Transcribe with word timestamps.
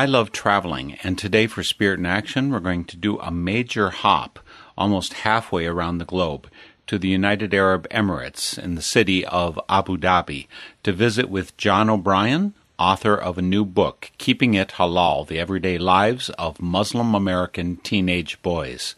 I 0.00 0.06
love 0.06 0.32
traveling, 0.32 0.94
and 1.02 1.18
today 1.18 1.46
for 1.46 1.62
Spirit 1.62 1.98
in 1.98 2.06
Action, 2.06 2.50
we're 2.50 2.60
going 2.60 2.86
to 2.86 2.96
do 2.96 3.18
a 3.18 3.30
major 3.30 3.90
hop 3.90 4.38
almost 4.74 5.12
halfway 5.12 5.66
around 5.66 5.98
the 5.98 6.06
globe 6.06 6.48
to 6.86 6.98
the 6.98 7.08
United 7.08 7.52
Arab 7.52 7.86
Emirates 7.90 8.58
in 8.58 8.76
the 8.76 8.80
city 8.80 9.26
of 9.26 9.60
Abu 9.68 9.98
Dhabi 9.98 10.46
to 10.84 10.92
visit 10.94 11.28
with 11.28 11.54
John 11.58 11.90
O'Brien, 11.90 12.54
author 12.78 13.14
of 13.14 13.36
a 13.36 13.42
new 13.42 13.62
book, 13.62 14.10
Keeping 14.16 14.54
It 14.54 14.70
Halal 14.78 15.28
The 15.28 15.38
Everyday 15.38 15.76
Lives 15.76 16.30
of 16.30 16.62
Muslim 16.62 17.14
American 17.14 17.76
Teenage 17.76 18.40
Boys. 18.40 18.94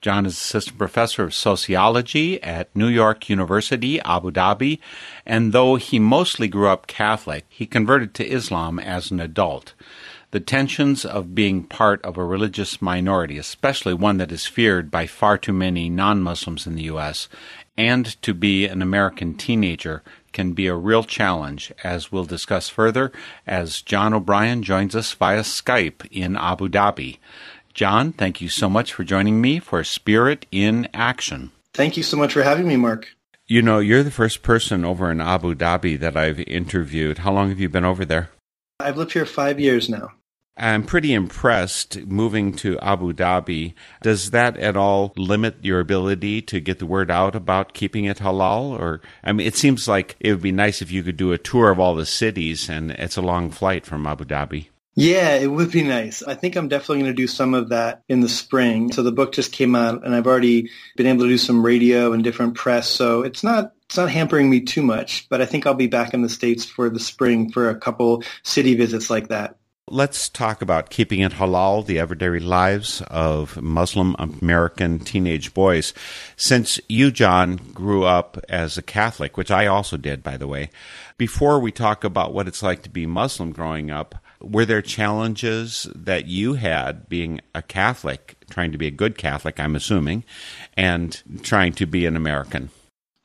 John 0.00 0.26
is 0.26 0.32
assistant 0.32 0.76
professor 0.76 1.22
of 1.22 1.32
sociology 1.34 2.42
at 2.42 2.74
New 2.74 2.88
York 2.88 3.28
University, 3.28 4.00
Abu 4.00 4.32
Dhabi, 4.32 4.80
and 5.24 5.52
though 5.52 5.76
he 5.76 6.00
mostly 6.00 6.48
grew 6.48 6.66
up 6.66 6.88
Catholic, 6.88 7.44
he 7.48 7.64
converted 7.64 8.12
to 8.14 8.26
Islam 8.26 8.80
as 8.80 9.12
an 9.12 9.20
adult. 9.20 9.74
The 10.32 10.40
tensions 10.40 11.04
of 11.04 11.34
being 11.34 11.64
part 11.64 12.02
of 12.02 12.16
a 12.16 12.24
religious 12.24 12.80
minority, 12.80 13.36
especially 13.36 13.92
one 13.92 14.16
that 14.16 14.32
is 14.32 14.46
feared 14.46 14.90
by 14.90 15.06
far 15.06 15.36
too 15.36 15.52
many 15.52 15.90
non 15.90 16.22
Muslims 16.22 16.66
in 16.66 16.74
the 16.74 16.84
U.S., 16.84 17.28
and 17.76 18.06
to 18.22 18.32
be 18.32 18.66
an 18.66 18.80
American 18.80 19.34
teenager 19.34 20.02
can 20.32 20.54
be 20.54 20.68
a 20.68 20.74
real 20.74 21.04
challenge, 21.04 21.70
as 21.84 22.10
we'll 22.10 22.24
discuss 22.24 22.70
further 22.70 23.12
as 23.46 23.82
John 23.82 24.14
O'Brien 24.14 24.62
joins 24.62 24.96
us 24.96 25.12
via 25.12 25.40
Skype 25.40 26.08
in 26.10 26.34
Abu 26.36 26.70
Dhabi. 26.70 27.18
John, 27.74 28.14
thank 28.14 28.40
you 28.40 28.48
so 28.48 28.70
much 28.70 28.94
for 28.94 29.04
joining 29.04 29.38
me 29.38 29.58
for 29.58 29.84
Spirit 29.84 30.46
in 30.50 30.88
Action. 30.94 31.52
Thank 31.74 31.98
you 31.98 32.02
so 32.02 32.16
much 32.16 32.32
for 32.32 32.42
having 32.42 32.66
me, 32.66 32.76
Mark. 32.76 33.14
You 33.46 33.60
know, 33.60 33.80
you're 33.80 34.02
the 34.02 34.10
first 34.10 34.42
person 34.42 34.82
over 34.82 35.10
in 35.10 35.20
Abu 35.20 35.54
Dhabi 35.54 36.00
that 36.00 36.16
I've 36.16 36.40
interviewed. 36.40 37.18
How 37.18 37.34
long 37.34 37.50
have 37.50 37.60
you 37.60 37.68
been 37.68 37.84
over 37.84 38.06
there? 38.06 38.30
I've 38.80 38.96
lived 38.96 39.12
here 39.12 39.26
five 39.26 39.60
years 39.60 39.90
now. 39.90 40.12
I'm 40.56 40.84
pretty 40.84 41.14
impressed 41.14 42.06
moving 42.06 42.52
to 42.56 42.78
Abu 42.80 43.12
Dhabi. 43.12 43.74
Does 44.02 44.30
that 44.32 44.58
at 44.58 44.76
all 44.76 45.12
limit 45.16 45.64
your 45.64 45.80
ability 45.80 46.42
to 46.42 46.60
get 46.60 46.78
the 46.78 46.86
word 46.86 47.10
out 47.10 47.34
about 47.34 47.72
keeping 47.72 48.04
it 48.04 48.18
halal? 48.18 48.78
Or, 48.78 49.00
I 49.24 49.32
mean, 49.32 49.46
it 49.46 49.56
seems 49.56 49.88
like 49.88 50.16
it 50.20 50.30
would 50.30 50.42
be 50.42 50.52
nice 50.52 50.82
if 50.82 50.92
you 50.92 51.02
could 51.02 51.16
do 51.16 51.32
a 51.32 51.38
tour 51.38 51.70
of 51.70 51.80
all 51.80 51.94
the 51.94 52.04
cities, 52.04 52.68
and 52.68 52.90
it's 52.92 53.16
a 53.16 53.22
long 53.22 53.50
flight 53.50 53.86
from 53.86 54.06
Abu 54.06 54.24
Dhabi. 54.24 54.68
Yeah, 54.94 55.36
it 55.36 55.46
would 55.46 55.72
be 55.72 55.82
nice. 55.82 56.22
I 56.22 56.34
think 56.34 56.54
I'm 56.54 56.68
definitely 56.68 56.98
going 56.98 57.12
to 57.12 57.22
do 57.22 57.26
some 57.26 57.54
of 57.54 57.70
that 57.70 58.02
in 58.10 58.20
the 58.20 58.28
spring. 58.28 58.92
So 58.92 59.02
the 59.02 59.10
book 59.10 59.32
just 59.32 59.50
came 59.50 59.74
out 59.74 60.04
and 60.04 60.14
I've 60.14 60.26
already 60.26 60.70
been 60.96 61.06
able 61.06 61.22
to 61.22 61.30
do 61.30 61.38
some 61.38 61.64
radio 61.64 62.12
and 62.12 62.22
different 62.22 62.56
press. 62.56 62.88
So 62.88 63.22
it's 63.22 63.42
not 63.42 63.72
it's 63.86 63.96
not 63.96 64.10
hampering 64.10 64.50
me 64.50 64.60
too 64.60 64.82
much, 64.82 65.28
but 65.30 65.40
I 65.40 65.46
think 65.46 65.66
I'll 65.66 65.74
be 65.74 65.86
back 65.86 66.12
in 66.12 66.20
the 66.20 66.28
States 66.28 66.66
for 66.66 66.90
the 66.90 67.00
spring 67.00 67.50
for 67.50 67.70
a 67.70 67.78
couple 67.78 68.22
city 68.42 68.74
visits 68.74 69.08
like 69.08 69.28
that. 69.28 69.56
Let's 69.92 70.30
talk 70.30 70.62
about 70.62 70.88
keeping 70.88 71.20
it 71.20 71.32
halal, 71.32 71.84
the 71.84 71.98
everyday 71.98 72.38
lives 72.38 73.02
of 73.08 73.60
Muslim 73.60 74.16
American 74.18 74.98
teenage 75.00 75.52
boys. 75.52 75.92
Since 76.34 76.80
you, 76.88 77.10
John, 77.10 77.56
grew 77.74 78.04
up 78.04 78.42
as 78.48 78.78
a 78.78 78.82
Catholic, 78.82 79.36
which 79.36 79.50
I 79.50 79.66
also 79.66 79.98
did, 79.98 80.22
by 80.22 80.38
the 80.38 80.48
way, 80.48 80.70
before 81.18 81.60
we 81.60 81.72
talk 81.72 82.04
about 82.04 82.32
what 82.32 82.48
it's 82.48 82.62
like 82.62 82.80
to 82.84 82.88
be 82.88 83.04
Muslim 83.04 83.52
growing 83.52 83.90
up, 83.90 84.14
were 84.40 84.64
there 84.64 84.80
challenges 84.80 85.86
that 85.94 86.24
you 86.24 86.54
had 86.54 87.06
being 87.10 87.42
a 87.54 87.60
Catholic, 87.60 88.36
trying 88.48 88.72
to 88.72 88.78
be 88.78 88.86
a 88.86 88.90
good 88.90 89.18
Catholic, 89.18 89.60
I'm 89.60 89.76
assuming, 89.76 90.24
and 90.74 91.22
trying 91.42 91.74
to 91.74 91.84
be 91.84 92.06
an 92.06 92.16
American? 92.16 92.70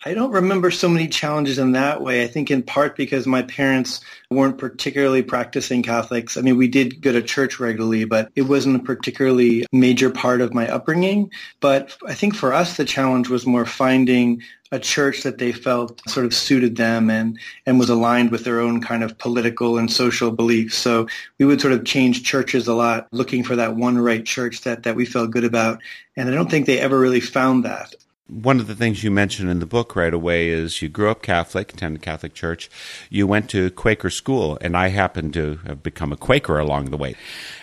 I 0.07 0.13
don't 0.13 0.31
remember 0.31 0.71
so 0.71 0.87
many 0.87 1.09
challenges 1.09 1.59
in 1.59 1.73
that 1.73 2.01
way. 2.01 2.23
I 2.23 2.27
think 2.27 2.49
in 2.49 2.63
part 2.63 2.95
because 2.95 3.27
my 3.27 3.41
parents 3.41 3.99
weren't 4.31 4.57
particularly 4.57 5.21
practicing 5.21 5.83
Catholics. 5.83 6.37
I 6.37 6.41
mean, 6.41 6.55
we 6.55 6.69
did 6.69 7.01
go 7.01 7.11
to 7.11 7.21
church 7.21 7.59
regularly, 7.59 8.05
but 8.05 8.31
it 8.33 8.43
wasn't 8.43 8.77
a 8.77 8.79
particularly 8.79 9.65
major 9.73 10.09
part 10.09 10.39
of 10.39 10.53
my 10.53 10.65
upbringing. 10.69 11.29
But 11.59 11.97
I 12.07 12.13
think 12.13 12.35
for 12.35 12.53
us, 12.53 12.77
the 12.77 12.85
challenge 12.85 13.27
was 13.27 13.45
more 13.45 13.65
finding 13.65 14.41
a 14.71 14.79
church 14.79 15.23
that 15.23 15.39
they 15.39 15.51
felt 15.51 16.01
sort 16.09 16.25
of 16.25 16.33
suited 16.33 16.77
them 16.77 17.09
and, 17.09 17.37
and 17.65 17.77
was 17.77 17.89
aligned 17.89 18.31
with 18.31 18.45
their 18.45 18.61
own 18.61 18.79
kind 18.79 19.03
of 19.03 19.17
political 19.17 19.77
and 19.77 19.91
social 19.91 20.31
beliefs. 20.31 20.77
So 20.77 21.09
we 21.37 21.45
would 21.45 21.59
sort 21.59 21.73
of 21.73 21.83
change 21.83 22.23
churches 22.23 22.69
a 22.69 22.73
lot, 22.73 23.09
looking 23.11 23.43
for 23.43 23.57
that 23.57 23.75
one 23.75 23.97
right 23.97 24.25
church 24.25 24.61
that, 24.61 24.83
that 24.83 24.95
we 24.95 25.05
felt 25.05 25.31
good 25.31 25.43
about. 25.43 25.81
And 26.15 26.29
I 26.29 26.31
don't 26.31 26.49
think 26.49 26.65
they 26.65 26.79
ever 26.79 26.97
really 26.97 27.19
found 27.19 27.65
that. 27.65 27.93
One 28.29 28.59
of 28.59 28.67
the 28.67 28.75
things 28.75 29.03
you 29.03 29.11
mentioned 29.11 29.49
in 29.49 29.59
the 29.59 29.65
book 29.65 29.95
right 29.95 30.13
away 30.13 30.49
is 30.49 30.81
you 30.81 30.89
grew 30.89 31.09
up 31.09 31.21
Catholic, 31.21 31.73
attended 31.73 32.01
Catholic 32.01 32.33
church. 32.33 32.69
You 33.09 33.25
went 33.25 33.49
to 33.51 33.71
Quaker 33.71 34.09
school, 34.09 34.57
and 34.59 34.75
I 34.75 34.89
happened 34.89 35.33
to 35.35 35.59
have 35.65 35.81
become 35.81 36.11
a 36.11 36.17
Quaker 36.17 36.59
along 36.59 36.91
the 36.91 36.97
way. 36.97 37.15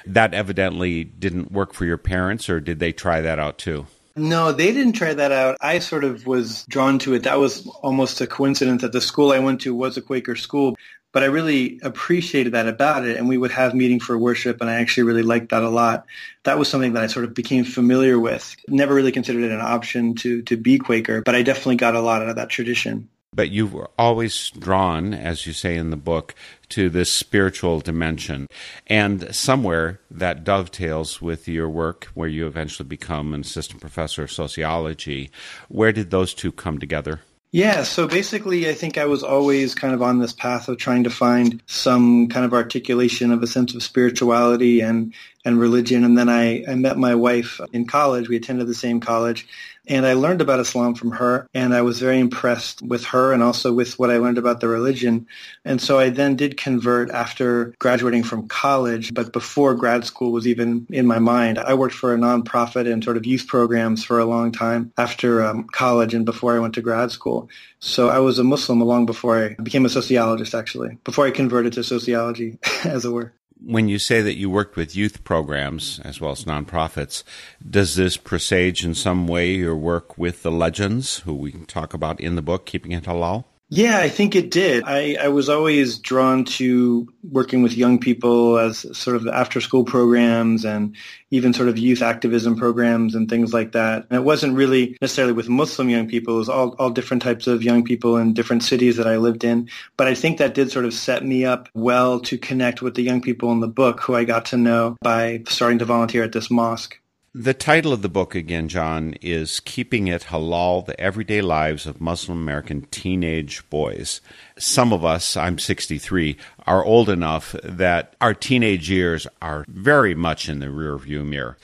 That 0.06 0.32
evidently 0.32 1.04
didn't 1.04 1.52
work 1.52 1.74
for 1.74 1.84
your 1.84 1.98
parents, 1.98 2.48
or 2.48 2.60
did 2.60 2.78
they 2.78 2.92
try 2.92 3.20
that 3.20 3.38
out 3.38 3.58
too? 3.58 3.86
No, 4.16 4.52
they 4.52 4.72
didn't 4.72 4.92
try 4.92 5.12
that 5.12 5.32
out. 5.32 5.56
I 5.60 5.80
sort 5.80 6.04
of 6.04 6.24
was 6.24 6.64
drawn 6.66 7.00
to 7.00 7.14
it. 7.14 7.24
That 7.24 7.40
was 7.40 7.66
almost 7.82 8.20
a 8.20 8.28
coincidence 8.28 8.82
that 8.82 8.92
the 8.92 9.00
school 9.00 9.32
I 9.32 9.40
went 9.40 9.62
to 9.62 9.74
was 9.74 9.96
a 9.96 10.02
Quaker 10.02 10.36
school. 10.36 10.76
But 11.14 11.22
I 11.22 11.26
really 11.26 11.80
appreciated 11.82 12.52
that 12.52 12.68
about 12.68 13.06
it. 13.06 13.16
And 13.16 13.28
we 13.28 13.38
would 13.38 13.52
have 13.52 13.72
meeting 13.72 14.00
for 14.00 14.18
worship. 14.18 14.60
And 14.60 14.68
I 14.68 14.74
actually 14.74 15.04
really 15.04 15.22
liked 15.22 15.50
that 15.50 15.62
a 15.62 15.70
lot. 15.70 16.04
That 16.42 16.58
was 16.58 16.68
something 16.68 16.92
that 16.92 17.04
I 17.04 17.06
sort 17.06 17.24
of 17.24 17.32
became 17.32 17.64
familiar 17.64 18.18
with. 18.18 18.54
Never 18.68 18.92
really 18.92 19.12
considered 19.12 19.44
it 19.44 19.52
an 19.52 19.60
option 19.60 20.16
to, 20.16 20.42
to 20.42 20.56
be 20.56 20.76
Quaker, 20.78 21.22
but 21.22 21.34
I 21.34 21.42
definitely 21.42 21.76
got 21.76 21.94
a 21.94 22.00
lot 22.00 22.20
out 22.20 22.28
of 22.28 22.36
that 22.36 22.50
tradition. 22.50 23.08
But 23.34 23.50
you 23.50 23.66
were 23.66 23.90
always 23.98 24.50
drawn, 24.50 25.12
as 25.12 25.46
you 25.46 25.52
say 25.52 25.76
in 25.76 25.90
the 25.90 25.96
book, 25.96 26.34
to 26.68 26.88
this 26.88 27.12
spiritual 27.12 27.80
dimension. 27.80 28.46
And 28.86 29.34
somewhere 29.34 30.00
that 30.10 30.44
dovetails 30.44 31.20
with 31.20 31.48
your 31.48 31.68
work, 31.68 32.06
where 32.14 32.28
you 32.28 32.46
eventually 32.46 32.88
become 32.88 33.34
an 33.34 33.40
assistant 33.40 33.80
professor 33.80 34.24
of 34.24 34.32
sociology. 34.32 35.30
Where 35.68 35.92
did 35.92 36.10
those 36.10 36.34
two 36.34 36.52
come 36.52 36.78
together? 36.78 37.20
Yeah, 37.54 37.84
so 37.84 38.08
basically, 38.08 38.68
I 38.68 38.74
think 38.74 38.98
I 38.98 39.04
was 39.04 39.22
always 39.22 39.76
kind 39.76 39.94
of 39.94 40.02
on 40.02 40.18
this 40.18 40.32
path 40.32 40.66
of 40.66 40.76
trying 40.76 41.04
to 41.04 41.10
find 41.10 41.62
some 41.66 42.26
kind 42.26 42.44
of 42.44 42.52
articulation 42.52 43.30
of 43.30 43.44
a 43.44 43.46
sense 43.46 43.76
of 43.76 43.82
spirituality 43.84 44.80
and, 44.80 45.14
and 45.44 45.60
religion. 45.60 46.02
And 46.02 46.18
then 46.18 46.28
I, 46.28 46.64
I 46.66 46.74
met 46.74 46.98
my 46.98 47.14
wife 47.14 47.60
in 47.72 47.86
college. 47.86 48.28
We 48.28 48.34
attended 48.34 48.66
the 48.66 48.74
same 48.74 48.98
college. 48.98 49.46
And 49.86 50.06
I 50.06 50.14
learned 50.14 50.40
about 50.40 50.60
Islam 50.60 50.94
from 50.94 51.10
her, 51.12 51.48
and 51.52 51.74
I 51.74 51.82
was 51.82 52.00
very 52.00 52.18
impressed 52.18 52.80
with 52.82 53.04
her 53.06 53.32
and 53.32 53.42
also 53.42 53.72
with 53.72 53.98
what 53.98 54.10
I 54.10 54.16
learned 54.16 54.38
about 54.38 54.60
the 54.60 54.68
religion. 54.68 55.26
And 55.64 55.80
so 55.80 55.98
I 55.98 56.08
then 56.08 56.36
did 56.36 56.56
convert 56.56 57.10
after 57.10 57.74
graduating 57.78 58.24
from 58.24 58.48
college, 58.48 59.12
but 59.12 59.32
before 59.32 59.74
grad 59.74 60.04
school 60.04 60.32
was 60.32 60.46
even 60.46 60.86
in 60.90 61.06
my 61.06 61.18
mind. 61.18 61.58
I 61.58 61.74
worked 61.74 61.94
for 61.94 62.14
a 62.14 62.18
nonprofit 62.18 62.90
and 62.90 63.04
sort 63.04 63.16
of 63.16 63.26
youth 63.26 63.46
programs 63.46 64.04
for 64.04 64.18
a 64.18 64.24
long 64.24 64.52
time 64.52 64.92
after 64.96 65.44
um, 65.44 65.64
college 65.64 66.14
and 66.14 66.24
before 66.24 66.56
I 66.56 66.60
went 66.60 66.74
to 66.74 66.82
grad 66.82 67.10
school. 67.10 67.48
So 67.78 68.08
I 68.08 68.18
was 68.18 68.38
a 68.38 68.44
Muslim 68.44 68.80
long 68.80 69.04
before 69.06 69.44
I 69.44 69.54
became 69.62 69.84
a 69.84 69.90
sociologist, 69.90 70.54
actually, 70.54 70.96
before 71.04 71.26
I 71.26 71.30
converted 71.30 71.74
to 71.74 71.84
sociology, 71.84 72.58
as 72.84 73.04
it 73.04 73.10
were 73.10 73.32
When 73.66 73.88
you 73.88 73.98
say 73.98 74.20
that 74.20 74.36
you 74.36 74.50
worked 74.50 74.76
with 74.76 74.94
youth 74.94 75.24
programs 75.24 75.98
as 76.04 76.20
well 76.20 76.32
as 76.32 76.44
nonprofits, 76.44 77.24
does 77.68 77.96
this 77.96 78.18
presage 78.18 78.84
in 78.84 78.94
some 78.94 79.26
way 79.26 79.54
your 79.54 79.74
work 79.74 80.18
with 80.18 80.42
the 80.42 80.52
legends, 80.52 81.20
who 81.20 81.34
we 81.34 81.52
talk 81.52 81.94
about 81.94 82.20
in 82.20 82.36
the 82.36 82.42
book, 82.42 82.66
Keeping 82.66 82.92
It 82.92 83.04
Halal? 83.04 83.44
Yeah, 83.70 83.98
I 83.98 84.10
think 84.10 84.36
it 84.36 84.50
did. 84.50 84.84
I, 84.86 85.16
I 85.20 85.28
was 85.28 85.48
always 85.48 85.98
drawn 85.98 86.44
to 86.44 87.08
working 87.22 87.62
with 87.62 87.76
young 87.76 87.98
people 87.98 88.58
as 88.58 88.86
sort 88.96 89.16
of 89.16 89.26
after 89.26 89.60
school 89.60 89.84
programs 89.84 90.64
and 90.64 90.94
even 91.30 91.54
sort 91.54 91.68
of 91.68 91.78
youth 91.78 92.02
activism 92.02 92.56
programs 92.56 93.14
and 93.14 93.28
things 93.28 93.54
like 93.54 93.72
that. 93.72 94.06
And 94.10 94.18
it 94.18 94.22
wasn't 94.22 94.54
really 94.54 94.96
necessarily 95.00 95.32
with 95.32 95.48
Muslim 95.48 95.88
young 95.88 96.06
people. 96.06 96.34
It 96.34 96.38
was 96.38 96.48
all, 96.50 96.76
all 96.78 96.90
different 96.90 97.22
types 97.22 97.46
of 97.46 97.64
young 97.64 97.84
people 97.84 98.18
in 98.18 98.34
different 98.34 98.62
cities 98.62 98.96
that 98.96 99.08
I 99.08 99.16
lived 99.16 99.44
in. 99.44 99.70
But 99.96 100.08
I 100.08 100.14
think 100.14 100.38
that 100.38 100.54
did 100.54 100.70
sort 100.70 100.84
of 100.84 100.92
set 100.92 101.24
me 101.24 101.46
up 101.46 101.68
well 101.74 102.20
to 102.20 102.36
connect 102.36 102.82
with 102.82 102.94
the 102.94 103.02
young 103.02 103.22
people 103.22 103.50
in 103.50 103.60
the 103.60 103.66
book 103.66 104.00
who 104.02 104.14
I 104.14 104.24
got 104.24 104.44
to 104.46 104.58
know 104.58 104.96
by 105.00 105.42
starting 105.48 105.78
to 105.78 105.84
volunteer 105.86 106.22
at 106.22 106.32
this 106.32 106.50
mosque. 106.50 107.00
The 107.36 107.52
title 107.52 107.92
of 107.92 108.02
the 108.02 108.08
book, 108.08 108.36
again, 108.36 108.68
John, 108.68 109.14
is 109.20 109.58
Keeping 109.58 110.06
It 110.06 110.26
Halal 110.26 110.86
The 110.86 110.98
Everyday 111.00 111.42
Lives 111.42 111.84
of 111.84 112.00
Muslim 112.00 112.38
American 112.38 112.82
Teenage 112.92 113.68
Boys. 113.70 114.20
Some 114.56 114.92
of 114.92 115.04
us, 115.04 115.36
I'm 115.36 115.58
63, 115.58 116.36
are 116.64 116.84
old 116.84 117.08
enough 117.08 117.56
that 117.64 118.14
our 118.20 118.34
teenage 118.34 118.88
years 118.88 119.26
are 119.42 119.64
very 119.66 120.14
much 120.14 120.48
in 120.48 120.60
the 120.60 120.66
rearview 120.66 121.26
mirror. 121.26 121.58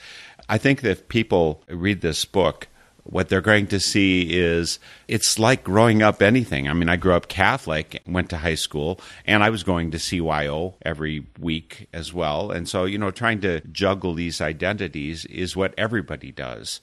I 0.49 0.57
think 0.57 0.81
that 0.81 0.91
if 0.91 1.07
people 1.07 1.63
read 1.69 2.01
this 2.01 2.25
book, 2.25 2.67
what 3.03 3.29
they're 3.29 3.41
going 3.41 3.67
to 3.67 3.79
see 3.79 4.39
is 4.39 4.79
it's 5.07 5.39
like 5.39 5.63
growing 5.63 6.01
up 6.01 6.21
anything. 6.21 6.67
I 6.67 6.73
mean, 6.73 6.89
I 6.89 6.95
grew 6.95 7.13
up 7.13 7.27
Catholic, 7.27 8.01
went 8.05 8.29
to 8.29 8.37
high 8.37 8.55
school, 8.55 8.99
and 9.25 9.43
I 9.43 9.49
was 9.49 9.63
going 9.63 9.91
to 9.91 9.97
CYO 9.97 10.75
every 10.83 11.25
week 11.39 11.87
as 11.93 12.13
well. 12.13 12.51
And 12.51 12.67
so, 12.67 12.85
you 12.85 12.97
know, 12.97 13.11
trying 13.11 13.41
to 13.41 13.61
juggle 13.61 14.13
these 14.13 14.41
identities 14.41 15.25
is 15.25 15.55
what 15.55 15.73
everybody 15.77 16.31
does 16.31 16.81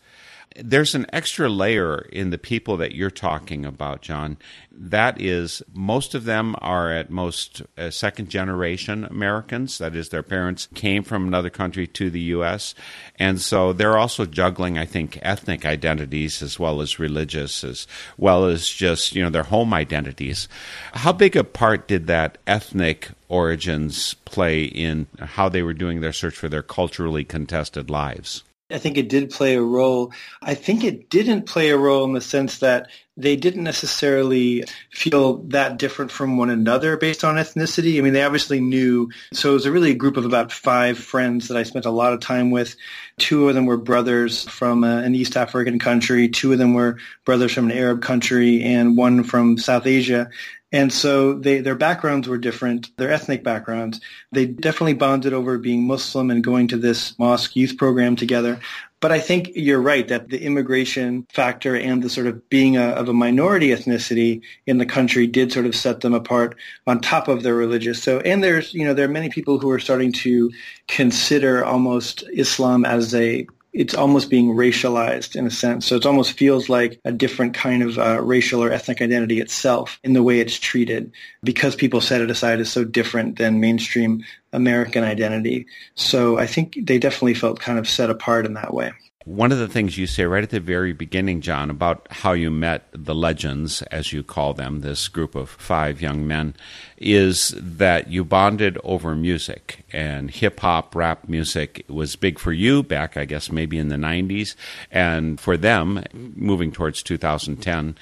there's 0.57 0.95
an 0.95 1.07
extra 1.13 1.49
layer 1.49 1.99
in 2.13 2.31
the 2.31 2.39
people 2.39 2.77
that 2.79 2.95
you're 2.95 3.11
talking 3.11 3.65
about, 3.65 4.03
John. 4.03 4.37
That 4.73 5.21
is, 5.21 5.63
most 5.73 6.15
of 6.15 6.25
them 6.25 6.57
are 6.61 6.93
at 6.93 7.11
most 7.11 7.63
uh, 7.77 7.91
second 7.91 8.29
generation 8.29 9.05
Americans. 9.05 9.79
That 9.79 9.95
is, 9.95 10.09
their 10.09 10.23
parents 10.23 10.69
came 10.75 11.03
from 11.03 11.27
another 11.27 11.51
country 11.51 11.87
to 11.89 12.11
the 12.11 12.21
U.S. 12.21 12.75
And 13.19 13.41
so 13.41 13.73
they're 13.73 13.99
also 13.99 14.25
juggling, 14.25 14.79
I 14.79 14.85
think, 14.85 15.19
ethnic 15.23 15.65
identities 15.65 16.43
as 16.43 16.59
well 16.59 16.81
as 16.81 16.99
religious, 16.99 17.63
as 17.63 17.87
well 18.17 18.47
as 18.47 18.69
just, 18.69 19.15
you 19.15 19.23
know, 19.23 19.31
their 19.31 19.45
home 19.45 19.73
identities. 19.75 20.49
How 20.93 21.13
big 21.13 21.37
a 21.37 21.45
part 21.45 21.89
did 21.89 22.07
that 22.07 22.39
ethnic 22.47 23.11
origins 23.29 24.15
play 24.25 24.65
in 24.65 25.07
how 25.19 25.49
they 25.49 25.63
were 25.63 25.75
doing 25.75 26.01
their 26.01 26.13
search 26.13 26.35
for 26.35 26.49
their 26.49 26.63
culturally 26.63 27.25
contested 27.25 27.91
lives? 27.91 28.43
I 28.71 28.79
think 28.79 28.99
it 28.99 29.09
did 29.09 29.31
play 29.31 29.55
a 29.55 29.63
role. 29.63 30.13
I 30.43 30.55
think 30.55 30.85
it 30.85 31.09
didn't 31.09 31.47
play 31.47 31.71
a 31.71 31.79
role 31.79 32.05
in 32.05 32.13
the 32.13 32.21
sense 32.21 32.59
that 32.59 32.89
they 33.19 33.35
didn't 33.35 33.65
necessarily 33.65 34.65
feel 34.91 35.39
that 35.49 35.77
different 35.77 36.13
from 36.13 36.39
one 36.39 36.51
another 36.51 36.97
based 36.97 37.25
on 37.25 37.35
ethnicity. 37.35 37.99
I 37.99 38.01
mean, 38.01 38.13
they 38.13 38.23
obviously 38.23 38.61
knew. 38.61 39.11
So 39.33 39.51
it 39.51 39.55
was 39.55 39.67
a 39.67 39.73
really 39.73 39.91
a 39.91 39.97
group 39.97 40.17
of 40.17 40.25
about 40.25 40.53
five 40.53 40.99
friends 40.99 41.49
that 41.49 41.57
I 41.57 41.65
spent 41.65 41.85
a 41.85 41.91
lot 41.91 42.13
of 42.13 42.21
time 42.21 42.53
with. 42.53 42.77
Two 43.19 43.49
of 43.49 43.57
them 43.57 43.67
were 43.67 43.77
brothers 43.77 44.49
from 44.49 44.85
uh, 44.85 45.01
an 45.01 45.17
East 45.17 45.37
African 45.37 45.81
country. 45.81 46.29
Two 46.29 46.53
of 46.53 46.59
them 46.59 46.75
were 46.75 46.99
brothers 47.25 47.53
from 47.53 47.71
an 47.71 47.77
Arab 47.77 48.03
country 48.03 48.63
and 48.63 48.97
one 48.97 49.25
from 49.25 49.59
South 49.59 49.87
Asia. 49.87 50.31
And 50.71 50.93
so 50.93 51.33
they, 51.33 51.61
their 51.61 51.75
backgrounds 51.75 52.29
were 52.29 52.37
different, 52.37 52.95
their 52.99 53.11
ethnic 53.11 53.43
backgrounds. 53.43 54.01
They 54.33 54.45
definitely 54.45 54.95
bonded 54.95 55.33
over 55.33 55.57
being 55.57 55.87
Muslim 55.87 56.31
and 56.31 56.45
going 56.45 56.69
to 56.69 56.77
this 56.77 57.19
mosque 57.19 57.57
youth 57.57 57.79
program 57.79 58.17
together. 58.17 58.61
But 59.01 59.13
I 59.13 59.21
think 59.21 59.53
you're 59.55 59.81
right 59.81 60.09
that 60.09 60.29
the 60.29 60.43
immigration 60.43 61.27
factor 61.33 61.77
and 61.77 62.03
the 62.03 62.11
sort 62.11 62.27
of 62.27 62.49
being 62.49 62.77
a, 62.77 62.89
of 62.89 63.09
a 63.09 63.13
minority 63.13 63.69
ethnicity 63.69 64.43
in 64.67 64.79
the 64.79 64.87
country 64.87 65.27
did 65.27 65.53
sort 65.53 65.67
of 65.67 65.77
set 65.77 66.01
them 66.01 66.15
apart 66.15 66.57
on 66.87 67.01
top 67.01 67.29
of 67.29 67.43
their 67.43 67.55
religious. 67.55 68.03
So, 68.03 68.21
and 68.21 68.43
there's, 68.43 68.75
you 68.75 68.85
know, 68.85 68.95
there 68.95 69.05
are 69.05 69.13
many 69.13 69.29
people 69.29 69.59
who 69.59 69.71
are 69.71 69.79
starting 69.79 70.13
to 70.15 70.51
consider 70.89 71.65
almost 71.65 72.25
Islam 72.33 72.85
as 72.85 73.15
a 73.15 73.47
it's 73.73 73.95
almost 73.95 74.31
being 74.31 74.55
racialized 74.55 75.37
in 75.37 75.47
a 75.47 75.51
sense. 75.51 75.87
So 75.87 75.97
it 75.97 76.07
almost 76.07 76.33
feels 76.33 76.69
like 76.69 77.01
a 77.05 77.13
different 77.13 77.55
kind 77.55 77.83
of 77.83 77.99
uh, 77.99 78.21
racial 78.23 78.63
or 78.63 78.73
ethnic 78.73 79.03
identity 79.03 79.41
itself 79.41 80.01
in 80.03 80.15
the 80.15 80.23
way 80.23 80.41
it's 80.41 80.59
treated 80.59 81.13
because 81.43 81.77
people 81.77 82.01
set 82.01 82.21
it 82.21 82.31
aside 82.31 82.61
as 82.61 82.73
so 82.73 82.85
different 82.85 83.37
than 83.37 83.61
mainstream 83.61 84.25
American 84.53 85.05
identity. 85.05 85.67
So 85.95 86.39
I 86.39 86.47
think 86.47 86.79
they 86.83 86.99
definitely 86.99 87.35
felt 87.35 87.61
kind 87.61 87.79
of 87.79 87.89
set 87.89 88.11
apart 88.11 88.47
in 88.47 88.55
that 88.55 88.73
way. 88.73 88.93
One 89.29 89.53
of 89.53 89.59
the 89.59 89.69
things 89.69 89.99
you 89.99 90.07
say 90.07 90.25
right 90.25 90.43
at 90.43 90.49
the 90.49 90.59
very 90.59 90.95
beginning, 90.95 91.43
John, 91.43 91.69
about 91.69 92.07
how 92.09 92.33
you 92.33 92.51
met 92.51 92.89
the 92.93 93.15
legends, 93.15 93.83
as 93.83 94.11
you 94.11 94.23
call 94.23 94.55
them, 94.55 94.81
this 94.81 95.07
group 95.07 95.35
of 95.35 95.51
five 95.51 96.01
young 96.01 96.27
men, 96.27 96.55
is 96.97 97.55
that 97.59 98.09
you 98.09 98.25
bonded 98.25 98.79
over 98.85 99.15
music. 99.15 99.85
And 99.93 100.31
hip 100.31 100.61
hop, 100.61 100.95
rap 100.95 101.29
music 101.29 101.85
was 101.89 102.17
big 102.17 102.39
for 102.39 102.53
you 102.53 102.83
back, 102.83 103.19
I 103.19 103.27
guess, 103.27 103.53
maybe 103.53 103.77
in 103.77 103.89
the 103.89 103.97
90s. 103.97 104.55
And 104.91 105.39
for 105.39 105.59
them, 105.59 106.03
moving 106.15 106.73
towards 106.73 107.03
2010, 107.03 107.99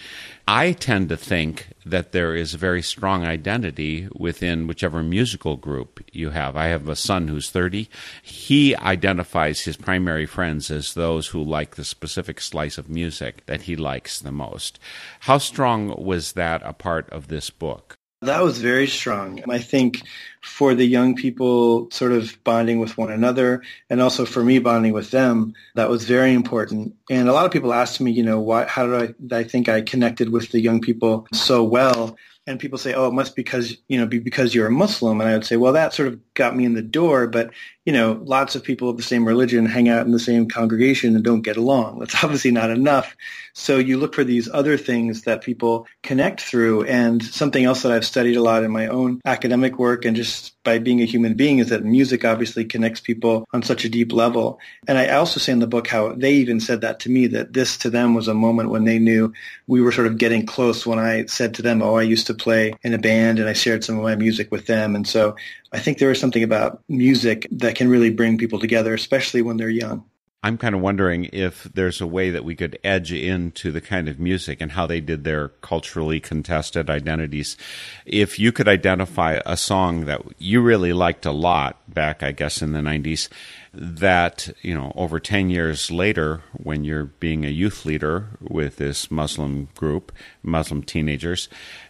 I 0.49 0.73
tend 0.73 1.09
to 1.09 1.17
think 1.17 1.71
that 1.85 2.13
there 2.13 2.37
is 2.37 2.55
a 2.55 2.59
very 2.59 2.81
strong 2.81 3.25
identity 3.25 4.09
within 4.15 4.69
whichever 4.69 5.03
musical 5.03 5.57
group 5.57 6.05
you 6.13 6.31
have. 6.31 6.55
I 6.55 6.67
have 6.67 6.89
a 6.89 6.95
son 6.95 7.27
who's 7.27 7.51
30. 7.51 7.89
He 8.23 8.77
identifies 8.77 9.63
his 9.63 9.77
primary 9.77 10.25
friends 10.25 10.71
as 10.71 10.95
those 10.95 11.29
who 11.29 11.43
like 11.43 11.75
the 11.75 11.85
specific 11.85 12.41
slice 12.41 12.79
of 12.79 12.89
music 12.89 13.45
that 13.47 13.63
he 13.63 13.75
likes 13.75 14.21
the 14.21 14.31
most. 14.31 14.79
How 15.21 15.39
strong 15.39 15.89
was 15.97 16.33
that 16.33 16.63
a 16.65 16.73
part 16.73 17.11
of 17.11 17.27
this 17.27 17.51
book? 17.51 17.97
That 18.23 18.43
was 18.43 18.59
very 18.59 18.87
strong. 18.87 19.43
I 19.51 19.59
think 19.59 20.03
for 20.47 20.75
the 20.75 20.87
young 20.87 21.15
people 21.15 21.91
sort 21.91 22.13
of 22.13 22.43
bonding 22.45 22.79
with 22.79 22.97
one 22.97 23.11
another 23.11 23.63
and 23.91 24.01
also 24.01 24.25
for 24.25 24.45
me 24.45 24.61
bonding 24.61 24.93
with 24.93 25.11
them, 25.11 25.53
that 25.75 25.91
was 25.91 26.05
very 26.05 26.33
important. 26.33 26.95
And 27.11 27.29
a 27.29 27.33
lot 27.33 27.45
of 27.45 27.53
people 27.53 27.75
asked 27.75 28.01
me, 28.01 28.13
you 28.13 28.23
know, 28.23 28.39
why, 28.39 28.65
how 28.65 28.87
did 28.87 29.17
I, 29.33 29.39
I 29.39 29.43
think 29.43 29.69
I 29.69 29.83
connected 29.83 30.31
with 30.31 30.53
the 30.53 30.61
young 30.61 30.81
people 30.81 31.27
so 31.33 31.65
well? 31.65 32.17
And 32.47 32.61
people 32.61 32.79
say, 32.79 32.95
oh, 32.95 33.09
it 33.09 33.13
must 33.13 33.35
because, 33.35 33.77
you 33.89 33.99
know, 33.99 34.07
be 34.07 34.19
because 34.19 34.55
you're 34.55 34.69
a 34.69 34.71
Muslim. 34.71 35.21
And 35.21 35.29
I 35.29 35.33
would 35.35 35.45
say, 35.45 35.57
well, 35.57 35.73
that 35.73 35.93
sort 35.93 36.09
of 36.09 36.35
got 36.35 36.57
me 36.57 36.65
in 36.65 36.75
the 36.75 36.83
door, 36.83 37.27
but 37.27 37.51
you 37.87 37.93
know, 37.93 38.21
lots 38.25 38.57
of 38.57 38.65
people 38.65 38.91
of 38.91 38.97
the 38.97 39.03
same 39.03 39.27
religion 39.27 39.65
hang 39.65 39.89
out 39.89 40.05
in 40.05 40.13
the 40.13 40.19
same 40.19 40.49
congregation 40.49 41.15
and 41.15 41.25
don't 41.25 41.43
get 41.43 41.57
along. 41.57 41.99
That's 42.01 42.23
obviously 42.23 42.51
not 42.51 42.71
enough. 42.71 43.17
So 43.55 43.79
you 43.79 43.97
look 43.97 44.15
for 44.15 44.25
these 44.25 44.49
other 44.53 44.77
things 44.77 45.23
that 45.23 45.43
people 45.43 45.87
connect 46.03 46.41
through. 46.41 46.83
And 46.85 47.25
something 47.25 47.65
else 47.65 47.83
that 47.83 47.93
I've 47.93 48.05
studied 48.05 48.37
a 48.37 48.43
lot 48.43 48.65
in 48.65 48.73
my 48.73 48.89
own 48.89 49.21
academic 49.25 49.79
work 49.79 50.05
and 50.05 50.17
just 50.17 50.56
by 50.67 50.81
being 50.81 51.01
a 51.01 51.07
human 51.07 51.35
being 51.35 51.61
is 51.61 51.69
that 51.69 51.85
music 51.85 52.25
obviously 52.25 52.65
connects 52.65 53.01
people 53.01 53.47
on 53.53 53.63
such 53.63 53.85
a 53.85 53.89
deep 53.89 54.13
level. 54.13 54.59
And 54.89 54.99
I 54.99 55.09
also 55.11 55.39
say 55.39 55.53
in 55.53 55.61
the 55.61 55.67
book 55.67 55.87
how 55.87 56.13
they 56.13 56.33
even 56.33 56.59
said 56.59 56.81
that 56.81 56.99
to 57.01 57.11
me, 57.11 57.29
that 57.29 57.53
this 57.53 57.79
to 57.79 57.89
them 57.89 58.15
was 58.15 58.27
a 58.27 58.35
moment 58.35 58.71
when 58.71 58.85
they 58.85 58.99
knew 58.99 59.33
we 59.69 59.81
were 59.81 59.93
sort 59.93 60.09
of 60.09 60.19
getting 60.19 60.45
close 60.45 60.85
when 60.85 60.99
I 60.99 61.27
said 61.27 61.55
to 61.55 61.63
them, 61.63 61.83
oh, 61.83 61.95
I 61.95 62.03
used 62.03 62.27
to 62.27 62.35
play 62.35 62.75
in 62.83 62.93
a 62.93 62.99
band 62.99 63.39
and 63.39 63.49
I 63.49 63.53
shared 63.53 63.85
some 63.85 63.97
of 63.97 64.03
my 64.03 64.17
music 64.17 64.51
with 64.51 64.67
them. 64.67 64.97
And 64.97 65.07
so 65.07 65.37
I 65.73 65.79
think 65.79 65.99
there 65.99 66.11
is 66.11 66.19
something 66.19 66.43
about 66.43 66.83
music 66.89 67.47
that 67.53 67.77
can 67.77 67.89
really 67.89 68.11
bring 68.11 68.37
people 68.37 68.59
together, 68.59 68.93
especially 68.93 69.43
when 69.43 69.57
they're 69.57 69.71
young. 69.71 70.05
I'm 70.47 70.59
kind 70.59 70.77
of 70.77 70.81
wondering 70.81 71.29
if 71.33 71.65
there's 71.65 72.01
a 72.01 72.07
way 72.07 72.31
that 72.31 72.45
we 72.45 72.55
could 72.55 72.79
edge 72.85 73.13
into 73.13 73.73
the 73.73 73.81
kind 73.81 74.09
of 74.09 74.21
music 74.21 74.61
and 74.61 74.71
how 74.71 74.87
they 74.87 75.01
did 75.01 75.25
their 75.25 75.49
culturally 75.49 76.21
contested 76.21 76.89
identities. 76.89 77.57
If 78.05 78.39
you 78.39 78.53
could 78.53 78.69
identify 78.69 79.41
a 79.45 79.57
song 79.57 80.05
that 80.05 80.23
you 80.39 80.61
really 80.61 80.93
liked 80.93 81.27
a 81.27 81.33
lot 81.33 81.93
back, 81.93 82.23
I 82.23 82.31
guess, 82.31 82.63
in 82.63 82.75
the 82.75 82.79
90s, 82.79 83.29
that, 83.73 84.49
you 84.63 84.73
know, 84.73 84.93
over 84.95 85.19
10 85.19 85.51
years 85.51 85.91
later, 85.91 86.45
when 86.53 86.85
you're 86.85 87.07
being 87.07 87.45
a 87.45 87.49
youth 87.49 87.85
leader 87.85 88.29
with 88.41 88.77
this 88.77 89.11
Muslim 89.11 89.67
group, 89.75 90.13
Muslim 90.45 90.85
teenagers, 90.85 91.49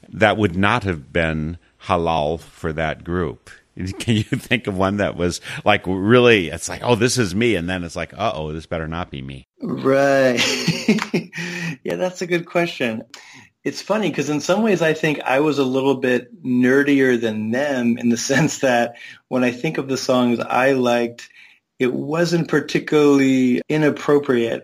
that 0.08 0.38
would 0.38 0.56
not 0.56 0.82
have 0.82 1.12
been 1.12 1.58
halal 1.82 2.40
for 2.40 2.72
that 2.72 3.04
group 3.04 3.50
Can 3.98 4.16
you 4.16 4.22
think 4.22 4.66
of 4.66 4.76
one 4.76 4.98
that 4.98 5.16
was 5.16 5.40
like 5.64 5.82
really? 5.86 6.48
It's 6.48 6.68
like, 6.68 6.80
oh, 6.82 6.94
this 6.94 7.18
is 7.18 7.34
me, 7.34 7.56
and 7.56 7.68
then 7.68 7.84
it's 7.84 7.96
like, 7.96 8.14
uh 8.14 8.32
oh, 8.34 8.52
this 8.52 8.66
better 8.66 8.88
not 8.88 9.10
be 9.10 9.20
me. 9.22 9.46
Right. 9.60 10.40
yeah, 11.84 11.96
that's 11.96 12.22
a 12.22 12.26
good 12.26 12.46
question. 12.46 13.02
It's 13.64 13.82
funny 13.82 14.10
because 14.10 14.30
in 14.30 14.40
some 14.40 14.62
ways 14.62 14.80
I 14.80 14.94
think 14.94 15.20
I 15.22 15.40
was 15.40 15.58
a 15.58 15.64
little 15.64 15.96
bit 15.96 16.42
nerdier 16.42 17.20
than 17.20 17.50
them 17.50 17.98
in 17.98 18.08
the 18.08 18.16
sense 18.16 18.60
that 18.60 18.96
when 19.28 19.44
I 19.44 19.50
think 19.50 19.78
of 19.78 19.88
the 19.88 19.96
songs 19.96 20.38
I 20.40 20.72
liked, 20.72 21.28
it 21.78 21.92
wasn't 21.92 22.48
particularly 22.48 23.60
inappropriate. 23.68 24.62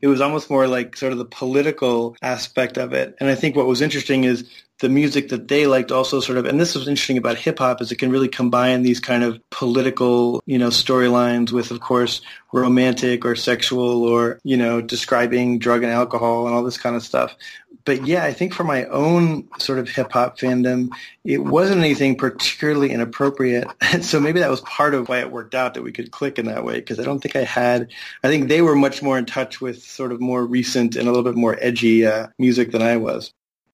it 0.00 0.08
was 0.08 0.20
almost 0.20 0.50
more 0.50 0.66
like 0.66 0.96
sort 0.96 1.12
of 1.12 1.18
the 1.18 1.24
political 1.24 2.16
aspect 2.20 2.78
of 2.78 2.92
it. 2.92 3.14
And 3.20 3.28
I 3.28 3.36
think 3.36 3.54
what 3.54 3.66
was 3.66 3.82
interesting 3.82 4.24
is 4.24 4.50
the 4.82 4.88
music 4.88 5.28
that 5.28 5.46
they 5.46 5.68
liked 5.68 5.92
also 5.92 6.18
sort 6.18 6.36
of, 6.36 6.44
and 6.44 6.60
this 6.60 6.74
was 6.74 6.88
interesting 6.88 7.16
about 7.16 7.38
hip 7.38 7.60
hop 7.60 7.80
is 7.80 7.92
it 7.92 7.96
can 7.96 8.10
really 8.10 8.28
combine 8.28 8.82
these 8.82 8.98
kind 8.98 9.22
of 9.22 9.40
political, 9.50 10.42
you 10.44 10.58
know, 10.58 10.68
storylines 10.68 11.52
with, 11.52 11.70
of 11.70 11.80
course, 11.80 12.20
romantic 12.52 13.24
or 13.24 13.36
sexual 13.36 14.02
or, 14.02 14.40
you 14.42 14.56
know, 14.56 14.80
describing 14.80 15.60
drug 15.60 15.84
and 15.84 15.92
alcohol 15.92 16.46
and 16.46 16.54
all 16.54 16.64
this 16.64 16.78
kind 16.78 16.96
of 16.96 17.04
stuff. 17.04 17.36
But 17.84 18.08
yeah, 18.08 18.24
I 18.24 18.32
think 18.32 18.54
for 18.54 18.64
my 18.64 18.84
own 18.86 19.48
sort 19.58 19.78
of 19.78 19.88
hip 19.88 20.12
hop 20.12 20.36
fandom, 20.36 20.90
it 21.24 21.38
wasn't 21.38 21.78
anything 21.78 22.16
particularly 22.16 22.90
inappropriate. 22.90 23.68
so 24.02 24.18
maybe 24.18 24.40
that 24.40 24.50
was 24.50 24.62
part 24.62 24.94
of 24.94 25.08
why 25.08 25.20
it 25.20 25.30
worked 25.30 25.54
out 25.54 25.74
that 25.74 25.82
we 25.82 25.92
could 25.92 26.10
click 26.10 26.40
in 26.40 26.46
that 26.46 26.64
way 26.64 26.74
because 26.74 26.98
I 26.98 27.04
don't 27.04 27.20
think 27.20 27.36
I 27.36 27.44
had, 27.44 27.92
I 28.24 28.28
think 28.28 28.48
they 28.48 28.62
were 28.62 28.74
much 28.74 29.00
more 29.00 29.16
in 29.16 29.26
touch 29.26 29.60
with 29.60 29.80
sort 29.84 30.10
of 30.10 30.20
more 30.20 30.44
recent 30.44 30.96
and 30.96 31.06
a 31.06 31.12
little 31.12 31.24
bit 31.24 31.38
more 31.38 31.56
edgy 31.60 32.04
uh, 32.04 32.26
music 32.36 32.72
than 32.72 32.82
I 32.82 32.96
was. 32.96 33.32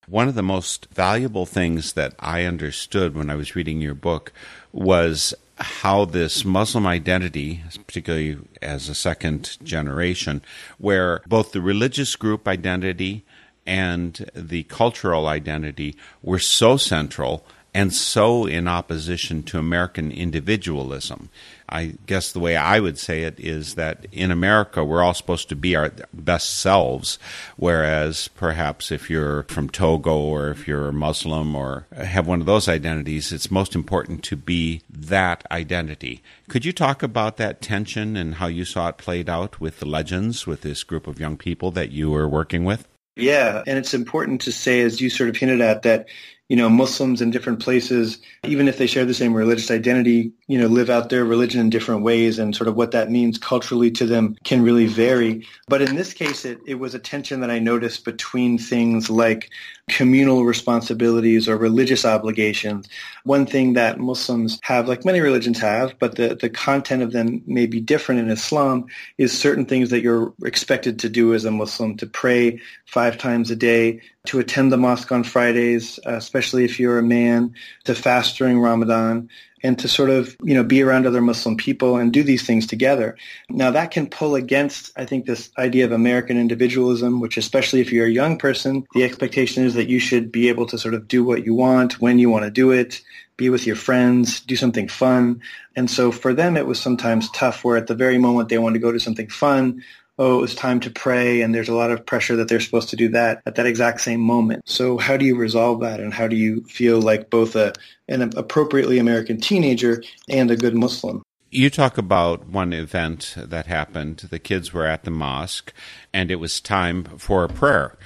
One 0.08 0.26
of 0.26 0.34
the 0.34 0.42
most 0.42 0.88
valuable 0.90 1.44
things 1.44 1.92
that 1.92 2.14
I 2.18 2.44
understood 2.44 3.14
when 3.14 3.28
I 3.28 3.34
was 3.34 3.54
reading 3.54 3.82
your 3.82 3.94
book 3.94 4.32
was 4.72 5.34
how 5.56 6.06
this 6.06 6.46
Muslim 6.46 6.86
identity, 6.86 7.62
particularly 7.86 8.38
as 8.62 8.88
a 8.88 8.94
second 8.94 9.58
generation, 9.62 10.40
where 10.78 11.20
both 11.26 11.52
the 11.52 11.60
religious 11.60 12.16
group 12.16 12.48
identity 12.48 13.26
and 13.66 14.30
the 14.34 14.62
cultural 14.62 15.26
identity 15.26 15.94
were 16.22 16.38
so 16.38 16.78
central 16.78 17.44
and 17.78 17.94
so 17.94 18.44
in 18.44 18.66
opposition 18.66 19.40
to 19.44 19.56
American 19.56 20.10
individualism. 20.10 21.30
I 21.68 21.94
guess 22.06 22.32
the 22.32 22.40
way 22.40 22.56
I 22.56 22.80
would 22.80 22.98
say 22.98 23.22
it 23.22 23.38
is 23.38 23.76
that 23.76 24.04
in 24.10 24.32
America, 24.32 24.82
we're 24.82 25.00
all 25.00 25.14
supposed 25.14 25.48
to 25.50 25.54
be 25.54 25.76
our 25.76 25.92
best 26.12 26.58
selves, 26.58 27.20
whereas 27.56 28.26
perhaps 28.26 28.90
if 28.90 29.08
you're 29.08 29.44
from 29.44 29.70
Togo 29.70 30.18
or 30.18 30.50
if 30.50 30.66
you're 30.66 30.90
Muslim 30.90 31.54
or 31.54 31.86
have 31.96 32.26
one 32.26 32.40
of 32.40 32.46
those 32.46 32.68
identities, 32.68 33.30
it's 33.32 33.48
most 33.48 33.76
important 33.76 34.24
to 34.24 34.34
be 34.34 34.82
that 34.90 35.46
identity. 35.52 36.20
Could 36.48 36.64
you 36.64 36.72
talk 36.72 37.04
about 37.04 37.36
that 37.36 37.62
tension 37.62 38.16
and 38.16 38.36
how 38.36 38.48
you 38.48 38.64
saw 38.64 38.88
it 38.88 38.98
played 38.98 39.30
out 39.30 39.60
with 39.60 39.78
the 39.78 39.86
legends, 39.86 40.48
with 40.48 40.62
this 40.62 40.82
group 40.82 41.06
of 41.06 41.20
young 41.20 41.36
people 41.36 41.70
that 41.70 41.92
you 41.92 42.10
were 42.10 42.28
working 42.28 42.64
with? 42.64 42.88
Yeah, 43.14 43.62
and 43.68 43.78
it's 43.78 43.94
important 43.94 44.40
to 44.42 44.52
say, 44.52 44.80
as 44.80 45.00
you 45.00 45.10
sort 45.10 45.28
of 45.28 45.36
hinted 45.36 45.60
at, 45.60 45.82
that 45.82 46.08
you 46.48 46.56
know, 46.56 46.70
Muslims 46.70 47.20
in 47.20 47.30
different 47.30 47.60
places, 47.60 48.18
even 48.44 48.68
if 48.68 48.78
they 48.78 48.86
share 48.86 49.04
the 49.04 49.12
same 49.12 49.34
religious 49.34 49.70
identity, 49.70 50.32
you 50.46 50.58
know, 50.58 50.66
live 50.66 50.88
out 50.88 51.10
their 51.10 51.24
religion 51.24 51.60
in 51.60 51.68
different 51.68 52.02
ways 52.02 52.38
and 52.38 52.56
sort 52.56 52.68
of 52.68 52.74
what 52.74 52.90
that 52.92 53.10
means 53.10 53.36
culturally 53.36 53.90
to 53.90 54.06
them 54.06 54.34
can 54.44 54.62
really 54.62 54.86
vary. 54.86 55.46
But 55.68 55.82
in 55.82 55.94
this 55.94 56.14
case, 56.14 56.46
it, 56.46 56.58
it 56.66 56.76
was 56.76 56.94
a 56.94 56.98
tension 56.98 57.40
that 57.40 57.50
I 57.50 57.58
noticed 57.58 58.06
between 58.06 58.56
things 58.56 59.10
like 59.10 59.50
communal 59.88 60.44
responsibilities 60.44 61.48
or 61.48 61.56
religious 61.58 62.06
obligations. 62.06 62.88
One 63.28 63.44
thing 63.44 63.74
that 63.74 64.00
Muslims 64.00 64.58
have, 64.62 64.88
like 64.88 65.04
many 65.04 65.20
religions 65.20 65.58
have, 65.60 65.98
but 65.98 66.16
the, 66.16 66.34
the 66.34 66.48
content 66.48 67.02
of 67.02 67.12
them 67.12 67.42
may 67.46 67.66
be 67.66 67.78
different 67.78 68.22
in 68.22 68.30
Islam, 68.30 68.86
is 69.18 69.38
certain 69.38 69.66
things 69.66 69.90
that 69.90 70.00
you're 70.00 70.32
expected 70.42 71.00
to 71.00 71.10
do 71.10 71.34
as 71.34 71.44
a 71.44 71.50
Muslim, 71.50 71.98
to 71.98 72.06
pray 72.06 72.58
five 72.86 73.18
times 73.18 73.50
a 73.50 73.56
day, 73.56 74.00
to 74.28 74.38
attend 74.38 74.72
the 74.72 74.78
mosque 74.78 75.12
on 75.12 75.24
Fridays, 75.24 76.00
uh, 76.06 76.14
especially 76.14 76.64
if 76.64 76.80
you're 76.80 76.98
a 76.98 77.02
man, 77.02 77.54
to 77.84 77.94
fast 77.94 78.38
during 78.38 78.58
Ramadan, 78.58 79.28
and 79.62 79.78
to 79.78 79.88
sort 79.88 80.10
of, 80.10 80.36
you 80.42 80.54
know, 80.54 80.64
be 80.64 80.82
around 80.82 81.06
other 81.06 81.20
Muslim 81.20 81.56
people 81.56 81.96
and 81.96 82.12
do 82.12 82.22
these 82.22 82.46
things 82.46 82.66
together. 82.66 83.16
Now 83.48 83.70
that 83.70 83.90
can 83.90 84.06
pull 84.06 84.34
against, 84.34 84.92
I 84.96 85.04
think, 85.04 85.26
this 85.26 85.50
idea 85.58 85.84
of 85.84 85.92
American 85.92 86.38
individualism, 86.38 87.20
which 87.20 87.36
especially 87.36 87.80
if 87.80 87.92
you're 87.92 88.06
a 88.06 88.10
young 88.10 88.38
person, 88.38 88.86
the 88.94 89.04
expectation 89.04 89.64
is 89.64 89.74
that 89.74 89.88
you 89.88 89.98
should 89.98 90.30
be 90.30 90.48
able 90.48 90.66
to 90.66 90.78
sort 90.78 90.94
of 90.94 91.08
do 91.08 91.24
what 91.24 91.44
you 91.44 91.54
want, 91.54 92.00
when 92.00 92.18
you 92.18 92.30
want 92.30 92.44
to 92.44 92.50
do 92.50 92.70
it, 92.70 93.02
be 93.36 93.48
with 93.48 93.66
your 93.66 93.76
friends, 93.76 94.40
do 94.40 94.56
something 94.56 94.88
fun. 94.88 95.40
And 95.76 95.90
so 95.90 96.10
for 96.10 96.34
them, 96.34 96.56
it 96.56 96.66
was 96.66 96.80
sometimes 96.80 97.30
tough 97.30 97.64
where 97.64 97.76
at 97.76 97.86
the 97.86 97.94
very 97.94 98.18
moment 98.18 98.48
they 98.48 98.58
wanted 98.58 98.74
to 98.74 98.80
go 98.80 98.92
to 98.92 98.98
something 98.98 99.28
fun, 99.28 99.84
oh, 100.18 100.38
it 100.38 100.40
was 100.40 100.54
time 100.54 100.80
to 100.80 100.90
pray 100.90 101.42
and 101.42 101.54
there's 101.54 101.68
a 101.68 101.74
lot 101.74 101.90
of 101.90 102.04
pressure 102.04 102.36
that 102.36 102.48
they're 102.48 102.60
supposed 102.60 102.88
to 102.90 102.96
do 102.96 103.08
that 103.10 103.40
at 103.46 103.54
that 103.54 103.66
exact 103.66 104.00
same 104.00 104.20
moment. 104.20 104.62
So 104.66 104.98
how 104.98 105.16
do 105.16 105.24
you 105.24 105.36
resolve 105.36 105.80
that 105.80 106.00
and 106.00 106.12
how 106.12 106.26
do 106.26 106.36
you 106.36 106.62
feel 106.64 107.00
like 107.00 107.30
both 107.30 107.56
a, 107.56 107.72
an 108.08 108.22
appropriately 108.36 108.98
American 108.98 109.40
teenager 109.40 110.02
and 110.28 110.50
a 110.50 110.56
good 110.56 110.74
Muslim? 110.74 111.22
You 111.50 111.70
talk 111.70 111.96
about 111.96 112.46
one 112.46 112.74
event 112.74 113.34
that 113.38 113.66
happened. 113.66 114.28
The 114.30 114.38
kids 114.38 114.72
were 114.72 114.86
at 114.86 115.04
the 115.04 115.10
mosque 115.10 115.72
and 116.12 116.30
it 116.30 116.36
was 116.36 116.60
time 116.60 117.04
for 117.04 117.44
a 117.44 117.48
prayer 117.48 117.96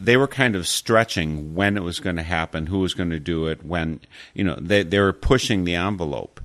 they 0.00 0.16
were 0.16 0.28
kind 0.28 0.56
of 0.56 0.66
stretching 0.66 1.54
when 1.54 1.76
it 1.76 1.82
was 1.82 2.00
going 2.00 2.16
to 2.16 2.22
happen, 2.22 2.66
who 2.66 2.78
was 2.78 2.94
going 2.94 3.10
to 3.10 3.20
do 3.20 3.46
it, 3.46 3.64
when, 3.64 4.00
you 4.34 4.44
know, 4.44 4.56
they, 4.60 4.82
they 4.82 4.98
were 4.98 5.12
pushing 5.12 5.64
the 5.64 5.74
envelope. 5.74 6.37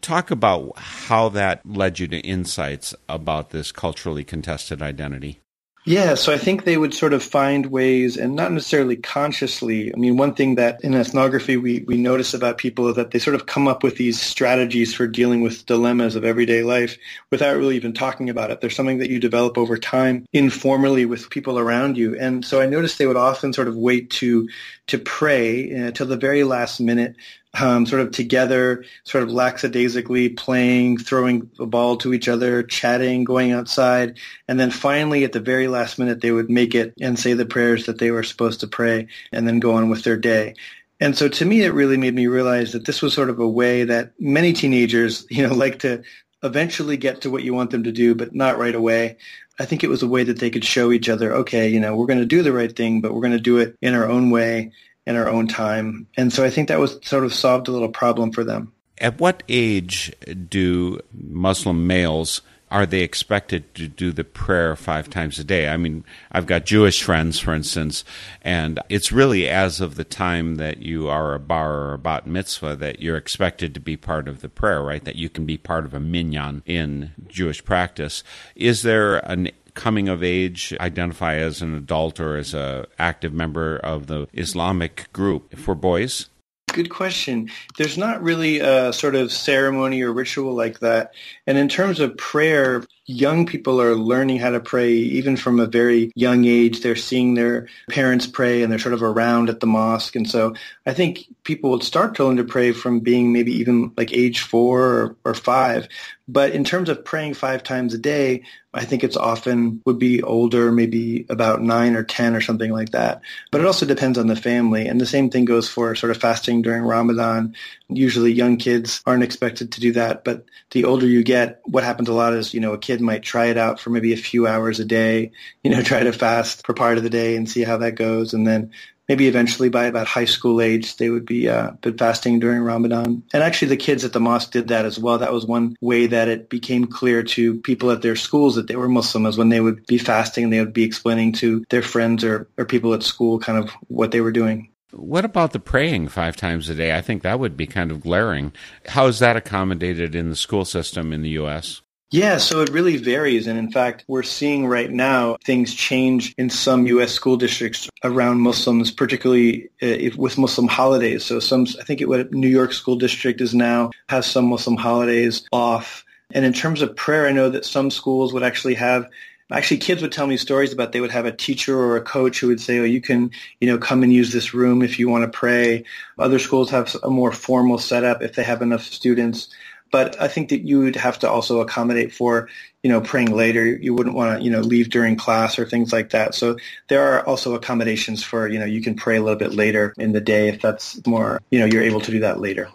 Talk 0.00 0.30
about 0.30 0.78
how 0.78 1.28
that 1.30 1.60
led 1.66 1.98
you 1.98 2.08
to 2.08 2.18
insights 2.18 2.94
about 3.08 3.50
this 3.50 3.72
culturally 3.72 4.24
contested 4.24 4.80
identity. 4.80 5.42
Yeah, 5.84 6.14
so 6.14 6.32
I 6.32 6.38
think 6.38 6.62
they 6.62 6.76
would 6.76 6.94
sort 6.94 7.12
of 7.12 7.24
find 7.24 7.66
ways, 7.66 8.16
and 8.16 8.36
not 8.36 8.52
necessarily 8.52 8.94
consciously. 8.94 9.92
I 9.92 9.98
mean, 9.98 10.16
one 10.16 10.32
thing 10.32 10.54
that 10.54 10.78
in 10.84 10.94
ethnography 10.94 11.56
we, 11.56 11.80
we 11.80 11.96
notice 11.96 12.34
about 12.34 12.58
people 12.58 12.88
is 12.88 12.94
that 12.94 13.10
they 13.10 13.18
sort 13.18 13.34
of 13.34 13.46
come 13.46 13.66
up 13.66 13.82
with 13.82 13.96
these 13.96 14.20
strategies 14.20 14.94
for 14.94 15.08
dealing 15.08 15.40
with 15.40 15.66
dilemmas 15.66 16.14
of 16.14 16.24
everyday 16.24 16.62
life 16.62 16.96
without 17.32 17.56
really 17.56 17.74
even 17.74 17.94
talking 17.94 18.30
about 18.30 18.52
it. 18.52 18.60
There's 18.60 18.76
something 18.76 18.98
that 18.98 19.10
you 19.10 19.18
develop 19.18 19.58
over 19.58 19.76
time 19.76 20.24
informally 20.32 21.04
with 21.04 21.30
people 21.30 21.58
around 21.58 21.96
you. 21.98 22.16
And 22.16 22.44
so 22.44 22.60
I 22.60 22.66
noticed 22.66 22.98
they 22.98 23.06
would 23.06 23.16
often 23.16 23.52
sort 23.52 23.66
of 23.66 23.76
wait 23.76 24.10
to 24.10 24.48
to 24.86 24.98
pray 24.98 25.88
uh, 25.88 25.90
till 25.90 26.06
the 26.06 26.16
very 26.16 26.44
last 26.44 26.80
minute 26.80 27.16
um, 27.60 27.84
sort 27.86 28.00
of 28.00 28.12
together, 28.12 28.84
sort 29.04 29.24
of 29.24 29.30
lackadaisically 29.30 30.30
playing, 30.30 30.98
throwing 30.98 31.50
a 31.58 31.66
ball 31.66 31.96
to 31.98 32.14
each 32.14 32.28
other, 32.28 32.62
chatting, 32.62 33.24
going 33.24 33.52
outside. 33.52 34.18
And 34.48 34.58
then 34.58 34.70
finally, 34.70 35.24
at 35.24 35.32
the 35.32 35.40
very 35.40 35.68
last 35.68 35.98
minute, 35.98 36.20
they 36.20 36.32
would 36.32 36.50
make 36.50 36.74
it 36.74 36.94
and 37.00 37.18
say 37.18 37.34
the 37.34 37.44
prayers 37.44 37.86
that 37.86 37.98
they 37.98 38.10
were 38.10 38.22
supposed 38.22 38.60
to 38.60 38.66
pray 38.66 39.08
and 39.32 39.46
then 39.46 39.60
go 39.60 39.74
on 39.74 39.90
with 39.90 40.02
their 40.02 40.16
day. 40.16 40.54
And 40.98 41.16
so 41.16 41.28
to 41.28 41.44
me, 41.44 41.62
it 41.62 41.74
really 41.74 41.96
made 41.96 42.14
me 42.14 42.26
realize 42.26 42.72
that 42.72 42.86
this 42.86 43.02
was 43.02 43.12
sort 43.12 43.28
of 43.28 43.40
a 43.40 43.48
way 43.48 43.84
that 43.84 44.12
many 44.18 44.52
teenagers, 44.52 45.26
you 45.30 45.46
know, 45.46 45.54
like 45.54 45.80
to 45.80 46.02
eventually 46.42 46.96
get 46.96 47.20
to 47.20 47.30
what 47.30 47.44
you 47.44 47.54
want 47.54 47.70
them 47.70 47.84
to 47.84 47.92
do, 47.92 48.14
but 48.14 48.34
not 48.34 48.58
right 48.58 48.74
away. 48.74 49.18
I 49.60 49.66
think 49.66 49.84
it 49.84 49.90
was 49.90 50.02
a 50.02 50.08
way 50.08 50.24
that 50.24 50.38
they 50.38 50.50
could 50.50 50.64
show 50.64 50.90
each 50.90 51.08
other, 51.08 51.34
okay, 51.34 51.68
you 51.68 51.78
know, 51.78 51.94
we're 51.94 52.06
going 52.06 52.18
to 52.18 52.24
do 52.26 52.42
the 52.42 52.52
right 52.52 52.74
thing, 52.74 53.00
but 53.00 53.12
we're 53.12 53.20
going 53.20 53.32
to 53.32 53.38
do 53.38 53.58
it 53.58 53.76
in 53.82 53.94
our 53.94 54.08
own 54.08 54.30
way 54.30 54.72
in 55.06 55.16
our 55.16 55.28
own 55.28 55.48
time. 55.48 56.06
And 56.16 56.32
so 56.32 56.44
I 56.44 56.50
think 56.50 56.68
that 56.68 56.78
was 56.78 56.98
sort 57.02 57.24
of 57.24 57.34
solved 57.34 57.68
a 57.68 57.72
little 57.72 57.88
problem 57.88 58.32
for 58.32 58.44
them. 58.44 58.72
At 58.98 59.18
what 59.20 59.42
age 59.48 60.12
do 60.48 61.00
Muslim 61.12 61.86
males 61.86 62.42
are 62.72 62.86
they 62.86 63.02
expected 63.02 63.74
to 63.74 63.86
do 63.86 64.12
the 64.12 64.24
prayer 64.24 64.74
five 64.74 65.10
times 65.10 65.38
a 65.38 65.44
day? 65.44 65.68
I 65.68 65.76
mean, 65.76 66.04
I've 66.32 66.46
got 66.46 66.64
Jewish 66.64 67.02
friends, 67.02 67.38
for 67.38 67.52
instance, 67.52 68.02
and 68.40 68.80
it's 68.88 69.12
really 69.12 69.46
as 69.46 69.82
of 69.82 69.96
the 69.96 70.04
time 70.04 70.54
that 70.54 70.78
you 70.78 71.06
are 71.06 71.34
a 71.34 71.38
bar 71.38 71.74
or 71.74 71.92
a 71.92 71.98
bat 71.98 72.26
mitzvah 72.26 72.76
that 72.76 73.00
you're 73.00 73.18
expected 73.18 73.74
to 73.74 73.80
be 73.80 73.98
part 73.98 74.26
of 74.26 74.40
the 74.40 74.48
prayer, 74.48 74.82
right? 74.82 75.04
That 75.04 75.16
you 75.16 75.28
can 75.28 75.44
be 75.44 75.58
part 75.58 75.84
of 75.84 75.92
a 75.92 76.00
minyan 76.00 76.62
in 76.64 77.10
Jewish 77.28 77.62
practice. 77.62 78.24
Is 78.56 78.80
there 78.80 79.18
an 79.18 79.50
coming 79.74 80.08
of 80.08 80.22
age 80.22 80.74
identify 80.80 81.36
as 81.36 81.62
an 81.62 81.74
adult 81.74 82.20
or 82.20 82.36
as 82.36 82.54
a 82.54 82.86
active 82.98 83.32
member 83.32 83.76
of 83.78 84.06
the 84.06 84.28
Islamic 84.32 85.12
group 85.12 85.56
for 85.56 85.74
boys? 85.74 86.28
Good 86.72 86.90
question. 86.90 87.50
There's 87.76 87.98
not 87.98 88.22
really 88.22 88.60
a 88.60 88.92
sort 88.92 89.14
of 89.14 89.30
ceremony 89.30 90.00
or 90.02 90.12
ritual 90.12 90.54
like 90.54 90.80
that. 90.80 91.12
And 91.46 91.58
in 91.58 91.68
terms 91.68 92.00
of 92.00 92.16
prayer, 92.16 92.84
young 93.06 93.46
people 93.46 93.80
are 93.80 93.94
learning 93.94 94.38
how 94.38 94.50
to 94.50 94.60
pray 94.60 94.92
even 94.92 95.36
from 95.36 95.58
a 95.58 95.66
very 95.66 96.12
young 96.14 96.44
age. 96.44 96.80
They're 96.80 96.96
seeing 96.96 97.34
their 97.34 97.68
parents 97.90 98.26
pray 98.26 98.62
and 98.62 98.70
they're 98.70 98.78
sort 98.78 98.94
of 98.94 99.02
around 99.02 99.48
at 99.48 99.60
the 99.60 99.66
mosque. 99.66 100.14
And 100.16 100.28
so 100.28 100.54
I 100.86 100.92
think 100.92 101.26
people 101.44 101.70
would 101.70 101.82
start 101.82 102.14
to 102.16 102.24
learn 102.24 102.36
to 102.36 102.44
pray 102.44 102.72
from 102.72 103.00
being 103.00 103.32
maybe 103.32 103.52
even 103.52 103.92
like 103.96 104.12
age 104.12 104.40
four 104.40 104.82
or, 104.82 105.16
or 105.24 105.34
five. 105.34 105.88
But 106.28 106.52
in 106.52 106.64
terms 106.64 106.88
of 106.88 107.04
praying 107.04 107.34
five 107.34 107.62
times 107.62 107.94
a 107.94 107.98
day, 107.98 108.44
I 108.74 108.84
think 108.84 109.04
it's 109.04 109.16
often 109.16 109.82
would 109.84 109.98
be 109.98 110.22
older, 110.22 110.72
maybe 110.72 111.26
about 111.28 111.60
nine 111.60 111.94
or 111.94 112.04
10 112.04 112.34
or 112.34 112.40
something 112.40 112.72
like 112.72 112.90
that. 112.90 113.20
But 113.50 113.60
it 113.60 113.66
also 113.66 113.84
depends 113.84 114.16
on 114.16 114.28
the 114.28 114.36
family. 114.36 114.86
And 114.86 115.00
the 115.00 115.06
same 115.06 115.28
thing 115.30 115.44
goes 115.44 115.68
for 115.68 115.94
sort 115.94 116.10
of 116.10 116.16
fasting 116.16 116.62
during 116.62 116.82
Ramadan. 116.82 117.54
Usually 117.88 118.32
young 118.32 118.56
kids 118.56 119.02
aren't 119.04 119.24
expected 119.24 119.72
to 119.72 119.80
do 119.80 119.92
that. 119.92 120.24
But 120.24 120.46
the 120.70 120.84
older 120.84 121.06
you 121.06 121.22
get, 121.22 121.60
what 121.64 121.84
happens 121.84 122.08
a 122.08 122.14
lot 122.14 122.32
is, 122.32 122.54
you 122.54 122.60
know, 122.60 122.72
a 122.72 122.78
kid 122.78 122.91
might 123.00 123.22
try 123.22 123.46
it 123.46 123.56
out 123.56 123.80
for 123.80 123.90
maybe 123.90 124.12
a 124.12 124.16
few 124.16 124.46
hours 124.46 124.80
a 124.80 124.84
day, 124.84 125.32
you 125.62 125.70
know, 125.70 125.82
try 125.82 126.02
to 126.02 126.12
fast 126.12 126.64
for 126.66 126.74
part 126.74 126.98
of 126.98 127.04
the 127.04 127.10
day 127.10 127.36
and 127.36 127.48
see 127.48 127.62
how 127.62 127.78
that 127.78 127.94
goes. 127.94 128.34
And 128.34 128.46
then 128.46 128.72
maybe 129.08 129.28
eventually 129.28 129.68
by 129.68 129.86
about 129.86 130.06
high 130.06 130.24
school 130.24 130.60
age, 130.60 130.96
they 130.96 131.10
would 131.10 131.26
be 131.26 131.48
uh, 131.48 131.72
fasting 131.98 132.38
during 132.38 132.62
Ramadan. 132.62 133.22
And 133.32 133.42
actually 133.42 133.68
the 133.68 133.76
kids 133.76 134.04
at 134.04 134.12
the 134.12 134.20
mosque 134.20 134.52
did 134.52 134.68
that 134.68 134.84
as 134.84 134.98
well. 134.98 135.18
That 135.18 135.32
was 135.32 135.44
one 135.44 135.76
way 135.80 136.06
that 136.06 136.28
it 136.28 136.48
became 136.48 136.86
clear 136.86 137.22
to 137.22 137.60
people 137.60 137.90
at 137.90 138.02
their 138.02 138.16
schools 138.16 138.54
that 138.54 138.68
they 138.68 138.76
were 138.76 138.88
Muslim 138.88 139.26
is 139.26 139.36
when 139.36 139.48
they 139.48 139.60
would 139.60 139.86
be 139.86 139.98
fasting 139.98 140.44
and 140.44 140.52
they 140.52 140.60
would 140.60 140.72
be 140.72 140.84
explaining 140.84 141.32
to 141.34 141.64
their 141.70 141.82
friends 141.82 142.24
or, 142.24 142.48
or 142.56 142.64
people 142.64 142.94
at 142.94 143.02
school 143.02 143.38
kind 143.38 143.58
of 143.58 143.70
what 143.88 144.12
they 144.12 144.20
were 144.20 144.32
doing. 144.32 144.68
What 144.92 145.24
about 145.24 145.52
the 145.52 145.60
praying 145.60 146.08
five 146.08 146.36
times 146.36 146.68
a 146.68 146.74
day? 146.74 146.94
I 146.94 147.00
think 147.00 147.22
that 147.22 147.40
would 147.40 147.56
be 147.56 147.66
kind 147.66 147.90
of 147.90 148.02
glaring. 148.02 148.52
How 148.86 149.06
is 149.06 149.20
that 149.20 149.36
accommodated 149.36 150.14
in 150.14 150.28
the 150.28 150.36
school 150.36 150.66
system 150.66 151.14
in 151.14 151.22
the 151.22 151.30
U.S.? 151.30 151.80
Yeah, 152.12 152.36
so 152.36 152.60
it 152.60 152.68
really 152.68 152.98
varies. 152.98 153.46
And 153.46 153.58
in 153.58 153.72
fact, 153.72 154.04
we're 154.06 154.22
seeing 154.22 154.66
right 154.66 154.90
now 154.90 155.38
things 155.46 155.72
change 155.72 156.34
in 156.36 156.50
some 156.50 156.86
U.S. 156.88 157.10
school 157.10 157.38
districts 157.38 157.88
around 158.04 158.40
Muslims, 158.42 158.90
particularly 158.90 159.70
uh, 159.80 160.10
with 160.18 160.36
Muslim 160.36 160.68
holidays. 160.68 161.24
So 161.24 161.40
some, 161.40 161.66
I 161.80 161.84
think 161.84 162.02
it 162.02 162.32
New 162.32 162.48
York 162.48 162.74
school 162.74 162.96
district 162.96 163.40
is 163.40 163.54
now 163.54 163.92
has 164.10 164.26
some 164.26 164.44
Muslim 164.44 164.76
holidays 164.76 165.48
off. 165.52 166.04
And 166.34 166.44
in 166.44 166.52
terms 166.52 166.82
of 166.82 166.94
prayer, 166.94 167.26
I 167.26 167.32
know 167.32 167.48
that 167.48 167.64
some 167.64 167.90
schools 167.90 168.34
would 168.34 168.42
actually 168.42 168.74
have 168.74 169.08
actually 169.50 169.78
kids 169.78 170.02
would 170.02 170.12
tell 170.12 170.26
me 170.26 170.36
stories 170.36 170.72
about 170.72 170.92
they 170.92 171.00
would 171.00 171.10
have 171.10 171.26
a 171.26 171.32
teacher 171.32 171.78
or 171.78 171.96
a 171.96 172.02
coach 172.02 172.40
who 172.40 172.48
would 172.48 172.60
say, 172.60 172.78
oh, 172.78 172.84
you 172.84 173.00
can, 173.00 173.30
you 173.60 173.68
know, 173.68 173.78
come 173.78 174.02
and 174.02 174.12
use 174.12 174.32
this 174.32 174.54
room 174.54 174.82
if 174.82 174.98
you 174.98 175.08
want 175.08 175.30
to 175.30 175.38
pray. 175.38 175.84
Other 176.18 176.38
schools 176.38 176.70
have 176.70 176.94
a 177.02 177.10
more 177.10 177.32
formal 177.32 177.78
setup 177.78 178.22
if 178.22 178.34
they 178.34 178.44
have 178.44 178.62
enough 178.62 178.82
students. 178.82 179.48
But 179.92 180.20
I 180.20 180.26
think 180.26 180.48
that 180.48 180.62
you 180.62 180.80
would 180.80 180.96
have 180.96 181.20
to 181.20 181.30
also 181.30 181.60
accommodate 181.60 182.12
for, 182.12 182.48
you 182.82 182.90
know, 182.90 183.00
praying 183.00 183.36
later. 183.36 183.64
You 183.64 183.94
wouldn't 183.94 184.16
want 184.16 184.38
to, 184.38 184.44
you 184.44 184.50
know, 184.50 184.60
leave 184.60 184.90
during 184.90 185.14
class 185.16 185.58
or 185.58 185.66
things 185.66 185.92
like 185.92 186.10
that. 186.10 186.34
So 186.34 186.56
there 186.88 187.02
are 187.12 187.24
also 187.24 187.54
accommodations 187.54 188.24
for, 188.24 188.48
you 188.48 188.58
know, 188.58 188.64
you 188.64 188.82
can 188.82 188.96
pray 188.96 189.16
a 189.16 189.22
little 189.22 189.38
bit 189.38 189.54
later 189.54 189.94
in 189.98 190.10
the 190.12 190.20
day 190.20 190.48
if 190.48 190.60
that's 190.60 191.06
more, 191.06 191.40
you 191.50 191.60
know, 191.60 191.66
you're 191.66 191.84
able 191.84 192.00
to 192.00 192.10
do 192.10 192.20
that 192.20 192.40
later. 192.40 192.68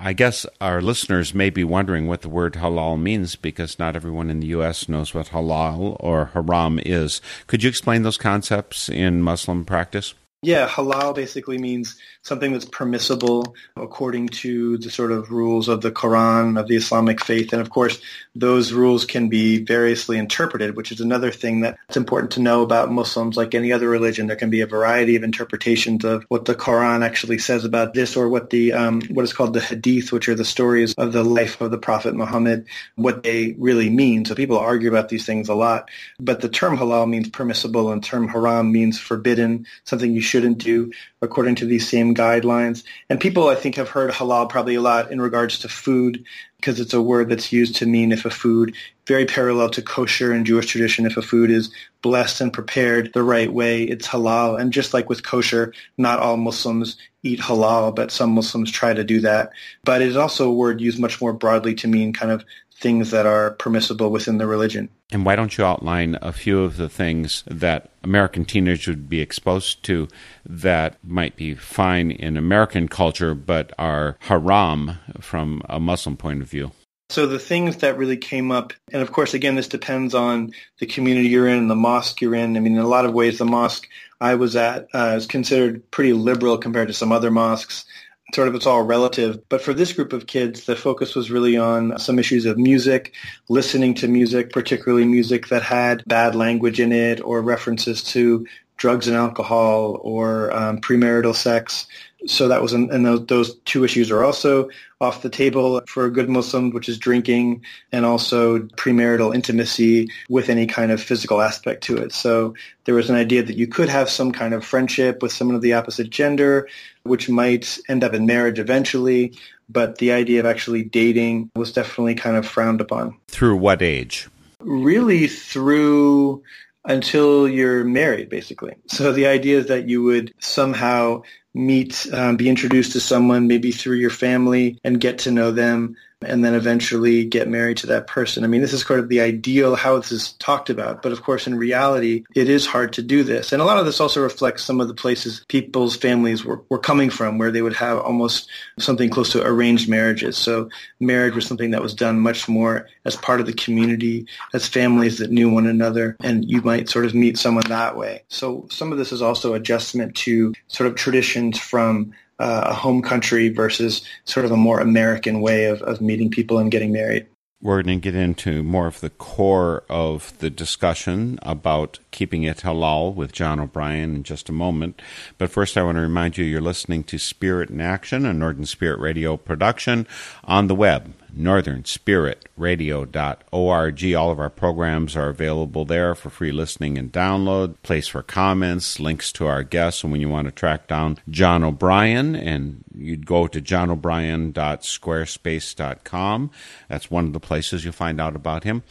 I 0.00 0.12
guess 0.12 0.46
our 0.60 0.80
listeners 0.80 1.34
may 1.34 1.50
be 1.50 1.64
wondering 1.64 2.06
what 2.06 2.22
the 2.22 2.28
word 2.28 2.54
halal 2.54 3.00
means 3.00 3.34
because 3.34 3.80
not 3.80 3.96
everyone 3.96 4.30
in 4.30 4.38
the 4.38 4.46
U.S. 4.48 4.88
knows 4.88 5.12
what 5.12 5.30
halal 5.30 5.96
or 5.98 6.26
haram 6.26 6.78
is. 6.86 7.20
Could 7.48 7.64
you 7.64 7.68
explain 7.68 8.02
those 8.02 8.16
concepts 8.16 8.88
in 8.88 9.22
Muslim 9.22 9.64
practice? 9.64 10.14
Yeah, 10.42 10.68
halal 10.68 11.16
basically 11.16 11.58
means 11.58 11.96
something 12.22 12.52
that's 12.52 12.64
permissible 12.64 13.56
according 13.76 14.28
to 14.28 14.78
the 14.78 14.88
sort 14.88 15.10
of 15.10 15.32
rules 15.32 15.66
of 15.66 15.80
the 15.80 15.90
Quran, 15.90 16.60
of 16.60 16.68
the 16.68 16.76
Islamic 16.76 17.20
faith. 17.24 17.52
And 17.52 17.60
of 17.60 17.70
course, 17.70 18.00
those 18.36 18.72
rules 18.72 19.04
can 19.04 19.28
be 19.28 19.64
variously 19.64 20.16
interpreted, 20.16 20.76
which 20.76 20.92
is 20.92 21.00
another 21.00 21.32
thing 21.32 21.62
that's 21.62 21.96
important 21.96 22.30
to 22.32 22.40
know 22.40 22.62
about 22.62 22.92
Muslims. 22.92 23.36
Like 23.36 23.52
any 23.52 23.72
other 23.72 23.88
religion, 23.88 24.28
there 24.28 24.36
can 24.36 24.48
be 24.48 24.60
a 24.60 24.66
variety 24.68 25.16
of 25.16 25.24
interpretations 25.24 26.04
of 26.04 26.24
what 26.28 26.44
the 26.44 26.54
Quran 26.54 27.04
actually 27.04 27.38
says 27.38 27.64
about 27.64 27.94
this 27.94 28.16
or 28.16 28.28
what 28.28 28.50
the 28.50 28.72
um, 28.74 29.02
what 29.08 29.24
is 29.24 29.32
called 29.32 29.54
the 29.54 29.60
hadith, 29.60 30.12
which 30.12 30.28
are 30.28 30.36
the 30.36 30.44
stories 30.44 30.94
of 30.94 31.12
the 31.12 31.24
life 31.24 31.60
of 31.60 31.72
the 31.72 31.78
Prophet 31.78 32.14
Muhammad, 32.14 32.64
what 32.94 33.24
they 33.24 33.56
really 33.58 33.90
mean. 33.90 34.24
So 34.24 34.36
people 34.36 34.58
argue 34.58 34.88
about 34.88 35.08
these 35.08 35.26
things 35.26 35.48
a 35.48 35.54
lot. 35.54 35.90
But 36.20 36.42
the 36.42 36.48
term 36.48 36.78
halal 36.78 37.08
means 37.08 37.28
permissible 37.28 37.90
and 37.90 38.04
term 38.04 38.28
haram 38.28 38.70
means 38.70 39.00
forbidden, 39.00 39.66
something 39.82 40.12
you 40.12 40.27
shouldn't 40.28 40.58
do 40.58 40.92
according 41.22 41.56
to 41.56 41.66
these 41.66 41.88
same 41.88 42.14
guidelines. 42.14 42.84
And 43.08 43.20
people, 43.20 43.48
I 43.48 43.54
think, 43.54 43.74
have 43.76 43.88
heard 43.88 44.10
halal 44.10 44.48
probably 44.48 44.74
a 44.74 44.80
lot 44.80 45.10
in 45.10 45.20
regards 45.20 45.58
to 45.60 45.68
food 45.68 46.24
because 46.56 46.80
it's 46.80 46.94
a 46.94 47.02
word 47.02 47.28
that's 47.28 47.52
used 47.52 47.76
to 47.76 47.86
mean 47.86 48.12
if 48.12 48.24
a 48.24 48.30
food, 48.30 48.74
very 49.06 49.24
parallel 49.24 49.70
to 49.70 49.82
kosher 49.82 50.32
in 50.32 50.44
Jewish 50.44 50.66
tradition, 50.66 51.06
if 51.06 51.16
a 51.16 51.22
food 51.22 51.50
is 51.50 51.72
blessed 52.02 52.40
and 52.40 52.52
prepared 52.52 53.12
the 53.12 53.22
right 53.22 53.52
way, 53.52 53.84
it's 53.84 54.08
halal. 54.08 54.60
And 54.60 54.72
just 54.72 54.92
like 54.92 55.08
with 55.08 55.22
kosher, 55.22 55.72
not 55.96 56.18
all 56.18 56.36
Muslims 56.36 56.96
eat 57.22 57.40
halal, 57.40 57.94
but 57.94 58.10
some 58.10 58.30
Muslims 58.30 58.70
try 58.70 58.92
to 58.92 59.04
do 59.04 59.20
that. 59.20 59.50
But 59.84 60.02
it 60.02 60.08
is 60.08 60.16
also 60.16 60.48
a 60.48 60.54
word 60.54 60.80
used 60.80 61.00
much 61.00 61.20
more 61.20 61.32
broadly 61.32 61.74
to 61.76 61.88
mean 61.88 62.12
kind 62.12 62.32
of 62.32 62.44
things 62.80 63.10
that 63.10 63.26
are 63.26 63.50
permissible 63.52 64.10
within 64.10 64.38
the 64.38 64.46
religion. 64.46 64.88
And 65.10 65.24
why 65.24 65.36
don't 65.36 65.56
you 65.58 65.64
outline 65.64 66.16
a 66.22 66.32
few 66.32 66.62
of 66.62 66.76
the 66.76 66.88
things 66.88 67.42
that 67.46 67.90
American 68.04 68.44
teenagers 68.44 68.86
would 68.88 69.08
be 69.08 69.20
exposed 69.20 69.82
to 69.84 70.08
that 70.46 70.96
might 71.02 71.34
be 71.34 71.54
fine 71.54 72.10
in 72.10 72.36
American 72.36 72.88
culture 72.88 73.34
but 73.34 73.72
are 73.78 74.16
haram 74.20 74.98
from 75.20 75.62
a 75.68 75.80
Muslim 75.80 76.16
point 76.16 76.42
of 76.42 76.48
view? 76.48 76.70
So 77.10 77.26
the 77.26 77.38
things 77.38 77.78
that 77.78 77.96
really 77.96 78.18
came 78.18 78.52
up, 78.52 78.74
and 78.92 79.00
of 79.00 79.12
course, 79.12 79.32
again, 79.32 79.54
this 79.54 79.68
depends 79.68 80.14
on 80.14 80.52
the 80.78 80.84
community 80.84 81.28
you're 81.28 81.48
in, 81.48 81.56
and 81.56 81.70
the 81.70 81.74
mosque 81.74 82.20
you're 82.20 82.34
in. 82.34 82.54
I 82.54 82.60
mean, 82.60 82.74
in 82.74 82.80
a 82.80 82.86
lot 82.86 83.06
of 83.06 83.14
ways, 83.14 83.38
the 83.38 83.46
mosque 83.46 83.88
I 84.20 84.34
was 84.34 84.56
at 84.56 84.88
uh, 84.92 85.14
is 85.16 85.26
considered 85.26 85.90
pretty 85.90 86.12
liberal 86.12 86.58
compared 86.58 86.88
to 86.88 86.94
some 86.94 87.10
other 87.10 87.30
mosques 87.30 87.86
sort 88.34 88.48
of 88.48 88.54
it's 88.54 88.66
all 88.66 88.82
relative. 88.82 89.48
But 89.48 89.62
for 89.62 89.72
this 89.72 89.92
group 89.92 90.12
of 90.12 90.26
kids, 90.26 90.64
the 90.64 90.76
focus 90.76 91.14
was 91.14 91.30
really 91.30 91.56
on 91.56 91.98
some 91.98 92.18
issues 92.18 92.44
of 92.46 92.58
music, 92.58 93.14
listening 93.48 93.94
to 93.94 94.08
music, 94.08 94.52
particularly 94.52 95.06
music 95.06 95.48
that 95.48 95.62
had 95.62 96.04
bad 96.06 96.34
language 96.34 96.80
in 96.80 96.92
it 96.92 97.20
or 97.20 97.40
references 97.40 98.02
to 98.04 98.46
drugs 98.76 99.08
and 99.08 99.16
alcohol 99.16 99.98
or 100.02 100.52
um, 100.54 100.80
premarital 100.80 101.34
sex. 101.34 101.86
So 102.26 102.48
that 102.48 102.62
was, 102.62 102.72
and 102.72 103.06
those, 103.06 103.26
those 103.26 103.54
two 103.64 103.84
issues 103.84 104.10
are 104.10 104.24
also 104.24 104.70
off 105.00 105.22
the 105.22 105.30
table 105.30 105.80
for 105.86 106.04
a 106.04 106.10
good 106.10 106.28
Muslim, 106.28 106.70
which 106.70 106.88
is 106.88 106.98
drinking 106.98 107.64
and 107.92 108.04
also 108.04 108.58
premarital 108.58 109.34
intimacy 109.34 110.08
with 110.28 110.48
any 110.48 110.66
kind 110.66 110.90
of 110.90 111.00
physical 111.00 111.40
aspect 111.40 111.84
to 111.84 111.96
it. 111.96 112.12
So 112.12 112.54
there 112.84 112.94
was 112.96 113.08
an 113.08 113.16
idea 113.16 113.44
that 113.44 113.56
you 113.56 113.68
could 113.68 113.88
have 113.88 114.10
some 114.10 114.32
kind 114.32 114.52
of 114.52 114.64
friendship 114.64 115.22
with 115.22 115.32
someone 115.32 115.54
of 115.54 115.62
the 115.62 115.74
opposite 115.74 116.10
gender, 116.10 116.68
which 117.08 117.28
might 117.28 117.78
end 117.88 118.04
up 118.04 118.14
in 118.14 118.26
marriage 118.26 118.58
eventually. 118.58 119.34
But 119.68 119.98
the 119.98 120.12
idea 120.12 120.40
of 120.40 120.46
actually 120.46 120.82
dating 120.82 121.50
was 121.54 121.72
definitely 121.72 122.14
kind 122.14 122.36
of 122.36 122.46
frowned 122.46 122.80
upon. 122.80 123.16
Through 123.28 123.56
what 123.56 123.82
age? 123.82 124.28
Really 124.60 125.26
through 125.26 126.42
until 126.84 127.46
you're 127.46 127.84
married, 127.84 128.30
basically. 128.30 128.74
So 128.86 129.12
the 129.12 129.26
idea 129.26 129.58
is 129.58 129.66
that 129.66 129.88
you 129.88 130.02
would 130.02 130.32
somehow 130.38 131.22
meet, 131.54 132.06
um, 132.12 132.36
be 132.36 132.48
introduced 132.48 132.92
to 132.92 133.00
someone, 133.00 133.46
maybe 133.46 133.72
through 133.72 133.96
your 133.96 134.10
family, 134.10 134.78
and 134.84 135.00
get 135.00 135.18
to 135.20 135.30
know 135.30 135.50
them 135.50 135.96
and 136.22 136.44
then 136.44 136.54
eventually 136.54 137.24
get 137.24 137.48
married 137.48 137.76
to 137.78 137.86
that 137.86 138.06
person. 138.06 138.42
I 138.42 138.48
mean, 138.48 138.60
this 138.60 138.72
is 138.72 138.82
kind 138.82 139.00
of 139.00 139.08
the 139.08 139.20
ideal 139.20 139.76
how 139.76 139.96
this 139.98 140.10
is 140.10 140.32
talked 140.34 140.68
about. 140.68 141.02
But 141.02 141.12
of 141.12 141.22
course, 141.22 141.46
in 141.46 141.56
reality, 141.56 142.24
it 142.34 142.48
is 142.48 142.66
hard 142.66 142.92
to 142.94 143.02
do 143.02 143.22
this. 143.22 143.52
And 143.52 143.62
a 143.62 143.64
lot 143.64 143.78
of 143.78 143.86
this 143.86 144.00
also 144.00 144.22
reflects 144.22 144.64
some 144.64 144.80
of 144.80 144.88
the 144.88 144.94
places 144.94 145.44
people's 145.48 145.96
families 145.96 146.44
were, 146.44 146.62
were 146.68 146.78
coming 146.78 147.10
from, 147.10 147.38
where 147.38 147.52
they 147.52 147.62
would 147.62 147.76
have 147.76 147.98
almost 147.98 148.48
something 148.78 149.10
close 149.10 149.30
to 149.32 149.46
arranged 149.46 149.88
marriages. 149.88 150.36
So 150.36 150.68
marriage 150.98 151.34
was 151.34 151.46
something 151.46 151.70
that 151.70 151.82
was 151.82 151.94
done 151.94 152.18
much 152.18 152.48
more 152.48 152.88
as 153.04 153.16
part 153.16 153.40
of 153.40 153.46
the 153.46 153.52
community, 153.52 154.26
as 154.52 154.66
families 154.66 155.18
that 155.18 155.30
knew 155.30 155.48
one 155.48 155.66
another. 155.66 156.16
And 156.20 156.44
you 156.48 156.62
might 156.62 156.88
sort 156.88 157.04
of 157.04 157.14
meet 157.14 157.38
someone 157.38 157.64
that 157.68 157.96
way. 157.96 158.22
So 158.28 158.66
some 158.70 158.90
of 158.90 158.98
this 158.98 159.12
is 159.12 159.22
also 159.22 159.54
adjustment 159.54 160.16
to 160.16 160.52
sort 160.66 160.88
of 160.88 160.96
traditions 160.96 161.58
from 161.58 162.12
uh, 162.38 162.64
a 162.66 162.74
home 162.74 163.02
country 163.02 163.48
versus 163.48 164.02
sort 164.24 164.46
of 164.46 164.52
a 164.52 164.56
more 164.56 164.80
American 164.80 165.40
way 165.40 165.64
of, 165.64 165.82
of 165.82 166.00
meeting 166.00 166.30
people 166.30 166.58
and 166.58 166.70
getting 166.70 166.92
married. 166.92 167.26
We're 167.60 167.82
going 167.82 168.00
to 168.00 168.02
get 168.02 168.14
into 168.14 168.62
more 168.62 168.86
of 168.86 169.00
the 169.00 169.10
core 169.10 169.82
of 169.90 170.32
the 170.38 170.48
discussion 170.48 171.40
about 171.42 171.98
keeping 172.12 172.44
it 172.44 172.58
halal 172.58 173.12
with 173.12 173.32
John 173.32 173.58
O'Brien 173.58 174.14
in 174.14 174.22
just 174.22 174.48
a 174.48 174.52
moment. 174.52 175.02
But 175.38 175.50
first, 175.50 175.76
I 175.76 175.82
want 175.82 175.96
to 175.96 176.02
remind 176.02 176.38
you 176.38 176.44
you're 176.44 176.60
listening 176.60 177.02
to 177.04 177.18
Spirit 177.18 177.68
in 177.68 177.80
Action, 177.80 178.24
a 178.24 178.32
Northern 178.32 178.64
Spirit 178.64 179.00
Radio 179.00 179.36
production 179.36 180.06
on 180.44 180.68
the 180.68 180.76
web 180.76 181.12
northernspiritradio.org. 181.38 184.14
All 184.14 184.30
of 184.30 184.40
our 184.40 184.50
programs 184.50 185.16
are 185.16 185.28
available 185.28 185.84
there 185.84 186.14
for 186.14 186.30
free 186.30 186.52
listening 186.52 186.96
and 186.98 187.12
download. 187.12 187.74
Place 187.82 188.08
for 188.08 188.22
comments, 188.22 188.98
links 188.98 189.30
to 189.32 189.46
our 189.46 189.62
guests, 189.62 190.02
and 190.02 190.10
when 190.10 190.20
you 190.20 190.28
want 190.28 190.46
to 190.46 190.52
track 190.52 190.88
down 190.88 191.18
John 191.30 191.62
O'Brien, 191.62 192.34
and 192.34 192.82
you'd 192.94 193.26
go 193.26 193.46
to 193.46 193.62
johnobrien.squarespace.com. 193.62 196.50
That's 196.88 197.10
one 197.10 197.26
of 197.26 197.32
the 197.32 197.40
places 197.40 197.84
you'll 197.84 197.92
find 197.92 198.20
out 198.20 198.34
about 198.34 198.64
him. 198.64 198.82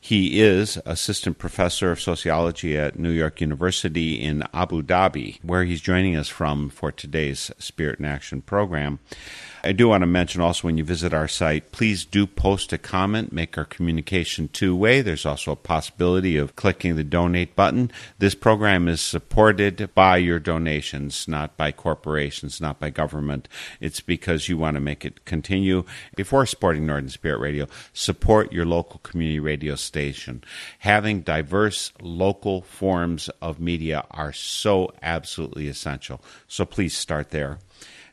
He 0.00 0.40
is 0.40 0.78
assistant 0.86 1.38
professor 1.38 1.90
of 1.90 2.00
sociology 2.00 2.78
at 2.78 2.96
New 2.98 3.10
York 3.10 3.40
University 3.40 4.14
in 4.14 4.44
Abu 4.54 4.82
Dhabi, 4.82 5.42
where 5.42 5.64
he's 5.64 5.80
joining 5.80 6.14
us 6.16 6.28
from 6.28 6.70
for 6.70 6.92
today's 6.92 7.50
Spirit 7.58 7.98
in 7.98 8.04
Action 8.04 8.42
program. 8.42 9.00
I 9.66 9.72
do 9.72 9.88
want 9.88 10.02
to 10.02 10.06
mention 10.06 10.40
also 10.40 10.68
when 10.68 10.78
you 10.78 10.84
visit 10.84 11.12
our 11.12 11.26
site, 11.26 11.72
please 11.72 12.04
do 12.04 12.24
post 12.24 12.72
a 12.72 12.78
comment, 12.78 13.32
make 13.32 13.58
our 13.58 13.64
communication 13.64 14.46
two 14.46 14.76
way. 14.76 15.02
There's 15.02 15.26
also 15.26 15.50
a 15.50 15.56
possibility 15.56 16.36
of 16.36 16.54
clicking 16.54 16.94
the 16.94 17.02
donate 17.02 17.56
button. 17.56 17.90
This 18.20 18.36
program 18.36 18.86
is 18.86 19.00
supported 19.00 19.92
by 19.92 20.18
your 20.18 20.38
donations, 20.38 21.26
not 21.26 21.56
by 21.56 21.72
corporations, 21.72 22.60
not 22.60 22.78
by 22.78 22.90
government. 22.90 23.48
It's 23.80 23.98
because 23.98 24.48
you 24.48 24.56
want 24.56 24.76
to 24.76 24.80
make 24.80 25.04
it 25.04 25.24
continue. 25.24 25.82
Before 26.14 26.46
supporting 26.46 26.86
Northern 26.86 27.08
Spirit 27.08 27.40
Radio, 27.40 27.66
support 27.92 28.52
your 28.52 28.66
local 28.66 29.00
community 29.00 29.40
radio 29.40 29.74
station. 29.74 30.44
Having 30.78 31.22
diverse 31.22 31.92
local 32.00 32.62
forms 32.62 33.28
of 33.42 33.58
media 33.58 34.04
are 34.12 34.32
so 34.32 34.92
absolutely 35.02 35.66
essential. 35.66 36.22
So 36.46 36.64
please 36.64 36.96
start 36.96 37.30
there. 37.30 37.58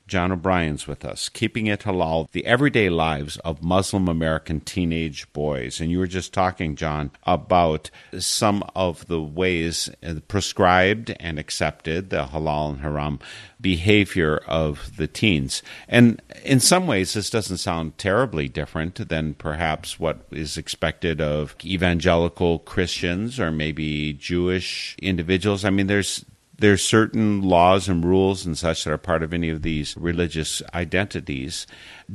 John 0.08 0.32
O'Brien's 0.32 0.86
with 0.86 1.06
us, 1.06 1.30
Keeping 1.30 1.68
It 1.68 1.82
Halal, 1.82 2.30
the 2.32 2.46
everyday 2.46 2.90
lives 2.90 3.38
of 3.38 3.64
Muslim 3.64 4.08
American 4.10 4.60
teenage 4.60 5.32
boys. 5.32 5.80
And 5.80 5.90
you 5.90 6.00
were 6.00 6.08
just 6.08 6.34
talking, 6.34 6.76
John, 6.76 7.12
about 7.24 7.90
some 8.20 8.64
of 8.76 9.08
the 9.08 9.22
ways 9.22 9.90
uh, 10.06 10.16
prescribed 10.28 11.16
and 11.20 11.40
accepted, 11.40 12.10
the 12.10 12.26
halal 12.26 12.72
and 12.72 12.82
haram 12.82 13.20
behavior 13.62 14.38
of 14.46 14.98
the 14.98 15.08
teens. 15.08 15.64
And 15.88 16.22
in 16.44 16.60
some 16.60 16.86
ways, 16.86 17.14
this 17.14 17.30
doesn't 17.30 17.58
sound 17.58 17.98
terribly 17.98 18.50
different 18.50 19.08
than 19.08 19.36
perhaps 19.36 20.00
what 20.00 20.26
is 20.32 20.58
expected 20.58 21.22
of 21.22 21.56
evangelical 21.64 22.60
Christians 22.60 23.40
or 23.40 23.52
maybe 23.52 24.14
Jewish 24.14 24.98
individuals. 25.02 25.64
I 25.64 25.70
mean, 25.70 25.88
there's 25.88 26.26
there's 26.58 26.84
certain 26.84 27.42
laws 27.42 27.90
and 27.90 28.06
rules 28.06 28.46
and 28.46 28.58
such 28.58 28.84
that 28.84 28.94
are 28.94 28.98
part 28.98 29.24
of 29.24 29.34
any 29.34 29.50
of 29.50 29.62
these 29.62 29.98
religious 29.98 30.62
identities. 30.74 31.66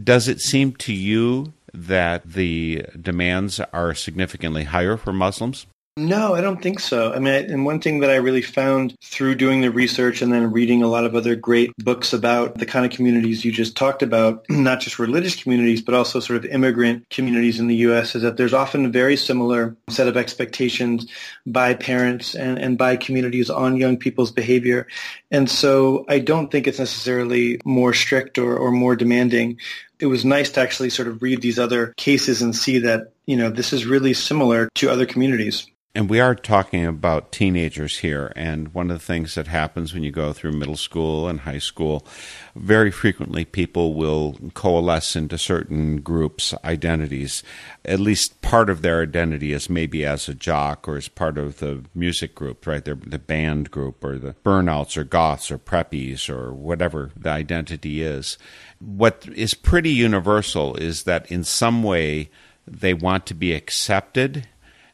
Does 0.05 0.29
it 0.29 0.41
seem 0.41 0.73
to 0.77 0.93
you 0.93 1.53
that 1.75 2.25
the 2.25 2.87
demands 3.01 3.61
are 3.73 3.95
significantly 3.95 4.65
higher 4.65 4.97
for 4.97 5.13
Muslims? 5.13 5.67
No, 5.99 6.33
I 6.33 6.41
don't 6.41 6.63
think 6.63 6.79
so. 6.79 7.13
I 7.13 7.19
mean, 7.19 7.51
and 7.51 7.65
one 7.67 7.81
thing 7.81 7.99
that 8.01 8.11
I 8.11 8.17
really 8.17 8.41
found 8.41 8.97
through 9.03 9.35
doing 9.35 9.63
the 9.63 9.71
research 9.73 10.23
and 10.23 10.33
then 10.33 10.53
reading 10.53 10.81
a 10.81 10.87
lot 10.87 11.05
of 11.05 11.17
other 11.17 11.35
great 11.35 11.73
books 11.79 12.13
about 12.13 12.57
the 12.57 12.67
kind 12.67 12.87
of 12.87 12.93
communities 12.93 13.45
you 13.45 13.51
just 13.51 13.77
talked 13.77 14.05
about, 14.05 14.45
not 14.49 14.79
just 14.79 15.01
religious 15.01 15.35
communities, 15.35 15.83
but 15.83 15.97
also 15.97 16.21
sort 16.21 16.37
of 16.37 16.49
immigrant 16.53 17.11
communities 17.11 17.59
in 17.59 17.67
the 17.67 17.75
U.S., 17.77 18.15
is 18.15 18.23
that 18.23 18.37
there's 18.37 18.55
often 18.55 18.87
a 18.87 18.89
very 18.89 19.17
similar 19.17 19.77
set 19.89 20.07
of 20.07 20.17
expectations 20.17 21.05
by 21.47 21.75
parents 21.75 22.37
and, 22.37 22.61
and 22.61 22.79
by 22.79 22.95
communities 22.95 23.51
on 23.51 23.77
young 23.77 23.97
people's 23.97 24.31
behavior. 24.31 24.87
And 25.33 25.51
so 25.51 26.05
I 26.09 26.21
don't 26.21 26.53
think 26.53 26.69
it's 26.69 26.79
necessarily 26.79 27.61
more 27.65 27.93
strict 27.93 28.39
or, 28.39 28.57
or 28.57 28.71
more 28.71 28.95
demanding 28.95 29.59
it 30.01 30.07
was 30.07 30.25
nice 30.25 30.51
to 30.53 30.61
actually 30.61 30.91
sort 30.91 31.09
of 31.09 31.23
read 31.23 31.43
these 31.43 31.59
other 31.59 31.93
cases 31.97 32.43
and 32.43 32.55
see 32.55 32.79
that, 32.81 33.13
you 33.27 33.37
know, 33.37 33.51
this 33.51 33.73
is 33.73 33.87
really 33.87 34.15
similar 34.15 34.69
to 34.77 34.91
other 34.91 35.07
communities. 35.07 35.67
And 35.95 36.09
we 36.09 36.21
are 36.21 36.35
talking 36.35 36.87
about 36.87 37.33
teenagers 37.33 37.99
here, 37.99 38.33
and 38.37 38.73
one 38.73 38.91
of 38.91 38.99
the 38.99 39.05
things 39.05 39.35
that 39.35 39.49
happens 39.49 39.93
when 39.93 40.05
you 40.05 40.13
go 40.13 40.33
through 40.33 40.53
middle 40.53 40.77
school 40.77 41.27
and 41.27 41.41
high 41.41 41.59
school, 41.59 42.07
very 42.55 42.93
frequently 42.93 43.45
people 43.45 43.95
will 43.95 44.37
coalesce 44.55 45.17
into 45.17 45.39
certain 45.39 46.01
groups, 46.03 46.55
identities. 46.63 47.43
At 47.85 47.99
least 47.99 48.43
part 48.43 48.71
of 48.71 48.83
their 48.83 49.03
identity 49.03 49.53
is 49.53 49.69
maybe 49.69 50.05
as 50.05 50.29
a 50.29 50.35
jock 50.35 50.87
or 50.87 50.99
as 50.99 51.09
part 51.09 51.37
of 51.37 51.59
the 51.59 51.85
music 51.97 52.35
group, 52.35 52.65
right? 52.65 52.85
They're 52.85 52.95
the 52.95 53.19
band 53.19 53.73
group 53.73 54.05
or 54.05 54.19
the 54.19 54.35
burnouts 54.45 54.97
or 54.97 55.03
goths 55.03 55.51
or 55.51 55.59
preppies 55.59 56.29
or 56.29 56.53
whatever 56.53 57.11
the 57.17 57.31
identity 57.31 58.03
is. 58.03 58.39
What 58.81 59.29
is 59.35 59.55
pretty 59.55 59.91
universal 59.91 60.77
is 60.77 61.05
that 61.05 61.31
in 61.31 61.45
some 61.45 61.83
way 61.83 62.31
they 62.67 62.95
want 62.95 63.27
to 63.27 63.35
be 63.35 63.53
accepted 63.53 64.47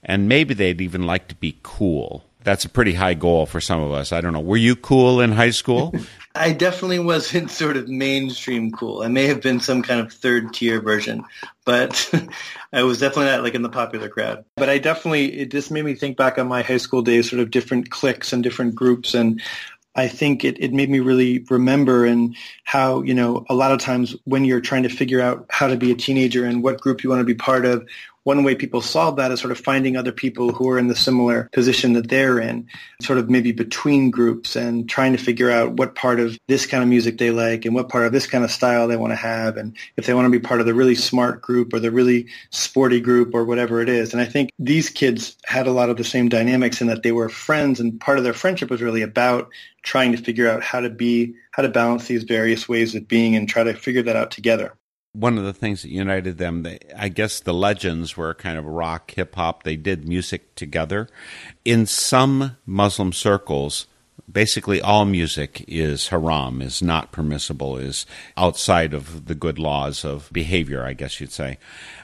and 0.03 0.29
maybe 0.29 0.55
they'd 0.55 0.81
even 0.81 1.07
like 1.07 1.29
to 1.29 1.35
be 1.35 1.59
cool. 1.63 2.25
That's 2.43 2.67
a 2.67 2.69
pretty 2.69 2.93
high 2.93 3.15
goal 3.15 3.47
for 3.47 3.61
some 3.61 3.81
of 3.81 3.93
us. 3.93 4.13
I 4.13 4.21
don't 4.21 4.35
know. 4.35 4.41
Were 4.41 4.59
you 4.59 4.77
cool 4.77 5.21
in 5.21 5.33
high 5.33 5.51
school? 5.51 5.95
I 6.35 6.53
definitely 6.53 6.99
wasn't 6.99 7.51
sort 7.51 7.77
of 7.77 7.89
mainstream 7.89 8.71
cool. 8.71 9.03
I 9.03 9.09
may 9.09 9.27
have 9.27 9.41
been 9.41 9.61
some 9.61 9.83
kind 9.83 10.01
of 10.01 10.13
third 10.13 10.53
tier 10.53 10.81
version, 10.81 11.25
but 11.65 12.13
I 12.73 12.83
was 12.83 12.99
definitely 13.01 13.33
not 13.33 13.43
like 13.43 13.55
in 13.55 13.63
the 13.63 13.71
popular 13.71 14.11
crowd. 14.11 14.45
But 14.57 14.69
I 14.69 14.79
definitely, 14.79 15.41
it 15.41 15.51
just 15.51 15.71
made 15.71 15.85
me 15.85 15.95
think 15.95 16.19
back 16.19 16.39
on 16.39 16.49
my 16.49 16.61
high 16.61 16.77
school 16.77 17.01
days, 17.01 17.31
sort 17.31 17.41
of 17.41 17.51
different 17.51 17.91
cliques 17.91 18.33
and 18.33 18.43
different 18.43 18.75
groups. 18.75 19.15
And 19.15 19.41
I 19.97 20.09
think 20.09 20.45
it, 20.45 20.57
it 20.59 20.73
made 20.73 20.91
me 20.91 21.01
really 21.01 21.41
remember 21.51 22.05
and 22.05 22.37
how, 22.65 23.03
you 23.03 23.15
know, 23.15 23.45
a 23.49 23.55
lot 23.55 23.73
of 23.73 23.79
times 23.79 24.17
when 24.25 24.45
you're 24.45 24.61
trying 24.61 24.83
to 24.83 24.89
figure 24.89 25.21
out 25.21 25.47
how 25.51 25.69
to 25.69 25.77
be 25.77 25.93
a 25.93 25.95
teenager 25.95 26.45
and 26.45 26.63
what 26.63 26.81
group 26.81 27.05
you 27.05 27.11
want 27.11 27.21
to 27.21 27.25
be 27.25 27.35
part 27.35 27.65
of, 27.65 27.87
one 28.25 28.43
way 28.43 28.55
people 28.55 28.81
solve 28.81 29.17
that 29.17 29.31
is 29.31 29.41
sort 29.41 29.53
of 29.53 29.59
finding 29.59 29.97
other 29.97 30.13
people 30.13 30.53
who 30.53 30.69
are 30.69 30.79
in 30.79 30.89
the 30.89 30.97
similar 30.97 31.49
position 31.53 31.93
that 31.93 32.09
they're 32.09 32.41
in, 32.41 32.67
sort 33.01 33.19
of 33.19 33.31
maybe 33.31 33.53
between 33.53 34.11
groups 34.11 34.57
and 34.57 34.89
trying 34.89 35.13
to 35.13 35.23
figure 35.23 35.51
out 35.51 35.75
what 35.75 35.95
part 35.95 36.19
of 36.19 36.39
this 36.49 36.67
kind 36.67 36.83
of 36.83 36.89
music 36.89 37.19
they 37.19 37.31
like 37.31 37.65
and 37.65 37.75
what 37.75 37.89
part 37.89 38.07
of 38.07 38.13
this 38.13 38.27
kind 38.27 38.43
of 38.43 38.51
style 38.51 38.89
they 38.89 38.97
want 38.97 39.13
to 39.13 39.17
have 39.17 39.57
and 39.57 39.77
if 39.97 40.07
they 40.07 40.15
want 40.15 40.25
to 40.25 40.31
be 40.31 40.41
part 40.41 40.61
of 40.61 40.67
the 40.67 40.75
really 40.75 40.95
smart 40.95 41.43
group 41.43 41.73
or 41.73 41.79
the 41.79 41.91
really 41.91 42.27
sporty 42.51 43.01
group 43.01 43.35
or 43.35 43.45
whatever 43.45 43.81
it 43.81 43.89
is. 43.89 44.13
And 44.13 44.21
I 44.21 44.25
think 44.25 44.51
these 44.59 44.89
kids 44.89 45.37
had 45.45 45.67
a 45.67 45.73
lot 45.73 45.91
of 45.91 45.99
the 45.99 46.05
same 46.05 46.29
dynamics 46.29 46.81
in 46.81 46.87
that 46.87 47.03
they 47.03 47.13
were 47.13 47.29
friends 47.29 47.79
and 47.79 48.01
part 48.01 48.19
of 48.19 48.25
their 48.25 48.33
friendship 48.33 48.71
was 48.71 48.83
really 48.83 49.03
about 49.03 49.51
trying 49.83 50.13
to 50.13 50.19
figure 50.19 50.49
out 50.49 50.63
how 50.63 50.81
to 50.81 50.89
be, 50.89 51.35
how 51.51 51.63
to 51.63 51.69
balance 51.69 52.07
these 52.07 52.25
various 52.25 52.67
ways 52.67 52.95
of 52.95 53.07
being 53.07 53.37
and 53.37 53.49
try 53.49 53.63
to 53.63 53.75
figure 53.75 54.03
that 54.03 54.17
out 54.17 54.31
together 54.31 54.75
one 55.15 55.39
of 55.39 55.45
the 55.45 55.53
things 55.53 55.83
that 55.83 55.91
united 55.91 56.39
them, 56.39 56.65
they, 56.65 56.79
I 56.97 57.09
guess 57.09 57.41
the 57.41 57.55
legends 57.55 58.17
were 58.17 58.35
kind 58.35 58.59
of 58.59 58.65
rock, 58.67 59.13
hip 59.13 59.37
hop. 59.37 59.63
They 59.63 59.77
did 59.77 60.09
music 60.09 60.55
together. 60.57 61.09
In 61.65 61.87
some 61.87 62.57
Muslim 62.67 63.13
circles, 63.13 63.87
basically 64.31 64.81
all 64.81 65.05
music 65.05 65.65
is 65.69 66.09
haram, 66.09 66.61
is 66.61 66.83
not 66.83 67.13
permissible, 67.13 67.77
is 67.77 68.07
outside 68.37 68.93
of 68.93 69.27
the 69.27 69.37
good 69.37 69.59
laws 69.59 70.05
of 70.05 70.29
behavior, 70.33 70.85
I 70.85 70.95
guess 70.95 71.21
you'd 71.21 71.33
say. 71.33 71.59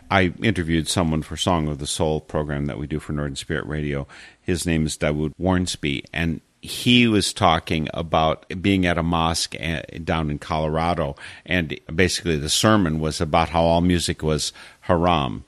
I 0.08 0.32
interviewed 0.42 0.88
someone 0.88 1.22
for 1.22 1.36
Song 1.36 1.68
of 1.68 1.78
the 1.78 1.86
Soul 1.86 2.20
program 2.20 2.66
that 2.66 2.78
we 2.78 2.86
do 2.86 3.00
for 3.00 3.12
Northern 3.12 3.36
Spirit 3.36 3.66
Radio. 3.66 4.06
His 4.40 4.66
name 4.66 4.86
is 4.86 4.96
Dawud 4.96 5.32
Wharnsby, 5.38 6.04
and 6.12 6.40
he 6.62 7.08
was 7.08 7.32
talking 7.32 7.88
about 7.94 8.44
being 8.60 8.84
at 8.84 8.98
a 8.98 9.02
mosque 9.02 9.54
eh, 9.58 9.82
down 10.04 10.30
in 10.30 10.38
Colorado, 10.38 11.16
and 11.46 11.78
basically 11.94 12.36
the 12.36 12.50
sermon 12.50 13.00
was 13.00 13.20
about 13.20 13.50
how 13.50 13.62
all 13.62 13.80
music 13.80 14.22
was 14.22 14.52
haram. 14.80 15.44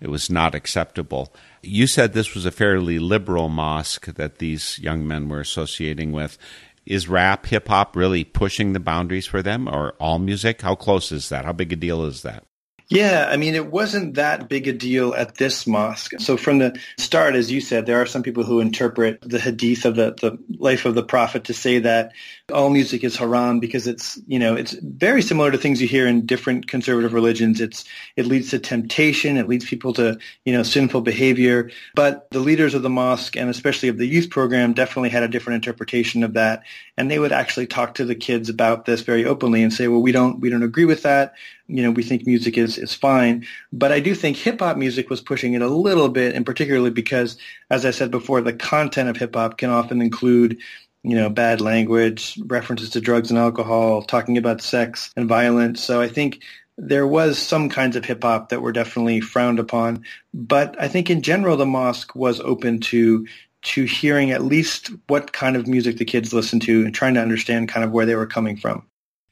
It 0.00 0.08
was 0.08 0.28
not 0.28 0.54
acceptable. 0.54 1.32
You 1.62 1.86
said 1.86 2.12
this 2.12 2.34
was 2.34 2.46
a 2.46 2.50
fairly 2.50 2.98
liberal 2.98 3.48
mosque 3.48 4.06
that 4.06 4.38
these 4.38 4.78
young 4.78 5.06
men 5.06 5.28
were 5.28 5.40
associating 5.40 6.12
with. 6.12 6.36
Is 6.84 7.08
rap, 7.08 7.46
hip 7.46 7.68
hop 7.68 7.96
really 7.96 8.22
pushing 8.22 8.72
the 8.72 8.80
boundaries 8.80 9.26
for 9.26 9.42
them, 9.42 9.68
or 9.68 9.92
all 9.98 10.18
music? 10.18 10.62
How 10.62 10.74
close 10.74 11.10
is 11.10 11.28
that? 11.30 11.44
How 11.44 11.52
big 11.52 11.72
a 11.72 11.76
deal 11.76 12.04
is 12.04 12.22
that? 12.22 12.45
Yeah, 12.88 13.26
I 13.28 13.36
mean, 13.36 13.56
it 13.56 13.66
wasn't 13.66 14.14
that 14.14 14.48
big 14.48 14.68
a 14.68 14.72
deal 14.72 15.12
at 15.14 15.36
this 15.36 15.66
mosque. 15.66 16.12
So 16.20 16.36
from 16.36 16.58
the 16.58 16.78
start, 16.98 17.34
as 17.34 17.50
you 17.50 17.60
said, 17.60 17.84
there 17.84 18.00
are 18.00 18.06
some 18.06 18.22
people 18.22 18.44
who 18.44 18.60
interpret 18.60 19.20
the 19.22 19.40
hadith 19.40 19.84
of 19.84 19.96
the, 19.96 20.14
the 20.20 20.38
life 20.60 20.84
of 20.84 20.94
the 20.94 21.02
prophet 21.02 21.44
to 21.44 21.54
say 21.54 21.80
that 21.80 22.12
all 22.52 22.70
music 22.70 23.02
is 23.02 23.16
haram 23.16 23.58
because 23.58 23.88
it's, 23.88 24.20
you 24.26 24.38
know, 24.38 24.54
it's 24.54 24.72
very 24.72 25.20
similar 25.20 25.50
to 25.50 25.58
things 25.58 25.82
you 25.82 25.88
hear 25.88 26.06
in 26.06 26.24
different 26.26 26.68
conservative 26.68 27.12
religions. 27.12 27.60
It's, 27.60 27.84
it 28.14 28.26
leads 28.26 28.50
to 28.50 28.60
temptation. 28.60 29.36
It 29.36 29.48
leads 29.48 29.64
people 29.64 29.92
to, 29.94 30.18
you 30.44 30.52
know, 30.52 30.62
sinful 30.62 31.00
behavior. 31.00 31.70
But 31.96 32.30
the 32.30 32.38
leaders 32.38 32.74
of 32.74 32.82
the 32.82 32.90
mosque 32.90 33.36
and 33.36 33.50
especially 33.50 33.88
of 33.88 33.98
the 33.98 34.06
youth 34.06 34.30
program 34.30 34.74
definitely 34.74 35.10
had 35.10 35.24
a 35.24 35.28
different 35.28 35.56
interpretation 35.56 36.22
of 36.22 36.34
that. 36.34 36.62
And 36.96 37.10
they 37.10 37.18
would 37.18 37.32
actually 37.32 37.66
talk 37.66 37.94
to 37.94 38.04
the 38.04 38.14
kids 38.14 38.48
about 38.48 38.84
this 38.84 39.00
very 39.00 39.24
openly 39.24 39.64
and 39.64 39.72
say, 39.72 39.88
well, 39.88 40.02
we 40.02 40.12
don't, 40.12 40.38
we 40.38 40.48
don't 40.48 40.62
agree 40.62 40.84
with 40.84 41.02
that 41.02 41.34
you 41.68 41.82
know, 41.82 41.90
we 41.90 42.02
think 42.02 42.26
music 42.26 42.56
is, 42.56 42.78
is 42.78 42.94
fine. 42.94 43.46
But 43.72 43.92
I 43.92 44.00
do 44.00 44.14
think 44.14 44.36
hip 44.36 44.60
hop 44.60 44.76
music 44.76 45.10
was 45.10 45.20
pushing 45.20 45.54
it 45.54 45.62
a 45.62 45.68
little 45.68 46.08
bit, 46.08 46.34
and 46.34 46.46
particularly 46.46 46.90
because, 46.90 47.36
as 47.70 47.84
I 47.84 47.90
said 47.90 48.10
before, 48.10 48.40
the 48.40 48.52
content 48.52 49.08
of 49.08 49.16
hip 49.16 49.34
hop 49.34 49.58
can 49.58 49.70
often 49.70 50.00
include, 50.00 50.58
you 51.06 51.14
know, 51.14 51.30
bad 51.30 51.60
language, 51.60 52.36
references 52.46 52.90
to 52.90 53.00
drugs 53.00 53.30
and 53.30 53.38
alcohol, 53.38 54.02
talking 54.02 54.36
about 54.36 54.60
sex 54.60 55.12
and 55.16 55.28
violence. 55.28 55.80
So 55.80 56.00
I 56.00 56.08
think 56.08 56.42
there 56.76 57.06
was 57.06 57.38
some 57.38 57.68
kinds 57.68 57.94
of 57.94 58.04
hip 58.04 58.24
hop 58.24 58.48
that 58.48 58.60
were 58.60 58.72
definitely 58.72 59.20
frowned 59.20 59.60
upon. 59.60 60.02
But 60.34 60.74
I 60.80 60.88
think 60.88 61.08
in 61.08 61.22
general, 61.22 61.56
the 61.56 61.64
mosque 61.64 62.16
was 62.16 62.40
open 62.40 62.80
to 62.80 63.24
to 63.62 63.84
hearing 63.84 64.32
at 64.32 64.44
least 64.44 64.90
what 65.06 65.32
kind 65.32 65.56
of 65.56 65.66
music 65.66 65.98
the 65.98 66.04
kids 66.04 66.32
listened 66.32 66.62
to 66.62 66.84
and 66.84 66.94
trying 66.94 67.14
to 67.14 67.22
understand 67.22 67.68
kind 67.68 67.84
of 67.84 67.90
where 67.90 68.06
they 68.06 68.14
were 68.14 68.26
coming 68.26 68.56
from. 68.56 68.84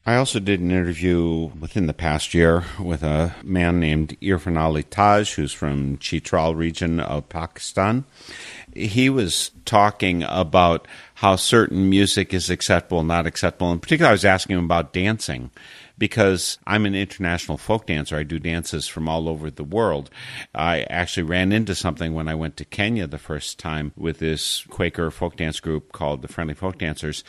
I 0.07 0.17
also 0.17 0.39
did 0.39 0.59
an 0.59 0.69
interview 0.69 1.49
within 1.59 1.87
the 1.87 1.93
past 1.93 2.35
year 2.35 2.63
with 2.79 3.01
a 3.01 3.33
man 3.43 3.79
named 3.79 4.15
Irfan 4.21 4.55
Ali 4.55 4.83
Taj, 4.83 5.33
who's 5.33 5.51
from 5.51 5.97
Chitral 5.97 6.53
region 6.53 6.99
of 6.99 7.27
Pakistan. 7.27 8.05
He 8.75 9.09
was 9.09 9.49
talking 9.65 10.21
about 10.21 10.87
how 11.15 11.37
certain 11.37 11.89
music 11.89 12.35
is 12.35 12.51
acceptable 12.51 12.99
and 12.99 13.07
not 13.07 13.25
acceptable. 13.25 13.71
In 13.71 13.79
particular, 13.79 14.09
I 14.09 14.11
was 14.11 14.25
asking 14.25 14.57
him 14.57 14.65
about 14.65 14.93
dancing 14.93 15.49
because 15.97 16.59
I'm 16.67 16.85
an 16.85 16.93
international 16.93 17.57
folk 17.57 17.87
dancer. 17.87 18.17
I 18.17 18.23
do 18.23 18.37
dances 18.37 18.87
from 18.87 19.07
all 19.07 19.29
over 19.29 19.49
the 19.49 19.63
world. 19.63 20.09
I 20.53 20.81
actually 20.83 21.23
ran 21.23 21.51
into 21.51 21.73
something 21.73 22.13
when 22.13 22.27
I 22.27 22.35
went 22.35 22.57
to 22.57 22.65
Kenya 22.65 23.07
the 23.07 23.17
first 23.17 23.59
time 23.59 23.91
with 23.95 24.19
this 24.19 24.65
Quaker 24.69 25.09
folk 25.09 25.37
dance 25.37 25.59
group 25.59 25.91
called 25.93 26.21
the 26.21 26.27
Friendly 26.27 26.53
Folk 26.53 26.77
Dancers 26.77 27.23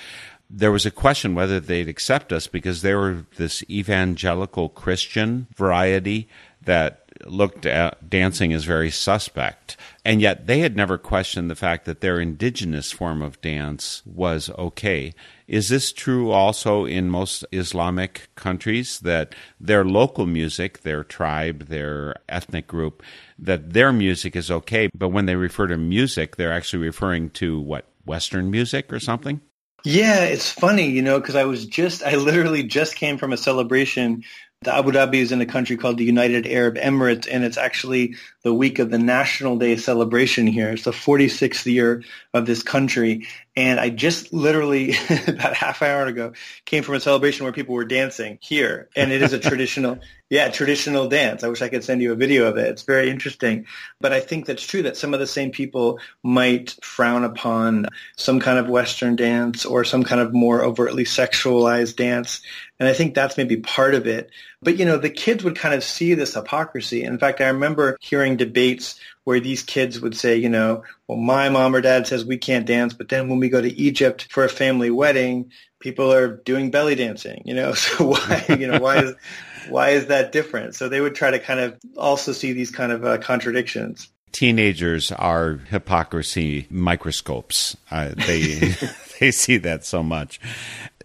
there 0.49 0.73
was 0.73 0.87
a 0.87 0.91
question 0.91 1.35
whether 1.35 1.61
they'd 1.61 1.89
accept 1.89 2.33
us 2.33 2.47
because 2.47 2.83
they 2.83 2.95
were 2.95 3.25
this 3.37 3.65
evangelical 3.69 4.69
Christian 4.69 5.47
variety 5.57 6.29
that 6.63 7.03
looked 7.25 7.65
at 7.65 8.11
dancing 8.11 8.53
as 8.53 8.65
very 8.65 8.91
suspect. 8.91 9.77
And 10.05 10.21
yet 10.21 10.47
they 10.47 10.61
had 10.61 10.77
never 10.77 10.99
questioned 10.99 11.51
the 11.51 11.57
fact 11.57 11.85
that 11.87 12.01
their 12.01 12.21
indigenous 12.21 12.93
form 12.93 13.23
of 13.23 13.41
dance 13.41 14.03
was 14.05 14.51
okay. 14.59 15.15
Is 15.49 15.69
this 15.69 15.93
true 15.93 16.31
also 16.31 16.85
in 16.85 17.09
most 17.09 17.45
Islamic 17.53 18.29
countries 18.35 19.01
that 19.01 19.35
their 19.61 19.85
local 19.85 20.27
music, 20.27 20.83
their 20.83 21.05
tribe, 21.05 21.69
their 21.69 22.17
ethnic 22.29 22.67
group, 22.67 23.03
that 23.39 23.73
their 23.73 23.93
music 23.93 24.37
is 24.37 24.51
okay, 24.51 24.89
but 24.95 25.09
when 25.09 25.27
they 25.27 25.37
refer 25.37 25.69
to 25.69 25.79
music, 25.79 26.37
they're 26.37 26.53
actually 26.53 26.85
referring 26.85 27.31
to 27.31 27.59
what, 27.59 27.87
Western 28.07 28.51
music 28.51 28.93
or 28.93 29.01
something? 29.01 29.41
Yeah, 29.87 30.25
it's 30.25 30.51
funny, 30.51 30.90
you 30.90 31.03
know, 31.03 31.20
because 31.20 31.37
I 31.37 31.44
was 31.44 31.66
just, 31.66 32.03
I 32.05 32.16
literally 32.16 32.64
just 32.64 32.96
came 32.96 33.18
from 33.18 33.33
a 33.33 33.38
celebration 33.38 34.25
Abu 34.64 34.90
Dhabi 34.90 35.16
is 35.16 35.33
in 35.33 35.40
a 35.42 35.47
country 35.47 35.77
called 35.77 35.99
the 35.99 36.05
United 36.05 36.47
Arab 36.47 36.77
Emirates, 36.77 37.29
and 37.31 37.45
it's 37.45 37.59
actually 37.59 38.16
the 38.42 38.55
week 38.55 38.79
of 38.79 38.90
the 38.90 38.99
National 38.99 39.57
Day 39.57 39.77
celebration 39.77 40.47
here. 40.47 40.71
It's 40.71 40.85
the 40.85 40.92
46th 40.92 41.66
year 41.66 42.03
of 42.33 42.47
this 42.47 42.62
country. 42.62 43.27
And 43.55 43.81
I 43.81 43.90
just 43.90 44.33
literally, 44.33 44.95
about 45.27 45.55
half 45.55 45.83
an 45.83 45.90
hour 45.90 46.07
ago, 46.07 46.33
came 46.64 46.83
from 46.83 46.95
a 46.95 47.01
celebration 47.01 47.45
where 47.45 47.53
people 47.53 47.75
were 47.75 47.85
dancing 47.85 48.38
here. 48.40 48.88
And 48.95 49.12
it 49.12 49.23
is 49.23 49.33
a 49.33 49.38
traditional, 49.38 49.99
yeah, 50.31 50.51
traditional 50.51 51.09
dance. 51.09 51.42
I 51.42 51.49
wish 51.49 51.62
I 51.62 51.69
could 51.69 51.85
send 51.85 52.03
you 52.03 52.12
a 52.12 52.16
video 52.16 52.47
of 52.47 52.57
it. 52.57 52.69
It's 52.69 52.83
very 52.83 53.11
interesting. 53.11 53.66
But 54.01 54.12
I 54.12 54.21
think 54.21 54.47
that's 54.47 54.66
true 54.66 54.83
that 54.83 54.97
some 54.97 55.12
of 55.12 55.21
the 55.21 55.27
same 55.27 55.51
people 55.51 55.99
might 56.23 56.77
frown 56.83 57.25
upon 57.25 57.88
some 58.16 58.40
kind 58.40 58.59
of 58.59 58.69
Western 58.69 59.16
dance 59.16 59.64
or 59.64 59.85
some 59.85 60.05
kind 60.05 60.21
of 60.21 60.35
more 60.35 60.62
overtly 60.62 61.05
sexualized 61.05 61.97
dance. 61.97 62.42
And 62.79 62.89
I 62.89 62.93
think 62.93 63.15
that's 63.15 63.37
maybe 63.37 63.57
part 63.57 63.95
of 63.95 64.07
it. 64.07 64.31
But, 64.62 64.79
you 64.79 64.85
know, 64.85 64.99
the 64.99 65.11
kids 65.11 65.43
would 65.45 65.57
kind 65.57 65.75
of 65.75 65.83
see 65.83 66.15
this 66.15 66.35
hypocrisy. 66.35 67.03
In 67.03 67.19
fact, 67.19 67.41
I 67.41 67.49
remember 67.49 67.97
hearing 68.01 68.37
debates 68.37 69.01
where 69.25 69.41
these 69.41 69.62
kids 69.62 70.01
would 70.01 70.17
say, 70.17 70.37
you 70.37 70.49
know, 70.49 70.85
well, 71.09 71.19
my 71.19 71.49
mom 71.49 71.75
or 71.75 71.81
dad 71.81 72.07
says 72.07 72.25
we 72.25 72.37
can't 72.37 72.67
dance, 72.67 72.93
but 72.93 73.09
then 73.09 73.29
when 73.29 73.39
we 73.39 73.49
go 73.49 73.61
to 73.61 73.81
Egypt 73.81 74.29
for 74.31 74.45
a 74.45 74.49
family 74.49 74.91
wedding, 74.91 75.51
people 75.81 76.12
are 76.12 76.29
doing 76.29 76.71
belly 76.71 76.95
dancing, 76.95 77.43
you 77.45 77.55
know, 77.55 77.73
so 77.75 78.09
why, 78.09 78.45
you 78.49 78.67
know, 78.67 78.79
why 78.79 79.03
is, 79.03 79.15
why 79.69 79.91
is 79.91 80.07
that 80.07 80.33
different? 80.33 80.75
So 80.75 80.89
they 80.89 81.01
would 81.01 81.15
try 81.15 81.31
to 81.31 81.39
kind 81.39 81.61
of 81.61 81.79
also 81.97 82.33
see 82.33 82.53
these 82.53 82.71
kind 82.71 82.93
of 82.93 83.05
uh, 83.05 83.19
contradictions 83.19 84.09
teenagers 84.37 85.11
are 85.12 85.55
hypocrisy 85.71 86.67
microscopes. 86.69 87.75
Uh, 87.91 88.11
they 88.15 88.75
they 89.21 89.31
see 89.31 89.57
that 89.57 89.83
so 89.83 90.03
much. 90.03 90.39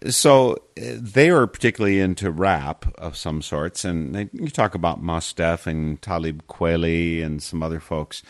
So 0.07 0.53
uh, 0.53 0.55
they 0.97 1.31
were 1.31 1.45
particularly 1.45 1.99
into 1.99 2.31
rap 2.31 2.85
of 2.97 3.15
some 3.15 3.43
sorts, 3.43 3.85
and 3.85 4.15
they, 4.15 4.29
you 4.33 4.49
talk 4.49 4.73
about 4.73 5.03
Mos 5.03 5.31
Def 5.31 5.67
and 5.67 6.01
Talib 6.01 6.41
Kweli 6.47 7.23
and 7.23 7.41
some 7.41 7.61
other 7.61 7.79
folks, 7.79 8.23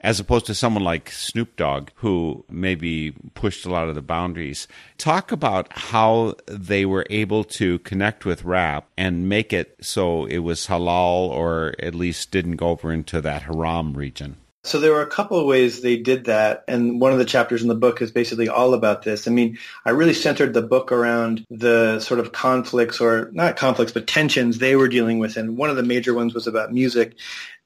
as 0.00 0.18
opposed 0.18 0.46
to 0.46 0.54
someone 0.54 0.84
like 0.84 1.10
Snoop 1.10 1.54
Dogg, 1.56 1.90
who 1.96 2.46
maybe 2.48 3.12
pushed 3.34 3.66
a 3.66 3.70
lot 3.70 3.90
of 3.90 3.94
the 3.94 4.00
boundaries. 4.00 4.66
Talk 4.96 5.30
about 5.30 5.70
how 5.76 6.34
they 6.46 6.86
were 6.86 7.04
able 7.10 7.44
to 7.44 7.78
connect 7.80 8.24
with 8.24 8.44
rap 8.44 8.88
and 8.96 9.28
make 9.28 9.52
it 9.52 9.76
so 9.82 10.24
it 10.24 10.38
was 10.38 10.68
halal, 10.68 11.28
or 11.28 11.74
at 11.78 11.94
least 11.94 12.30
didn't 12.30 12.56
go 12.56 12.68
over 12.68 12.90
into 12.90 13.20
that 13.20 13.42
haram 13.42 13.92
region. 13.92 14.38
So 14.64 14.80
there 14.80 14.92
were 14.92 15.02
a 15.02 15.06
couple 15.06 15.38
of 15.38 15.46
ways 15.46 15.80
they 15.80 15.96
did 15.96 16.24
that, 16.24 16.64
and 16.66 17.00
one 17.00 17.12
of 17.12 17.18
the 17.18 17.24
chapters 17.24 17.62
in 17.62 17.68
the 17.68 17.74
book 17.74 18.02
is 18.02 18.10
basically 18.10 18.48
all 18.48 18.74
about 18.74 19.02
this. 19.02 19.28
I 19.28 19.30
mean, 19.30 19.56
I 19.84 19.90
really 19.90 20.12
centered 20.12 20.52
the 20.52 20.62
book 20.62 20.90
around 20.90 21.46
the 21.48 22.00
sort 22.00 22.18
of 22.20 22.32
conflicts, 22.32 23.00
or 23.00 23.30
not 23.32 23.56
conflicts, 23.56 23.92
but 23.92 24.06
tensions 24.06 24.58
they 24.58 24.74
were 24.74 24.88
dealing 24.88 25.20
with, 25.20 25.36
and 25.36 25.56
one 25.56 25.70
of 25.70 25.76
the 25.76 25.82
major 25.84 26.12
ones 26.12 26.34
was 26.34 26.46
about 26.46 26.72
music. 26.72 27.14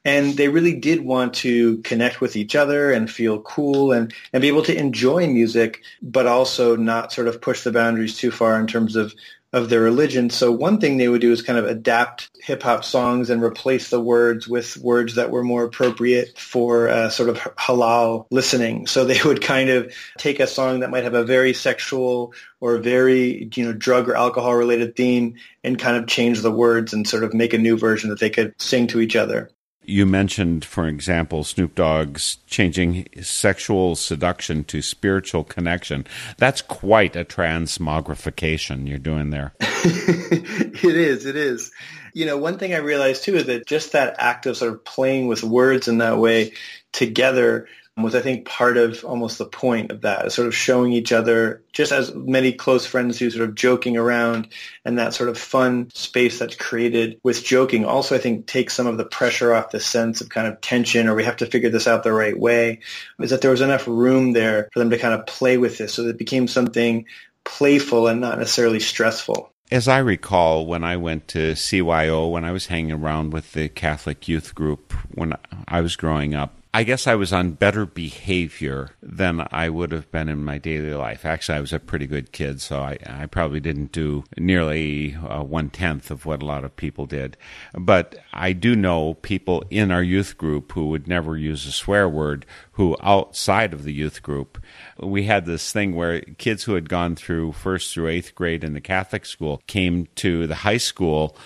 And 0.05 0.37
they 0.37 0.49
really 0.49 0.75
did 0.75 1.05
want 1.05 1.33
to 1.35 1.79
connect 1.79 2.21
with 2.21 2.35
each 2.35 2.57
other 2.57 2.91
and 2.91 3.11
feel 3.11 3.41
cool 3.41 3.93
and, 3.93 4.13
and 4.33 4.41
be 4.41 4.49
able 4.49 4.65
to 4.65 4.77
enjoy 4.77 5.29
music, 5.29 5.83
but 6.03 6.27
also 6.27 6.75
not 6.77 7.13
sort 7.13 7.29
of 7.29 7.41
push 7.41 7.63
the 7.63 7.71
boundaries 7.71 8.17
too 8.17 8.33
far 8.33 8.59
in 8.59 8.67
terms 8.67 8.97
of 8.97 9.15
of 9.53 9.69
their 9.69 9.81
religion. 9.81 10.31
So 10.31 10.51
one 10.51 10.79
thing 10.79 10.97
they 10.97 11.09
would 11.09 11.21
do 11.21 11.31
is 11.31 11.43
kind 11.43 11.59
of 11.59 11.67
adapt 11.67 12.31
hip 12.41 12.63
hop 12.63 12.85
songs 12.85 13.29
and 13.29 13.43
replace 13.43 13.91
the 13.91 14.01
words 14.01 14.49
with 14.49 14.77
words 14.79 15.17
that 15.17 15.31
were 15.31 15.45
more 15.45 15.65
appropriate 15.65 16.39
for 16.39 16.89
uh, 16.89 17.11
sort 17.11 17.29
of 17.29 17.39
halal 17.39 18.27
listening. 18.31 18.87
So 18.87 19.05
they 19.05 19.21
would 19.23 19.43
kind 19.43 19.69
of 19.69 19.95
take 20.19 20.41
a 20.41 20.47
song 20.47 20.81
that 20.81 20.91
might 20.91 21.05
have 21.05 21.15
a 21.15 21.25
very 21.25 21.53
sexual 21.53 22.33
or 22.61 22.79
very 22.79 23.51
you 23.55 23.65
know 23.65 23.73
drug 23.73 24.09
or 24.09 24.17
alcohol 24.17 24.55
related 24.55 24.97
theme 24.97 25.35
and 25.63 25.79
kind 25.79 25.97
of 25.97 26.07
change 26.07 26.41
the 26.41 26.53
words 26.53 26.93
and 26.93 27.07
sort 27.07 27.25
of 27.25 27.35
make 27.35 27.53
a 27.53 27.59
new 27.59 27.77
version 27.77 28.11
that 28.11 28.21
they 28.21 28.31
could 28.31 28.55
sing 28.61 28.87
to 28.89 29.01
each 29.01 29.17
other. 29.17 29.51
You 29.85 30.07
mentioned, 30.07 30.65
for 30.65 30.87
example, 30.87 31.43
Snoop 31.43 31.75
Dogg's 31.75 32.39
changing 32.47 33.09
sexual 33.23 33.97
seduction 33.97 34.65
to 34.65 34.81
spiritual 34.81 35.45
connection. 35.45 36.07
That's 36.39 36.63
quite 36.63 37.17
a 37.17 37.25
transmogrification 37.25 38.89
you're 38.89 38.99
doing 38.99 39.31
there. 39.31 39.53
it 39.61 40.85
is. 40.85 41.27
It 41.27 41.37
is. 41.37 41.73
You 42.15 42.27
know, 42.27 42.37
one 42.37 42.59
thing 42.59 42.75
I 42.75 42.79
realized 42.79 43.25
too 43.25 43.37
is 43.37 43.47
that 43.47 43.67
just 43.67 43.93
that 43.93 44.17
act 44.19 44.47
of 44.47 44.57
sort 44.57 44.73
of 44.73 44.85
playing 44.85 45.27
with 45.27 45.43
words 45.43 45.89
in 45.89 45.99
that 45.99 46.19
way 46.19 46.53
together 46.93 47.67
was, 47.99 48.15
I 48.15 48.23
think, 48.23 48.47
part 48.47 48.79
of 48.79 49.05
almost 49.05 49.37
the 49.37 49.45
point 49.45 49.91
of 49.91 50.01
that, 50.01 50.33
sort 50.33 50.49
of 50.49 50.55
showing 50.55 50.93
each 50.93 51.13
other, 51.13 51.63
just 51.73 51.93
as 51.93 52.15
many 52.15 52.53
close 52.53 52.87
friends 52.87 53.19
do, 53.19 53.31
sort 53.31 53.47
of 53.47 53.55
joking 53.55 53.99
around 53.99 54.49
and 54.85 54.99
that 54.99 55.13
sort 55.13 55.29
of 55.29 55.37
fun 55.37 55.91
space 55.93 56.39
that's 56.39 56.57
created 56.57 57.21
with 57.23 57.45
joking 57.45 57.85
also, 57.85 58.15
I 58.15 58.19
think, 58.19 58.47
takes 58.47 58.73
some 58.73 58.87
of 58.87 58.97
the 58.97 59.05
pressure 59.05 59.55
off 59.55 59.73
the 59.73 59.81
sense 59.81 60.23
of 60.23 60.31
kind 60.31 60.47
of 60.47 60.61
tension 60.63 61.07
or 61.07 61.15
we 61.15 61.25
have 61.25 61.37
to 61.39 61.47
figure 61.47 61.69
this 61.69 61.87
out 61.87 62.03
the 62.03 62.13
right 62.13 62.39
way, 62.39 62.81
is 63.21 63.31
that 63.31 63.43
there 63.43 63.51
was 63.51 63.61
enough 63.61 63.87
room 63.87 64.33
there 64.33 64.71
for 64.73 64.79
them 64.79 64.91
to 64.91 64.99
kind 64.99 65.15
of 65.15 65.27
play 65.27 65.59
with 65.59 65.77
this 65.77 65.93
so 65.93 66.05
that 66.05 66.11
it 66.11 66.19
became 66.19 66.49
something 66.49 67.05
playful 67.45 68.07
and 68.07 68.23
not 68.23 68.39
necessarily 68.39 68.81
stressful. 68.81 69.53
As 69.71 69.89
I 69.89 69.99
recall, 69.99 70.67
when 70.67 70.85
I 70.85 70.97
went 70.97 71.29
to 71.29 71.53
CYO, 71.53 72.31
when 72.31 72.45
I 72.45 72.53
was 72.53 72.67
hanging 72.67 72.93
around 72.93 73.33
with 73.33 73.53
the 73.53 73.69
Catholic 73.69 74.29
youth 74.29 74.55
group 74.55 74.93
when 75.15 75.35
I 75.69 75.81
was 75.81 75.97
growing 75.97 76.35
up, 76.35 76.55
I 76.75 76.85
guess 76.85 77.07
I 77.07 77.17
was 77.17 77.35
on 77.35 77.51
better 77.53 77.85
behavior 77.85 78.93
than 79.03 79.47
I 79.53 79.69
would 79.69 79.93
have 79.93 80.11
been 80.11 80.31
in 80.31 80.43
my 80.43 80.57
daily 80.57 80.95
life. 80.95 81.27
Actually, 81.27 81.59
I 81.59 81.61
was 81.61 81.75
a 81.75 81.79
pretty 81.79 82.07
good 82.07 82.33
kid, 82.33 82.63
so 82.63 82.81
I, 82.81 82.97
I 83.05 83.27
probably 83.27 83.61
didn't 83.61 83.93
do 83.93 84.25
nearly 84.39 85.15
uh, 85.17 85.43
one 85.43 85.69
tenth 85.69 86.11
of 86.11 86.25
what 86.25 86.41
a 86.41 86.47
lot 86.47 86.65
of 86.65 86.75
people 86.75 87.05
did. 87.05 87.37
But 87.75 88.17
I 88.33 88.55
do 88.55 88.75
know 88.75 89.13
people 89.13 89.65
in 89.69 89.91
our 89.91 90.03
youth 90.03 90.39
group 90.39 90.73
who 90.73 90.89
would 90.89 91.07
never 91.07 91.37
use 91.37 91.67
a 91.67 91.73
swear 91.73 92.09
word, 92.09 92.47
who 92.73 92.97
outside 93.03 93.75
of 93.75 93.85
the 93.85 93.93
youth 93.93 94.23
group, 94.23 94.57
we 94.99 95.25
had 95.25 95.45
this 95.45 95.73
thing 95.73 95.95
where 95.95 96.23
kids 96.23 96.65
who 96.65 96.73
had 96.73 96.89
gone 96.89 97.17
through 97.17 97.53
first 97.53 97.93
through 97.93 98.09
eighth 98.09 98.35
grade 98.35 98.65
in 98.65 98.73
the 98.73 98.81
Catholic 98.81 99.27
school 99.27 99.61
came 99.67 100.09
to 100.15 100.47
the 100.47 100.55
high 100.55 100.79
school 100.79 101.37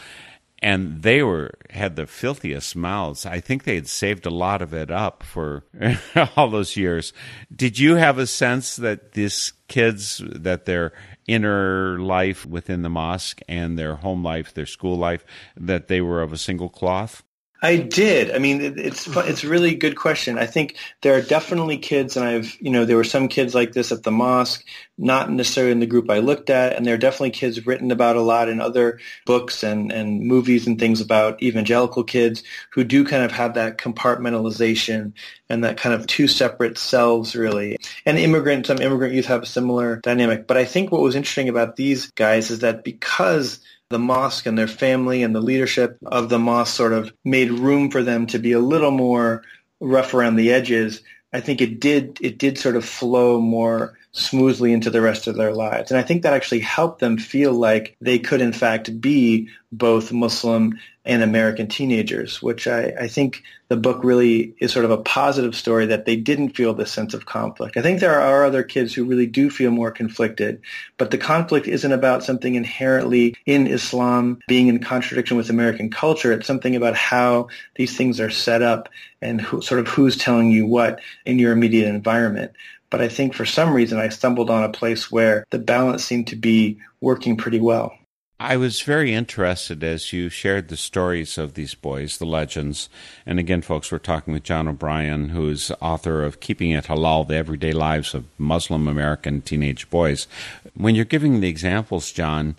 and 0.63 1.03
they 1.03 1.23
were 1.23 1.53
had 1.71 1.97
the 1.97 2.07
filthiest 2.07 2.75
mouths. 2.75 3.27
I 3.27 3.41
think 3.41 3.65
they 3.65 3.75
had 3.75 3.89
saved 3.89 4.27
a 4.27 4.31
lot 4.31 4.63
of 4.63 4.73
it 4.73 4.91
up 4.91 5.23
for 5.23 5.65
all 6.37 6.49
those 6.49 6.77
years. 6.77 7.13
Did 7.55 7.79
you 7.79 7.97
have 7.97 8.19
a 8.19 8.27
sense 8.27 8.77
that 8.77 9.13
these 9.13 9.53
kids 9.69 10.23
that 10.25 10.65
their 10.65 10.93
inner 11.27 11.99
life 11.99 12.47
within 12.47 12.83
the 12.83 12.89
mosque 12.89 13.41
and 13.49 13.79
their 13.79 13.97
home 13.97 14.23
life, 14.23 14.55
their 14.55 14.67
school 14.67 14.97
life, 14.97 15.25
that 15.57 15.89
they 15.89 16.01
were 16.01 16.23
of 16.23 16.33
a 16.33 16.39
single 16.39 16.69
cloth? 16.69 17.23
I 17.63 17.77
did. 17.77 18.31
I 18.33 18.39
mean, 18.39 18.61
it's 18.61 19.07
it's 19.09 19.45
a 19.45 19.49
really 19.49 19.75
good 19.75 19.97
question. 19.97 20.39
I 20.39 20.45
think 20.45 20.77
there 21.01 21.17
are 21.17 21.23
definitely 21.23 21.79
kids, 21.79 22.17
and 22.17 22.27
I've 22.27 22.55
you 22.61 22.71
know 22.71 22.85
there 22.85 22.99
were 22.99 23.05
some 23.05 23.29
kids 23.29 23.55
like 23.55 23.73
this 23.73 23.93
at 23.93 24.03
the 24.03 24.11
mosque, 24.11 24.63
not 24.99 25.31
necessarily 25.31 25.73
in 25.73 25.81
the 25.81 25.87
group 25.87 26.11
I 26.11 26.19
looked 26.19 26.51
at, 26.51 26.75
and 26.75 26.85
there 26.85 26.95
are 26.95 26.99
definitely 26.99 27.31
kids 27.31 27.65
written 27.67 27.91
about 27.91 28.17
a 28.17 28.21
lot 28.21 28.51
in 28.51 28.61
other 28.61 29.01
books 29.25 29.63
and 29.63 29.91
and 29.91 30.21
movies 30.21 30.67
and 30.67 30.79
things 30.79 31.01
about 31.01 31.43
evangelical 31.43 32.05
kids 32.05 32.43
who 32.73 32.85
do 32.85 33.05
kind 33.07 33.25
of 33.25 33.33
have 33.33 33.55
that 33.55 33.79
compartmentalization 33.79 35.15
and 35.49 35.65
that 35.65 35.79
kind 35.79 35.95
of 35.95 36.07
two 36.07 36.29
separate 36.29 36.77
selves 36.77 37.35
really. 37.35 37.79
And 38.05 38.19
immigrant, 38.19 38.67
some 38.67 38.83
immigrant 38.83 39.15
youth 39.15 39.27
have 39.27 39.43
a 39.43 39.47
similar 39.47 39.97
dynamic. 39.97 40.47
But 40.47 40.59
I 40.59 40.67
think 40.67 40.93
what 40.93 41.01
was 41.01 41.17
interesting 41.17 41.49
about 41.49 41.77
these 41.77 42.11
guys 42.11 42.51
is 42.51 42.59
that 42.59 42.85
because 42.85 43.61
the 43.89 43.99
mosque 43.99 44.47
and 44.47 44.59
their 44.59 44.69
family 44.69 45.23
and 45.23 45.35
the 45.35 45.41
leadership 45.41 45.99
of 46.07 46.29
the 46.29 46.39
mosque 46.39 46.75
sort 46.75 46.93
of 46.93 47.13
made 47.25 47.51
room 47.51 47.91
for 47.91 48.03
them 48.03 48.27
to 48.27 48.39
be 48.39 48.53
a 48.53 48.59
little 48.59 48.91
more 48.91 49.43
rough 49.81 50.15
around 50.15 50.37
the 50.37 50.53
edges. 50.53 51.03
I 51.33 51.41
think 51.41 51.61
it 51.61 51.81
did 51.81 52.19
it 52.21 52.39
did 52.39 52.59
sort 52.59 52.77
of 52.77 52.85
flow 52.85 53.41
more 53.41 53.99
smoothly 54.17 54.73
into 54.73 54.91
the 54.91 55.01
rest 55.01 55.27
of 55.27 55.37
their 55.37 55.53
lives. 55.53 55.91
And 55.91 55.99
I 55.99 56.03
think 56.03 56.23
that 56.23 56.33
actually 56.33 56.61
helped 56.61 57.01
them 57.01 57.19
feel 57.19 57.53
like 57.53 57.97
they 58.01 58.19
could 58.19 58.41
in 58.41 58.53
fact 58.53 59.01
be 59.01 59.49
both 59.71 60.13
Muslim 60.13 60.79
and 61.05 61.23
American 61.23 61.69
teenagers, 61.69 62.43
which 62.43 62.67
I, 62.67 62.93
I, 62.99 63.09
think 63.09 63.45
the 63.69 63.77
book 63.77 64.03
really 64.03 64.55
is 64.59 64.73
sort 64.73 64.85
of 64.85 64.91
a 64.91 64.99
positive 64.99 65.55
story 65.55 65.87
that 65.87 66.05
they 66.05 66.17
didn't 66.17 66.57
feel 66.57 66.75
this 66.75 66.91
sense 66.91 67.15
of 67.15 67.27
conflict. 67.27 67.77
I 67.77 67.83
think 67.83 68.01
there 68.01 68.21
are 68.21 68.45
other 68.45 68.65
kids 68.65 68.93
who 68.93 69.05
really 69.05 69.27
do 69.27 69.49
feel 69.49 69.71
more 69.71 69.93
conflicted, 69.93 70.63
but 70.99 71.13
the 71.13 71.19
conflict 71.19 71.69
isn't 71.69 71.93
about 71.93 72.25
something 72.25 72.57
inherently 72.57 73.37
in 73.47 73.69
Islam 73.69 74.41
being 74.49 74.67
in 74.67 74.81
contradiction 74.81 75.37
with 75.37 75.51
American 75.51 75.91
culture. 75.91 76.33
It's 76.33 76.47
something 76.47 76.75
about 76.75 76.97
how 76.97 77.49
these 77.77 77.97
things 77.97 78.19
are 78.19 78.31
set 78.31 78.63
up 78.63 78.89
and 79.23 79.41
who, 79.41 79.63
sort 79.63 79.81
of 79.81 79.89
who's 79.89 80.17
telling 80.17 80.51
you 80.51 80.67
what 80.67 81.01
in 81.25 81.39
your 81.39 81.53
immediate 81.53 81.89
environment. 81.89 82.53
But 82.97 83.05
I 83.05 83.09
think 83.09 83.35
for 83.35 83.45
some 83.45 83.75
reason 83.75 83.99
I 83.99 84.09
stumbled 84.09 84.49
on 84.49 84.65
a 84.65 84.71
place 84.71 85.13
where 85.13 85.45
the 85.51 85.59
balance 85.59 86.03
seemed 86.03 86.29
to 86.29 86.35
be 86.35 86.79
working 87.03 87.37
pretty 87.37 87.61
well. 87.61 87.93
I 88.41 88.57
was 88.57 88.81
very 88.81 89.13
interested 89.13 89.85
as 89.85 90.15
you 90.15 90.31
shared 90.31 90.69
the 90.69 90.79
stories 90.79 91.37
of 91.37 91.53
these 91.53 91.75
boys, 91.75 92.17
the 92.17 92.25
legends. 92.25 92.89
And 93.27 93.39
again, 93.39 93.61
folks, 93.61 93.93
we're 93.93 93.99
talking 93.99 94.33
with 94.33 94.45
John 94.45 94.67
O'Brien, 94.67 95.29
who's 95.29 95.71
author 95.83 96.25
of 96.25 96.41
Keeping 96.41 96.71
It 96.71 96.87
Halal, 96.87 97.29
The 97.29 97.37
Everyday 97.37 97.73
Lives 97.73 98.15
of 98.15 98.25
Muslim 98.39 98.89
American 98.89 99.43
Teenage 99.43 99.91
Boys. 99.91 100.27
When 100.73 100.95
you're 100.95 101.05
giving 101.05 101.41
the 101.41 101.51
examples, 101.51 102.11
John, 102.13 102.57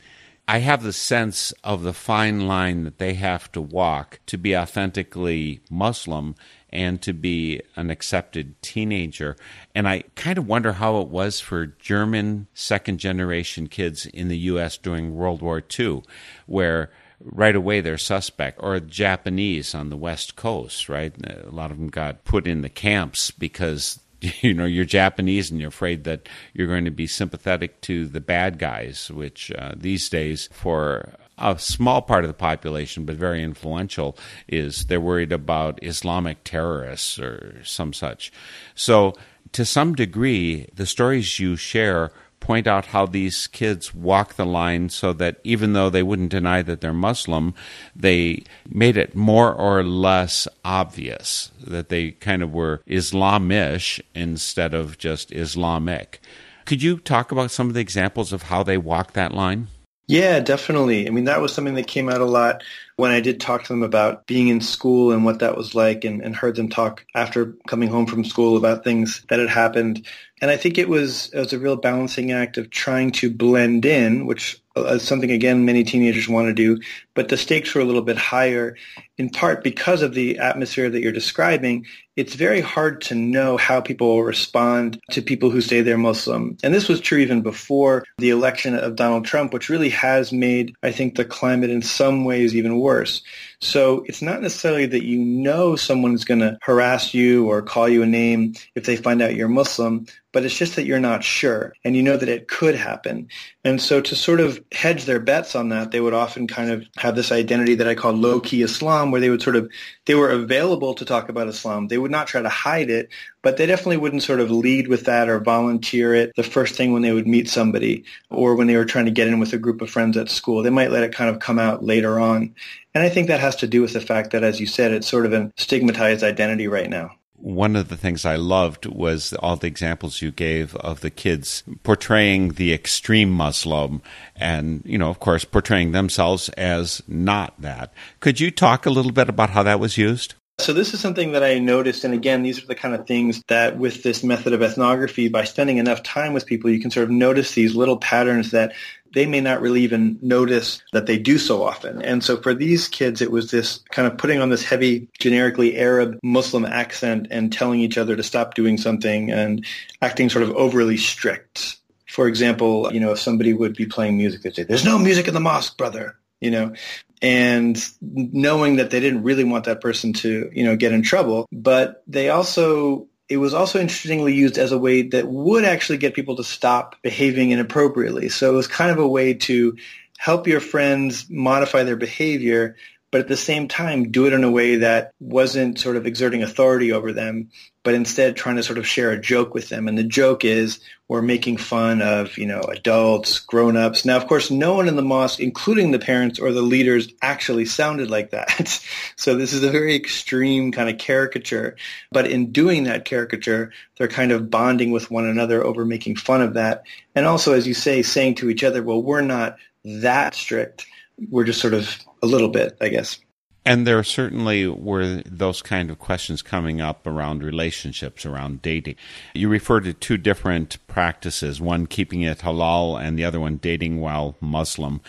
I 0.48 0.60
have 0.60 0.84
the 0.84 0.94
sense 0.94 1.52
of 1.64 1.82
the 1.82 1.94
fine 1.94 2.48
line 2.48 2.84
that 2.84 3.00
they 3.00 3.16
have 3.16 3.52
to 3.54 3.60
walk 3.60 4.20
to 4.28 4.38
be 4.38 4.56
authentically 4.56 5.62
Muslim 5.72 6.36
and 6.78 7.02
to 7.02 7.12
be 7.12 7.60
an 7.76 7.90
accepted 7.90 8.62
teenager. 8.62 9.36
And 9.74 9.90
I 9.90 10.04
kind 10.14 10.38
of 10.38 10.48
wonder 10.48 10.74
how 10.74 11.02
it 11.02 11.08
was 11.08 11.40
for 11.40 11.66
German 11.66 12.46
second 12.54 13.00
generation 13.00 13.66
kids 13.66 14.06
in 14.06 14.28
the 14.28 14.38
U.S. 14.52 14.78
during 14.78 15.16
World 15.16 15.42
War 15.42 15.64
II, 15.80 16.04
where 16.46 16.92
right 17.20 17.56
away 17.56 17.82
they're 17.82 17.98
suspect, 17.98 18.60
or 18.62 18.80
Japanese 18.80 19.74
on 19.74 19.90
the 19.90 19.98
West 19.98 20.36
Coast, 20.36 20.88
right? 20.88 21.16
A 21.26 21.50
lot 21.50 21.72
of 21.72 21.78
them 21.78 21.90
got 21.90 22.24
put 22.24 22.46
in 22.46 22.62
the 22.62 22.70
camps 22.70 23.32
because 23.32 24.00
you 24.42 24.54
know 24.54 24.66
you're 24.66 24.86
Japanese 24.86 25.50
and 25.50 25.60
you're 25.60 25.70
afraid 25.70 26.04
that 26.04 26.30
you're 26.54 26.68
going 26.68 26.86
to 26.86 26.92
be 26.92 27.08
sympathetic 27.08 27.82
to 27.82 28.06
the 28.06 28.22
bad 28.22 28.60
guys, 28.60 29.10
which 29.10 29.52
uh, 29.58 29.74
these 29.76 30.10
days 30.10 30.48
for 30.54 31.10
a 31.38 31.58
small 31.60 32.02
part 32.02 32.24
of 32.24 32.30
the 32.30 32.34
population, 32.34 33.06
but 33.06 33.16
very 33.16 33.44
influential, 33.44 34.18
is 34.48 34.86
they're 34.86 35.00
worried 35.00 35.32
about 35.32 35.84
Islamic 35.84 36.44
terrorists 36.44 37.20
or 37.20 37.62
some 37.64 37.94
such. 37.94 38.32
So, 38.76 39.14
to 39.54 39.64
some 39.66 39.96
degree, 39.96 40.68
the 40.74 40.86
stories 40.86 41.40
you 41.40 41.56
share 41.56 42.12
point 42.40 42.68
out 42.68 42.88
how 42.88 43.06
these 43.06 43.48
kids 43.48 43.94
walk 43.94 44.36
the 44.36 44.46
line 44.46 44.90
so 44.90 45.12
that 45.14 45.40
even 45.44 45.74
though 45.74 45.90
they 45.90 46.04
wouldn't 46.04 46.30
deny 46.30 46.62
that 46.62 46.82
they're 46.82 46.94
Muslim, 46.94 47.54
they 47.96 48.44
made 48.70 48.96
it 48.96 49.16
more 49.16 49.54
or 49.54 49.84
less 49.84 50.48
obvious 50.64 51.52
that 51.60 51.90
they 51.90 52.12
kind 52.12 52.42
of 52.44 52.54
were 52.54 52.82
Islamish 52.88 54.00
instead 54.14 54.74
of 54.74 54.98
just 54.98 55.32
Islamic. 55.32 56.22
Could 56.66 56.84
you 56.84 57.00
talk 57.00 57.32
about 57.32 57.52
some 57.52 57.68
of 57.68 57.74
the 57.74 57.82
examples 57.82 58.32
of 58.32 58.44
how 58.44 58.64
they 58.64 58.78
walk 58.78 59.14
that 59.14 59.34
line? 59.34 59.68
Yeah, 60.10 60.40
definitely. 60.40 61.06
I 61.06 61.12
mean, 61.12 61.26
that 61.26 61.42
was 61.42 61.54
something 61.54 61.76
that 61.76 61.88
came 61.88 62.08
out 62.08 62.22
a 62.22 62.26
lot 62.26 62.64
when 62.96 63.12
I 63.12 63.20
did 63.20 63.42
talk 63.42 63.64
to 63.64 63.68
them 63.74 63.84
about 63.84 64.26
being 64.26 64.48
in 64.48 64.62
school 64.62 65.12
and 65.12 65.26
what 65.26 65.40
that 65.40 65.58
was 65.58 65.76
like 65.76 66.06
and, 66.06 66.22
and 66.22 66.34
heard 66.34 66.56
them 66.56 66.70
talk 66.70 67.06
after 67.14 67.54
coming 67.68 67.90
home 67.90 68.06
from 68.06 68.24
school 68.24 68.56
about 68.56 68.86
things 68.86 69.22
that 69.28 69.40
had 69.40 69.50
happened. 69.50 70.08
And 70.42 70.50
I 70.50 70.56
think 70.56 70.78
it 70.78 70.88
was, 70.88 71.30
it 71.34 71.40
was 71.40 71.52
a 71.52 71.60
real 71.60 71.76
balancing 71.76 72.32
act 72.32 72.58
of 72.58 72.70
trying 72.70 73.12
to 73.14 73.30
blend 73.30 73.86
in, 73.86 74.26
which 74.26 74.62
is 74.78 75.04
something, 75.04 75.30
again, 75.32 75.66
many 75.66 75.84
teenagers 75.84 76.30
want 76.30 76.48
to 76.48 76.54
do, 76.54 76.82
but 77.18 77.30
the 77.30 77.36
stakes 77.36 77.74
were 77.74 77.82
a 77.82 77.86
little 77.86 78.04
bit 78.04 78.16
higher, 78.16 78.78
in 79.18 79.32
part 79.32 79.64
because 79.64 80.04
of 80.04 80.14
the 80.14 80.38
atmosphere 80.38 80.88
that 80.88 81.02
you're 81.02 81.12
describing. 81.12 81.84
It's 82.16 82.36
very 82.36 82.62
hard 82.62 83.02
to 83.02 83.16
know 83.16 83.58
how 83.58 83.82
people 83.82 84.08
will 84.08 84.24
respond 84.24 85.00
to 85.12 85.22
people 85.24 85.50
who 85.50 85.62
say 85.62 85.82
they're 85.82 85.98
Muslim. 85.98 86.58
And 86.64 86.74
this 86.74 86.88
was 86.88 87.02
true 87.02 87.18
even 87.18 87.42
before 87.42 88.04
the 88.20 88.30
election 88.30 88.76
of 88.76 88.96
Donald 88.96 89.26
Trump, 89.26 89.52
which 89.52 89.70
really 89.70 89.90
has 89.90 90.32
made, 90.32 90.76
I 90.84 90.92
think, 90.92 91.16
the 91.16 91.26
climate 91.26 91.72
in 91.72 91.82
some 91.82 92.24
ways 92.24 92.56
even 92.56 92.80
worse. 92.80 93.24
So 93.62 94.04
it's 94.08 94.22
not 94.22 94.42
necessarily 94.42 94.86
that 94.86 95.04
you 95.04 95.18
know 95.18 95.76
someone's 95.76 96.24
going 96.24 96.42
to 96.42 96.60
harass 96.62 97.14
you 97.14 97.48
or 97.48 97.64
call 97.64 97.90
you 97.90 98.04
a 98.04 98.08
name 98.08 98.54
if 98.76 98.86
they 98.86 98.96
find 98.96 99.22
out 99.22 99.36
you're 99.36 99.48
Muslim, 99.48 100.06
but 100.32 100.46
it's 100.46 100.58
just 100.58 100.76
that 100.76 100.86
you're 100.86 101.00
not 101.00 101.24
sure 101.24 101.74
and 101.84 101.96
you 101.96 102.04
know 102.04 102.18
that 102.18 102.30
it 102.30 102.48
could 102.48 102.76
happen. 102.76 103.28
And 103.64 103.82
so 103.82 104.02
to 104.02 104.16
sort 104.16 104.40
of 104.40 104.64
hedge 104.72 105.06
their 105.06 105.20
bets 105.20 105.56
on 105.56 105.70
that, 105.70 105.90
they 105.90 106.00
would 106.00 106.14
often 106.14 106.46
kind 106.48 106.70
of 106.70 106.86
have 107.08 107.16
this 107.16 107.32
identity 107.32 107.76
that 107.76 107.88
I 107.88 107.96
call 107.96 108.14
low-key 108.14 108.62
Islam, 108.62 109.12
where 109.12 109.20
they 109.20 109.30
would 109.30 109.42
sort 109.42 109.56
of, 109.56 109.70
they 110.06 110.16
were 110.16 110.30
available 110.30 110.94
to 110.94 111.06
talk 111.06 111.30
about 111.30 111.48
Islam. 111.48 111.88
They 111.88 111.98
would 111.98 112.12
not 112.12 112.28
try 112.28 112.42
to 112.42 112.50
hide 112.50 112.90
it, 112.90 113.10
but 113.42 113.58
they 113.58 113.66
definitely 113.66 113.98
wouldn't 113.98 114.24
sort 114.24 114.40
of 114.40 114.52
lead 114.52 114.88
with 114.88 115.06
that 115.06 115.30
or 115.30 115.40
volunteer 115.40 116.14
it 116.14 116.34
the 116.36 116.44
first 116.44 116.76
thing 116.76 116.94
when 116.94 117.02
they 117.02 117.12
would 117.12 117.28
meet 117.28 117.50
somebody 117.50 118.04
or 118.30 118.56
when 118.56 118.68
they 118.68 118.78
were 118.78 118.86
trying 118.86 119.06
to 119.06 119.12
get 119.12 119.28
in 119.28 119.40
with 119.40 119.54
a 119.54 119.58
group 119.58 119.82
of 119.82 119.90
friends 119.90 120.16
at 120.16 120.30
school. 120.30 120.62
They 120.62 120.70
might 120.70 120.92
let 120.92 121.04
it 121.04 121.16
kind 121.16 121.30
of 121.30 121.40
come 121.40 121.58
out 121.58 121.84
later 121.84 122.20
on. 122.20 122.54
And 122.94 123.04
I 123.04 123.10
think 123.10 123.28
that 123.28 123.40
has 123.40 123.56
to 123.58 123.68
do 123.68 123.82
with 123.82 123.94
the 123.94 124.02
fact 124.02 124.32
that, 124.32 124.44
as 124.44 124.60
you 124.60 124.68
said, 124.68 124.92
it's 124.92 125.08
sort 125.08 125.26
of 125.26 125.34
a 125.34 125.52
stigmatized 125.58 126.24
identity 126.24 126.68
right 126.68 126.90
now 126.90 127.12
one 127.38 127.76
of 127.76 127.90
the 127.90 127.98
things 127.98 128.26
I 128.26 128.36
loved 128.36 128.86
was 128.86 129.34
all 129.34 129.56
the 129.56 129.68
examples 129.68 130.22
you 130.22 130.32
gave 130.32 130.76
of 130.78 131.02
the 131.02 131.10
kids 131.10 131.64
portraying 131.84 132.54
the 132.54 132.74
extreme 132.74 133.32
Muslim 133.32 134.02
and, 134.36 134.82
you 134.86 134.98
know, 134.98 135.10
of 135.10 135.20
course, 135.20 135.46
portraying 135.46 135.92
themselves 135.92 136.50
as 136.50 137.02
not 137.08 137.60
that. 137.62 137.94
Could 138.20 138.40
you 138.40 138.52
talk 138.52 138.86
a 138.86 138.90
little 138.90 139.12
bit 139.12 139.30
about 139.30 139.52
how 139.52 139.64
that 139.64 139.80
was 139.80 139.98
used? 139.98 140.36
So 140.60 140.74
this 140.74 140.96
is 140.96 141.00
something 141.00 141.34
that 141.34 141.44
I 141.44 141.60
noticed, 141.60 142.04
and 142.04 142.16
again, 142.16 142.42
these 142.42 142.62
are 142.62 142.66
the 142.66 142.74
kind 142.74 142.96
of 142.96 143.06
things 143.06 143.44
that 143.48 143.78
with 143.78 144.02
this 144.02 144.24
method 144.24 144.54
of 144.54 144.64
ethnography, 144.64 145.30
by 145.30 145.44
spending 145.44 145.78
enough 145.78 146.02
time 146.02 146.34
with 146.34 146.48
people, 146.48 146.72
you 146.72 146.82
can 146.82 146.90
sort 146.90 147.04
of 147.04 147.12
notice 147.12 147.54
these 147.54 147.76
little 147.76 147.98
patterns 147.98 148.50
that 148.52 148.74
they 149.14 149.28
may 149.28 149.40
not 149.40 149.62
really 149.62 149.82
even 149.82 150.18
notice 150.22 150.82
that 150.94 151.06
they 151.06 151.20
do 151.20 151.38
so 151.38 151.64
often. 151.64 152.02
And 152.02 152.24
so 152.24 152.38
for 152.38 152.56
these 152.56 152.88
kids, 152.88 153.22
it 153.22 153.32
was 153.32 153.52
this 153.52 153.82
kind 153.92 154.12
of 154.12 154.18
putting 154.18 154.40
on 154.40 154.50
this 154.50 154.64
heavy, 154.64 155.08
generically 155.20 155.78
Arab 155.78 156.18
Muslim 156.24 156.66
accent 156.66 157.28
and 157.30 157.54
telling 157.54 157.80
each 157.80 157.98
other 157.98 158.16
to 158.16 158.24
stop 158.24 158.56
doing 158.56 158.78
something 158.78 159.32
and 159.32 159.64
acting 160.02 160.28
sort 160.28 160.44
of 160.44 160.52
overly 160.56 160.98
strict. 160.98 161.78
For 162.08 162.28
example, 162.28 162.92
you 162.92 163.00
know, 163.00 163.12
if 163.12 163.20
somebody 163.20 163.54
would 163.54 163.76
be 163.76 163.86
playing 163.86 164.18
music, 164.18 164.42
they'd 164.42 164.56
say, 164.56 164.64
there's 164.64 164.84
no 164.84 164.98
music 164.98 165.28
in 165.28 165.36
the 165.36 165.40
mosque, 165.40 165.78
brother, 165.78 166.18
you 166.42 166.50
know, 166.50 166.74
and 167.22 167.84
knowing 168.02 168.78
that 168.78 168.92
they 168.92 169.00
didn't 169.00 169.24
really 169.24 169.44
want 169.44 169.66
that 169.66 169.82
person 169.82 170.14
to, 170.14 170.50
you 170.54 170.64
know, 170.64 170.76
get 170.76 170.92
in 170.92 171.02
trouble, 171.02 171.48
but 171.52 172.04
they 172.08 172.30
also 172.30 173.08
it 173.30 173.38
was 173.38 173.54
also 173.54 173.80
interestingly 173.80 174.34
used 174.34 174.58
as 174.58 174.72
a 174.72 174.78
way 174.78 175.02
that 175.02 175.28
would 175.28 175.66
actually 175.66 175.98
get 175.98 176.14
people 176.14 176.38
to 176.38 176.44
stop 176.44 176.96
behaving 177.02 177.52
inappropriately. 177.52 178.30
So 178.30 178.50
it 178.50 178.56
was 178.56 178.68
kind 178.68 178.90
of 178.90 179.00
a 179.00 179.08
way 179.08 179.34
to 179.34 179.78
help 180.18 180.48
your 180.48 180.62
friends 180.62 181.30
modify 181.30 181.84
their 181.84 181.98
behavior 181.98 182.78
but 183.12 183.22
at 183.22 183.28
the 183.28 183.38
same 183.38 183.68
time 183.68 184.12
do 184.12 184.28
it 184.28 184.34
in 184.34 184.44
a 184.44 184.52
way 184.52 184.78
that 184.78 185.14
wasn't 185.20 185.80
sort 185.80 185.96
of 185.96 186.06
exerting 186.06 186.44
authority 186.44 186.92
over 186.92 187.14
them, 187.14 187.50
but 187.84 187.94
instead 187.94 188.36
trying 188.36 188.58
to 188.58 188.64
sort 188.64 188.78
of 188.78 188.88
share 188.88 189.12
a 189.12 189.22
joke 189.22 189.54
with 189.54 189.70
them. 189.70 189.88
And 189.88 189.98
the 189.98 190.04
joke 190.04 190.44
is 190.44 190.82
we're 191.08 191.22
making 191.22 191.56
fun 191.56 192.02
of, 192.02 192.38
you 192.38 192.46
know, 192.46 192.60
adults, 192.62 193.40
grown-ups. 193.40 194.04
Now, 194.04 194.18
of 194.18 194.28
course, 194.28 194.52
no 194.52 194.74
one 194.74 194.90
in 194.90 194.98
the 194.98 195.02
mosque, 195.02 195.40
including 195.40 195.92
the 195.92 196.00
parents 196.00 196.38
or 196.38 196.52
the 196.52 196.62
leaders, 196.62 197.08
actually 197.22 197.64
sounded 197.64 198.10
like 198.10 198.32
that. 198.32 198.84
so 199.16 199.36
this 199.36 199.54
is 199.54 199.64
a 199.64 199.72
very 199.72 199.96
extreme 199.96 200.74
kind 200.74 200.90
of 200.90 200.98
caricature. 200.98 201.78
But 202.12 202.28
in 202.28 202.52
doing 202.52 202.84
that 202.84 203.06
caricature, 203.06 203.72
they're 203.98 204.10
kind 204.10 204.34
of 204.34 204.52
bonding 204.52 204.92
with 204.92 205.10
one 205.10 205.26
another 205.26 205.64
over 205.64 205.86
making 205.86 206.18
fun 206.18 206.42
of 206.42 206.56
that. 206.56 206.84
And 207.16 207.26
also, 207.26 207.54
as 207.54 207.66
you 207.66 207.74
say, 207.74 208.04
saying 208.04 208.36
to 208.36 208.50
each 208.50 208.66
other, 208.66 208.84
well, 208.84 209.02
we're 209.02 209.22
not 209.22 209.58
that 209.86 210.36
strict 210.36 210.86
we're 211.30 211.44
just 211.44 211.62
sort 211.62 211.74
of 211.74 211.98
a 212.22 212.28
little 212.28 212.50
bit, 212.50 212.78
I 212.82 212.90
guess. 212.90 213.20
And 213.68 213.86
there 213.86 214.02
certainly 214.02 214.66
were 214.66 215.22
those 215.26 215.62
kind 215.62 215.92
of 215.92 216.00
questions 216.00 216.42
coming 216.42 216.80
up 216.80 217.06
around 217.06 217.44
relationships, 217.44 218.26
around 218.26 218.62
dating. 218.62 218.96
You 219.34 219.50
refer 219.50 219.82
to 219.82 219.92
two 219.92 220.16
different 220.16 220.78
practices, 220.88 221.60
one 221.60 221.86
keeping 221.86 222.22
it 222.22 222.40
halal 222.40 222.98
and 222.98 223.20
the 223.20 223.26
other 223.26 223.42
one 223.42 223.58
dating 223.58 224.00
while 224.00 224.38
Muslim. 224.40 225.02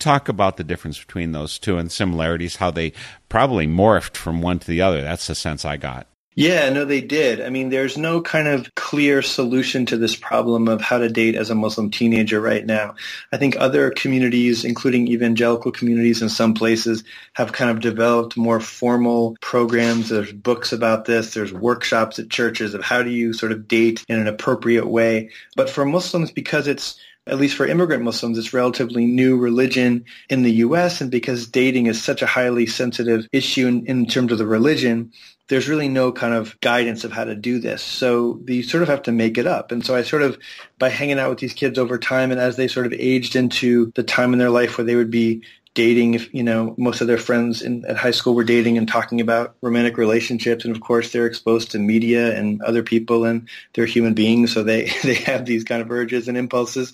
Talk 0.00 0.28
about 0.28 0.56
the 0.56 0.64
difference 0.64 0.98
between 0.98 1.30
those 1.30 1.56
two 1.56 1.78
and 1.78 1.92
similarities, 1.92 2.56
how 2.56 2.72
they 2.72 2.92
probably 3.28 3.68
morphed 3.68 4.16
from 4.16 4.42
one 4.42 4.58
to 4.58 4.66
the 4.66 4.82
other. 4.82 5.02
That's 5.02 5.28
the 5.28 5.36
sense 5.36 5.64
I 5.64 5.76
got. 5.76 6.09
Yeah, 6.36 6.70
no, 6.70 6.84
they 6.84 7.00
did. 7.00 7.40
I 7.40 7.50
mean, 7.50 7.70
there's 7.70 7.98
no 7.98 8.22
kind 8.22 8.46
of 8.46 8.72
clear 8.76 9.20
solution 9.20 9.84
to 9.86 9.96
this 9.96 10.14
problem 10.14 10.68
of 10.68 10.80
how 10.80 10.98
to 10.98 11.08
date 11.08 11.34
as 11.34 11.50
a 11.50 11.56
Muslim 11.56 11.90
teenager 11.90 12.40
right 12.40 12.64
now. 12.64 12.94
I 13.32 13.36
think 13.36 13.56
other 13.56 13.90
communities, 13.90 14.64
including 14.64 15.08
evangelical 15.08 15.72
communities 15.72 16.22
in 16.22 16.28
some 16.28 16.54
places, 16.54 17.02
have 17.34 17.52
kind 17.52 17.70
of 17.70 17.80
developed 17.80 18.36
more 18.36 18.60
formal 18.60 19.36
programs. 19.40 20.08
There's 20.08 20.32
books 20.32 20.72
about 20.72 21.04
this. 21.04 21.34
There's 21.34 21.52
workshops 21.52 22.20
at 22.20 22.30
churches 22.30 22.74
of 22.74 22.84
how 22.84 23.02
do 23.02 23.10
you 23.10 23.32
sort 23.32 23.50
of 23.50 23.66
date 23.66 24.04
in 24.08 24.20
an 24.20 24.28
appropriate 24.28 24.86
way. 24.86 25.30
But 25.56 25.68
for 25.68 25.84
Muslims, 25.84 26.30
because 26.30 26.68
it's 26.68 26.98
at 27.26 27.38
least 27.38 27.56
for 27.56 27.66
immigrant 27.66 28.02
Muslims, 28.02 28.38
it's 28.38 28.52
relatively 28.52 29.06
new 29.06 29.36
religion 29.36 30.04
in 30.28 30.42
the 30.42 30.52
U.S. 30.52 31.00
And 31.00 31.10
because 31.10 31.46
dating 31.46 31.86
is 31.86 32.02
such 32.02 32.22
a 32.22 32.26
highly 32.26 32.66
sensitive 32.66 33.26
issue 33.32 33.66
in, 33.66 33.86
in 33.86 34.06
terms 34.06 34.32
of 34.32 34.38
the 34.38 34.46
religion, 34.46 35.12
there's 35.48 35.68
really 35.68 35.88
no 35.88 36.12
kind 36.12 36.32
of 36.32 36.58
guidance 36.60 37.04
of 37.04 37.12
how 37.12 37.24
to 37.24 37.34
do 37.34 37.58
this. 37.58 37.82
So 37.82 38.40
you 38.46 38.62
sort 38.62 38.82
of 38.82 38.88
have 38.88 39.02
to 39.02 39.12
make 39.12 39.36
it 39.36 39.46
up. 39.46 39.72
And 39.72 39.84
so 39.84 39.96
I 39.96 40.02
sort 40.02 40.22
of, 40.22 40.38
by 40.78 40.88
hanging 40.88 41.18
out 41.18 41.28
with 41.28 41.40
these 41.40 41.52
kids 41.52 41.78
over 41.78 41.98
time 41.98 42.30
and 42.30 42.40
as 42.40 42.56
they 42.56 42.68
sort 42.68 42.86
of 42.86 42.92
aged 42.92 43.36
into 43.36 43.92
the 43.96 44.04
time 44.04 44.32
in 44.32 44.38
their 44.38 44.50
life 44.50 44.78
where 44.78 44.84
they 44.84 44.94
would 44.94 45.10
be 45.10 45.42
dating, 45.74 46.20
you 46.32 46.42
know, 46.42 46.74
most 46.78 47.00
of 47.00 47.06
their 47.06 47.18
friends 47.18 47.62
in, 47.62 47.84
at 47.84 47.96
high 47.96 48.10
school 48.10 48.34
were 48.34 48.44
dating 48.44 48.76
and 48.76 48.88
talking 48.88 49.20
about 49.20 49.54
romantic 49.62 49.96
relationships. 49.96 50.64
And 50.64 50.74
of 50.74 50.82
course, 50.82 51.12
they're 51.12 51.26
exposed 51.26 51.70
to 51.70 51.78
media 51.78 52.36
and 52.36 52.60
other 52.62 52.82
people 52.82 53.24
and 53.24 53.48
they're 53.74 53.86
human 53.86 54.14
beings. 54.14 54.52
So 54.52 54.62
they, 54.62 54.90
they 55.02 55.14
have 55.14 55.46
these 55.46 55.64
kind 55.64 55.82
of 55.82 55.90
urges 55.90 56.28
and 56.28 56.36
impulses. 56.36 56.92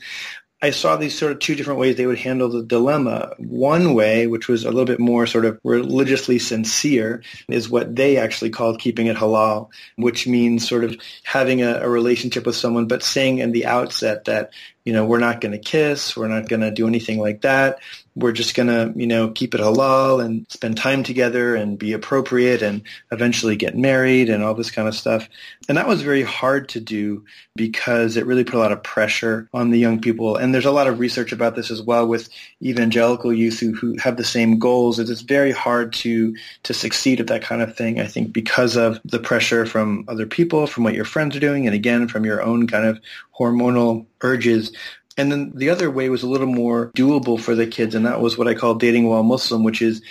I 0.63 0.71
saw 0.71 0.97
these 0.97 1.17
sort 1.17 1.33
of 1.33 1.39
two 1.39 1.55
different 1.55 1.81
ways 1.81 1.97
they 1.97 2.07
would 2.07 2.19
handle 2.19 2.49
the 2.49 2.63
dilemma. 2.63 3.35
One 3.37 3.93
way, 3.93 4.27
which 4.27 4.49
was 4.49 4.65
a 4.65 4.71
little 4.71 4.87
bit 4.87 4.99
more 4.99 5.27
sort 5.27 5.45
of 5.45 5.61
religiously 5.65 6.39
sincere, 6.39 7.23
is 7.47 7.69
what 7.69 7.95
they 7.95 8.17
actually 8.17 8.51
called 8.51 8.81
keeping 8.81 9.07
it 9.07 9.19
halal, 9.19 9.69
which 9.97 10.27
means 10.27 10.67
sort 10.67 10.85
of 10.85 10.97
having 11.25 11.61
a, 11.63 11.81
a 11.81 11.89
relationship 11.89 12.47
with 12.47 12.57
someone, 12.57 12.87
but 12.87 13.03
saying 13.03 13.39
in 13.39 13.53
the 13.53 13.67
outset 13.67 14.25
that, 14.25 14.51
you 14.85 14.95
know, 14.95 15.05
we're 15.05 15.19
not 15.19 15.43
going 15.43 15.53
to 15.53 15.59
kiss, 15.59 16.17
we're 16.17 16.27
not 16.27 16.49
going 16.49 16.63
to 16.63 16.71
do 16.71 16.89
anything 16.89 17.19
like 17.19 17.43
that 17.43 17.79
we're 18.17 18.33
just 18.33 18.55
going 18.55 18.69
to, 18.69 18.99
you 18.99 19.07
know, 19.07 19.29
keep 19.29 19.55
it 19.55 19.61
halal 19.61 20.25
and 20.25 20.47
spend 20.49 20.79
time 20.79 21.03
together 21.03 21.55
and 21.55 21.79
be 21.79 21.93
appropriate 21.93 22.63
and 22.63 22.83
eventually 23.13 23.57
get 23.57 23.77
married 23.77 24.31
and 24.31 24.43
all 24.43 24.55
this 24.55 24.71
kind 24.71 24.89
of 24.89 24.95
stuff. 24.95 25.29
And 25.69 25.77
that 25.77 25.87
was 25.87 26.01
very 26.01 26.23
hard 26.23 26.71
to 26.71 26.81
do 26.81 27.25
because 27.55 28.17
it 28.17 28.25
really 28.25 28.43
put 28.43 28.55
a 28.55 28.59
lot 28.59 28.73
of 28.73 28.83
pressure 28.83 29.49
on 29.53 29.71
the 29.71 29.79
young 29.79 30.01
people. 30.01 30.37
And 30.37 30.55
there's 30.55 30.65
a 30.65 30.73
lot 30.73 30.87
of 30.87 30.99
research 30.99 31.31
about 31.31 31.57
this 31.57 31.71
as 31.71 31.83
well 31.83 32.09
with 32.09 32.31
evangelical 32.63 33.35
youth 33.35 33.61
who, 33.61 33.75
who 33.75 33.97
have 33.99 34.17
the 34.17 34.25
same 34.25 34.59
goals. 34.59 34.99
It's 34.99 35.21
very 35.21 35.53
hard 35.53 35.93
to, 35.95 36.35
to 36.63 36.73
succeed 36.73 37.21
at 37.21 37.27
that 37.27 37.43
kind 37.43 37.61
of 37.61 37.77
thing, 37.77 38.01
I 38.01 38.07
think, 38.07 38.33
because 38.33 38.77
of 38.77 38.99
the 39.05 39.19
pressure 39.19 39.67
from 39.67 40.07
other 40.09 40.27
people, 40.27 40.67
from 40.67 40.85
what 40.85 40.95
your 40.95 41.05
friends 41.05 41.37
are 41.37 41.41
doing, 41.41 41.67
and 41.67 41.75
again, 41.75 42.09
from 42.09 42.25
your 42.25 42.43
own 42.43 42.67
kind 42.67 42.87
of 42.87 42.99
hormonal 43.39 44.07
urges. 44.23 44.73
And 45.17 45.33
then 45.33 45.53
the 45.55 45.71
other 45.71 45.91
way 45.91 46.09
was 46.09 46.23
a 46.23 46.29
little 46.29 46.47
more 46.47 46.91
doable 46.97 47.41
for 47.41 47.55
the 47.55 47.67
kids, 47.67 47.95
and 47.95 48.07
that 48.07 48.21
was 48.21 48.37
what 48.37 48.49
I 48.49 48.55
call 48.55 48.75
dating 48.75 49.07
while 49.07 49.23
Muslim, 49.23 49.65
which 49.65 49.81
is 49.81 50.03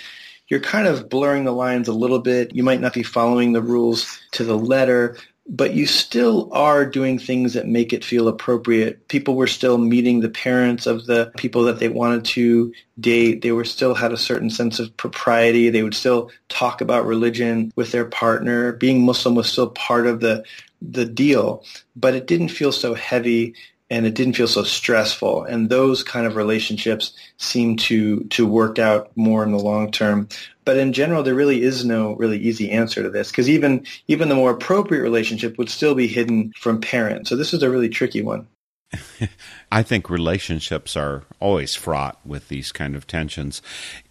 you're 0.48 0.60
kind 0.60 0.86
of 0.86 1.08
blurring 1.08 1.44
the 1.44 1.52
lines 1.52 1.88
a 1.88 1.92
little 1.92 2.20
bit. 2.20 2.54
You 2.54 2.62
might 2.62 2.80
not 2.80 2.94
be 2.94 3.02
following 3.02 3.52
the 3.52 3.62
rules 3.62 4.18
to 4.32 4.44
the 4.44 4.56
letter, 4.56 5.16
but 5.48 5.74
you 5.74 5.86
still 5.86 6.48
are 6.52 6.84
doing 6.84 7.18
things 7.18 7.54
that 7.54 7.66
make 7.66 7.92
it 7.92 8.04
feel 8.04 8.26
appropriate. 8.28 9.06
People 9.08 9.36
were 9.36 9.46
still 9.46 9.78
meeting 9.78 10.20
the 10.20 10.28
parents 10.28 10.86
of 10.86 11.06
the 11.06 11.32
people 11.36 11.64
that 11.64 11.78
they 11.78 11.88
wanted 11.88 12.24
to 12.24 12.72
date. 12.98 13.42
They 13.42 13.52
were 13.52 13.64
still 13.64 13.94
had 13.94 14.12
a 14.12 14.16
certain 14.16 14.50
sense 14.50 14.78
of 14.78 14.96
propriety. 14.96 15.70
They 15.70 15.82
would 15.82 15.94
still 15.94 16.30
talk 16.48 16.80
about 16.80 17.06
religion 17.06 17.72
with 17.76 17.92
their 17.92 18.04
partner. 18.04 18.72
Being 18.72 19.04
Muslim 19.04 19.34
was 19.34 19.50
still 19.50 19.70
part 19.70 20.06
of 20.06 20.20
the 20.20 20.44
the 20.82 21.06
deal, 21.06 21.64
but 21.94 22.14
it 22.14 22.26
didn't 22.26 22.48
feel 22.48 22.70
so 22.70 22.92
heavy 22.94 23.54
and 23.88 24.06
it 24.06 24.14
didn't 24.14 24.36
feel 24.36 24.48
so 24.48 24.64
stressful. 24.64 25.44
And 25.44 25.68
those 25.68 26.02
kind 26.02 26.26
of 26.26 26.36
relationships 26.36 27.12
seem 27.38 27.76
to 27.76 28.24
to 28.24 28.46
work 28.46 28.78
out 28.78 29.10
more 29.16 29.42
in 29.42 29.52
the 29.52 29.58
long 29.58 29.90
term. 29.90 30.28
But 30.64 30.76
in 30.76 30.92
general, 30.92 31.22
there 31.22 31.34
really 31.34 31.62
is 31.62 31.84
no 31.84 32.14
really 32.16 32.38
easy 32.38 32.70
answer 32.70 33.02
to 33.02 33.10
this 33.10 33.30
because 33.30 33.48
even 33.48 33.86
even 34.08 34.28
the 34.28 34.34
more 34.34 34.50
appropriate 34.50 35.02
relationship 35.02 35.58
would 35.58 35.70
still 35.70 35.94
be 35.94 36.08
hidden 36.08 36.52
from 36.56 36.80
parents. 36.80 37.30
So 37.30 37.36
this 37.36 37.54
is 37.54 37.62
a 37.62 37.70
really 37.70 37.88
tricky 37.88 38.22
one. 38.22 38.46
I 39.72 39.82
think 39.82 40.10
relationships 40.10 40.96
are 40.96 41.24
always 41.40 41.74
fraught 41.74 42.18
with 42.24 42.48
these 42.48 42.72
kind 42.72 42.94
of 42.96 43.06
tensions. 43.06 43.62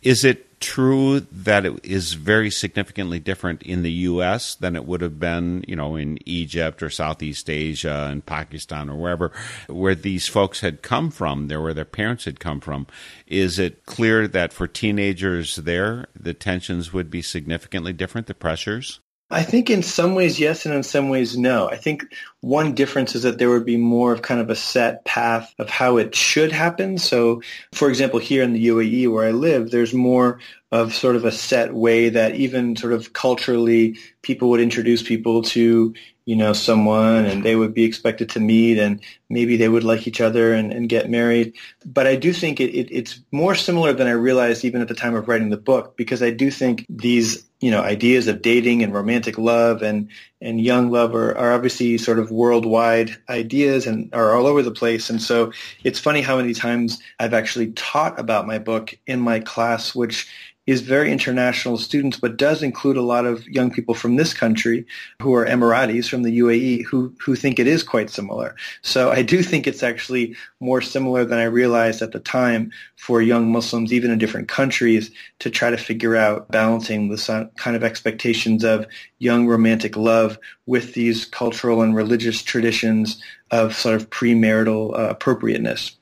Is 0.01 0.23
it 0.23 0.45
true 0.60 1.20
that 1.20 1.66
it 1.66 1.80
is 1.84 2.14
very 2.14 2.49
significantly 2.49 3.20
different 3.20 3.64
in 3.64 3.84
the 3.84 3.91
U.S. 3.91 4.56
than 4.56 4.76
it 4.76 4.86
would 4.86 5.01
have 5.01 5.20
been, 5.20 5.64
you 5.68 5.76
know, 5.76 5.95
in 5.95 6.18
Egypt 6.26 6.82
or 6.82 6.89
Southeast 6.89 7.49
Asia 7.49 8.08
and 8.10 8.26
Pakistan 8.26 8.89
or 8.89 8.95
wherever, 8.95 9.32
where 9.68 9.95
these 9.95 10.28
folks 10.28 10.62
had 10.62 10.82
come 10.82 11.12
from, 11.12 11.47
there 11.47 11.62
where 11.62 11.74
their 11.74 11.86
parents 11.86 12.26
had 12.26 12.39
come 12.39 12.60
from? 12.60 12.88
Is 13.28 13.60
it 13.60 13.86
clear 13.86 14.28
that 14.28 14.53
for 14.53 14.68
teenagers 14.68 15.58
there, 15.58 16.08
the 16.16 16.34
tensions 16.34 16.93
would 16.93 17.10
be 17.10 17.22
significantly 17.22 17.93
different, 17.93 18.28
the 18.28 18.34
pressures? 18.34 18.99
I 19.32 19.41
think 19.41 19.71
in 19.71 19.82
some 19.82 20.13
ways 20.13 20.39
yes, 20.39 20.65
and 20.65 20.76
in 20.76 20.84
some 20.84 21.09
ways 21.09 21.36
no. 21.36 21.67
I 21.67 21.78
think 21.78 22.03
one 22.41 22.76
difference 22.76 23.15
is 23.15 23.23
that 23.23 23.39
there 23.39 23.49
would 23.49 23.65
be 23.65 23.78
more 23.78 24.13
of 24.13 24.21
kind 24.21 24.39
of 24.39 24.51
a 24.51 24.55
set 24.55 25.03
path 25.03 25.53
of 25.57 25.67
how 25.67 25.97
it 25.97 26.13
should 26.13 26.51
happen. 26.51 26.99
So, 26.99 27.41
for 27.73 27.89
example, 27.89 28.19
here 28.19 28.43
in 28.43 28.53
the 28.53 28.67
UAE 28.67 29.11
where 29.11 29.28
I 29.28 29.32
live, 29.32 29.71
there's 29.71 29.95
more 29.95 30.39
of 30.71 30.93
sort 30.93 31.15
of 31.15 31.26
a 31.26 31.32
set 31.32 31.73
way 31.73 32.09
that 32.09 32.36
even 32.36 32.76
sort 32.76 32.93
of 32.93 33.13
culturally 33.13 33.97
people 34.21 34.49
would 34.51 34.61
introduce 34.61 35.01
people 35.01 35.41
to 35.41 35.95
you 36.26 36.36
know 36.36 36.53
someone 36.53 37.26
and 37.26 37.43
they 37.43 37.55
would 37.55 37.73
be 37.73 37.84
expected 37.84 38.30
to 38.30 38.39
meet 38.39 38.80
and 38.80 38.99
maybe 39.30 39.57
they 39.57 39.69
would 39.69 39.84
like 39.84 40.07
each 40.07 40.19
other 40.21 40.53
and, 40.53 40.73
and 40.73 40.89
get 40.89 41.09
married 41.09 41.53
but 41.86 42.07
i 42.07 42.15
do 42.15 42.34
think 42.34 42.59
it, 42.59 42.71
it, 42.71 42.89
it's 42.91 43.21
more 43.32 43.53
similar 43.53 43.93
than 43.93 44.07
i 44.07 44.11
realized 44.11 44.65
even 44.65 44.82
at 44.82 44.88
the 44.88 44.95
time 44.95 45.13
of 45.13 45.28
writing 45.28 45.49
the 45.49 45.57
book 45.57 45.95
because 45.95 46.23
i 46.23 46.32
do 46.32 46.49
think 46.49 46.84
these 46.89 47.45
you 47.66 47.72
know 47.72 47.82
ideas 47.82 48.28
of 48.28 48.43
dating 48.43 48.84
and 48.84 48.93
romantic 48.93 49.39
love 49.39 49.82
and 49.82 50.07
and 50.39 50.61
young 50.61 50.91
love 50.91 51.16
are, 51.16 51.36
are 51.36 51.51
obviously 51.51 51.97
sort 51.97 52.20
of 52.20 52.30
worldwide 52.30 53.18
ideas 53.28 53.88
and 53.88 54.13
are 54.13 54.36
all 54.36 54.45
over 54.45 54.61
the 54.61 54.70
place. 54.70 55.09
And 55.09 55.20
so 55.20 55.51
it's 55.84 55.97
funny 55.97 56.22
how 56.22 56.38
many 56.38 56.53
times 56.53 57.01
i've 57.20 57.34
actually 57.34 57.72
taught 57.72 58.20
about 58.20 58.45
my 58.45 58.59
book 58.59 58.95
in 59.07 59.20
my 59.20 59.39
class 59.39 59.95
which 59.95 60.30
is 60.66 60.82
very 60.82 61.11
international 61.11 61.78
students, 61.78 62.20
but 62.20 62.38
does 62.38 62.63
include 62.63 62.97
a 62.97 63.01
lot 63.01 63.26
of 63.26 63.47
young 63.47 63.70
people 63.70 63.93
from 63.93 64.16
this 64.16 64.34
country 64.34 64.86
who 65.22 65.34
are 65.36 65.45
Emiratis 65.45 66.09
from 66.09 66.24
the 66.24 66.39
UAE 66.39 66.86
who, 66.86 67.13
who 67.20 67.36
think 67.36 67.59
it 67.59 67.68
is 67.68 67.84
quite 67.84 68.09
similar. 68.09 68.55
So 68.82 69.11
I 69.11 69.22
do 69.22 69.43
think 69.43 69.68
it's 69.68 69.84
actually 69.84 70.36
more 70.59 70.82
similar 70.82 71.24
than 71.24 71.38
I 71.38 71.43
realized 71.43 72.01
at 72.01 72.13
the 72.13 72.20
time 72.20 72.72
for 72.95 73.22
young 73.22 73.51
Muslims, 73.51 73.93
even 73.93 74.09
in 74.09 74.18
different 74.18 74.47
countries, 74.47 75.11
to 75.39 75.49
try 75.49 75.70
to 75.70 75.78
figure 75.78 76.16
out 76.16 76.49
balancing 76.49 77.09
the 77.09 77.49
kind 77.57 77.76
of 77.76 77.84
expectations 77.84 78.63
of 78.63 78.88
young 79.20 79.45
romantic 79.45 79.95
love 79.95 80.39
with 80.66 80.93
these 80.93 81.26
cultural 81.26 81.82
and 81.82 81.95
religious 81.95 82.41
traditions 82.41 83.22
of 83.51 83.76
sort 83.76 83.95
of 83.95 84.09
premarital 84.09 84.97
uh, 84.97 85.09
appropriateness 85.09 85.95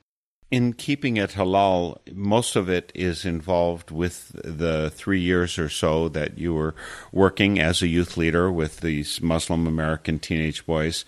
in 0.54 0.72
keeping 0.72 1.16
it 1.16 1.30
halal, 1.30 1.98
most 2.12 2.54
of 2.54 2.68
it 2.68 2.92
is 2.94 3.24
involved 3.24 3.90
with 3.90 4.30
the 4.44 4.88
three 4.94 5.18
years 5.18 5.58
or 5.58 5.68
so 5.68 6.08
that 6.08 6.38
you 6.38 6.54
were 6.54 6.76
working 7.10 7.58
as 7.58 7.82
a 7.82 7.88
youth 7.88 8.16
leader 8.16 8.52
with 8.52 8.78
these 8.78 9.20
Muslim 9.20 9.66
American 9.66 10.16
teenage 10.20 10.64
boys. 10.64 11.04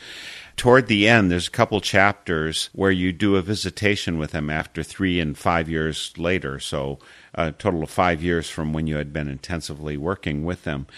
Toward 0.57 0.89
the 0.89 1.07
end, 1.07 1.31
there's 1.31 1.47
a 1.47 1.53
couple 1.53 1.81
chapters 1.81 2.71
where 2.73 2.91
you 2.91 3.13
do 3.13 3.37
a 3.37 3.41
visitation 3.41 4.19
with 4.19 4.33
them 4.33 4.51
after 4.51 4.83
three 4.83 5.21
and 5.21 5.39
five 5.39 5.69
years 5.69 6.13
later, 6.19 6.59
so 6.59 6.99
a 7.33 7.53
total 7.53 7.85
of 7.85 7.91
five 7.91 8.25
years 8.25 8.51
from 8.51 8.73
when 8.73 8.89
you 8.89 8.97
had 8.97 9.13
been 9.13 9.29
intensively 9.29 9.97
working 9.97 10.45
with 10.45 10.65
them. 10.65 10.89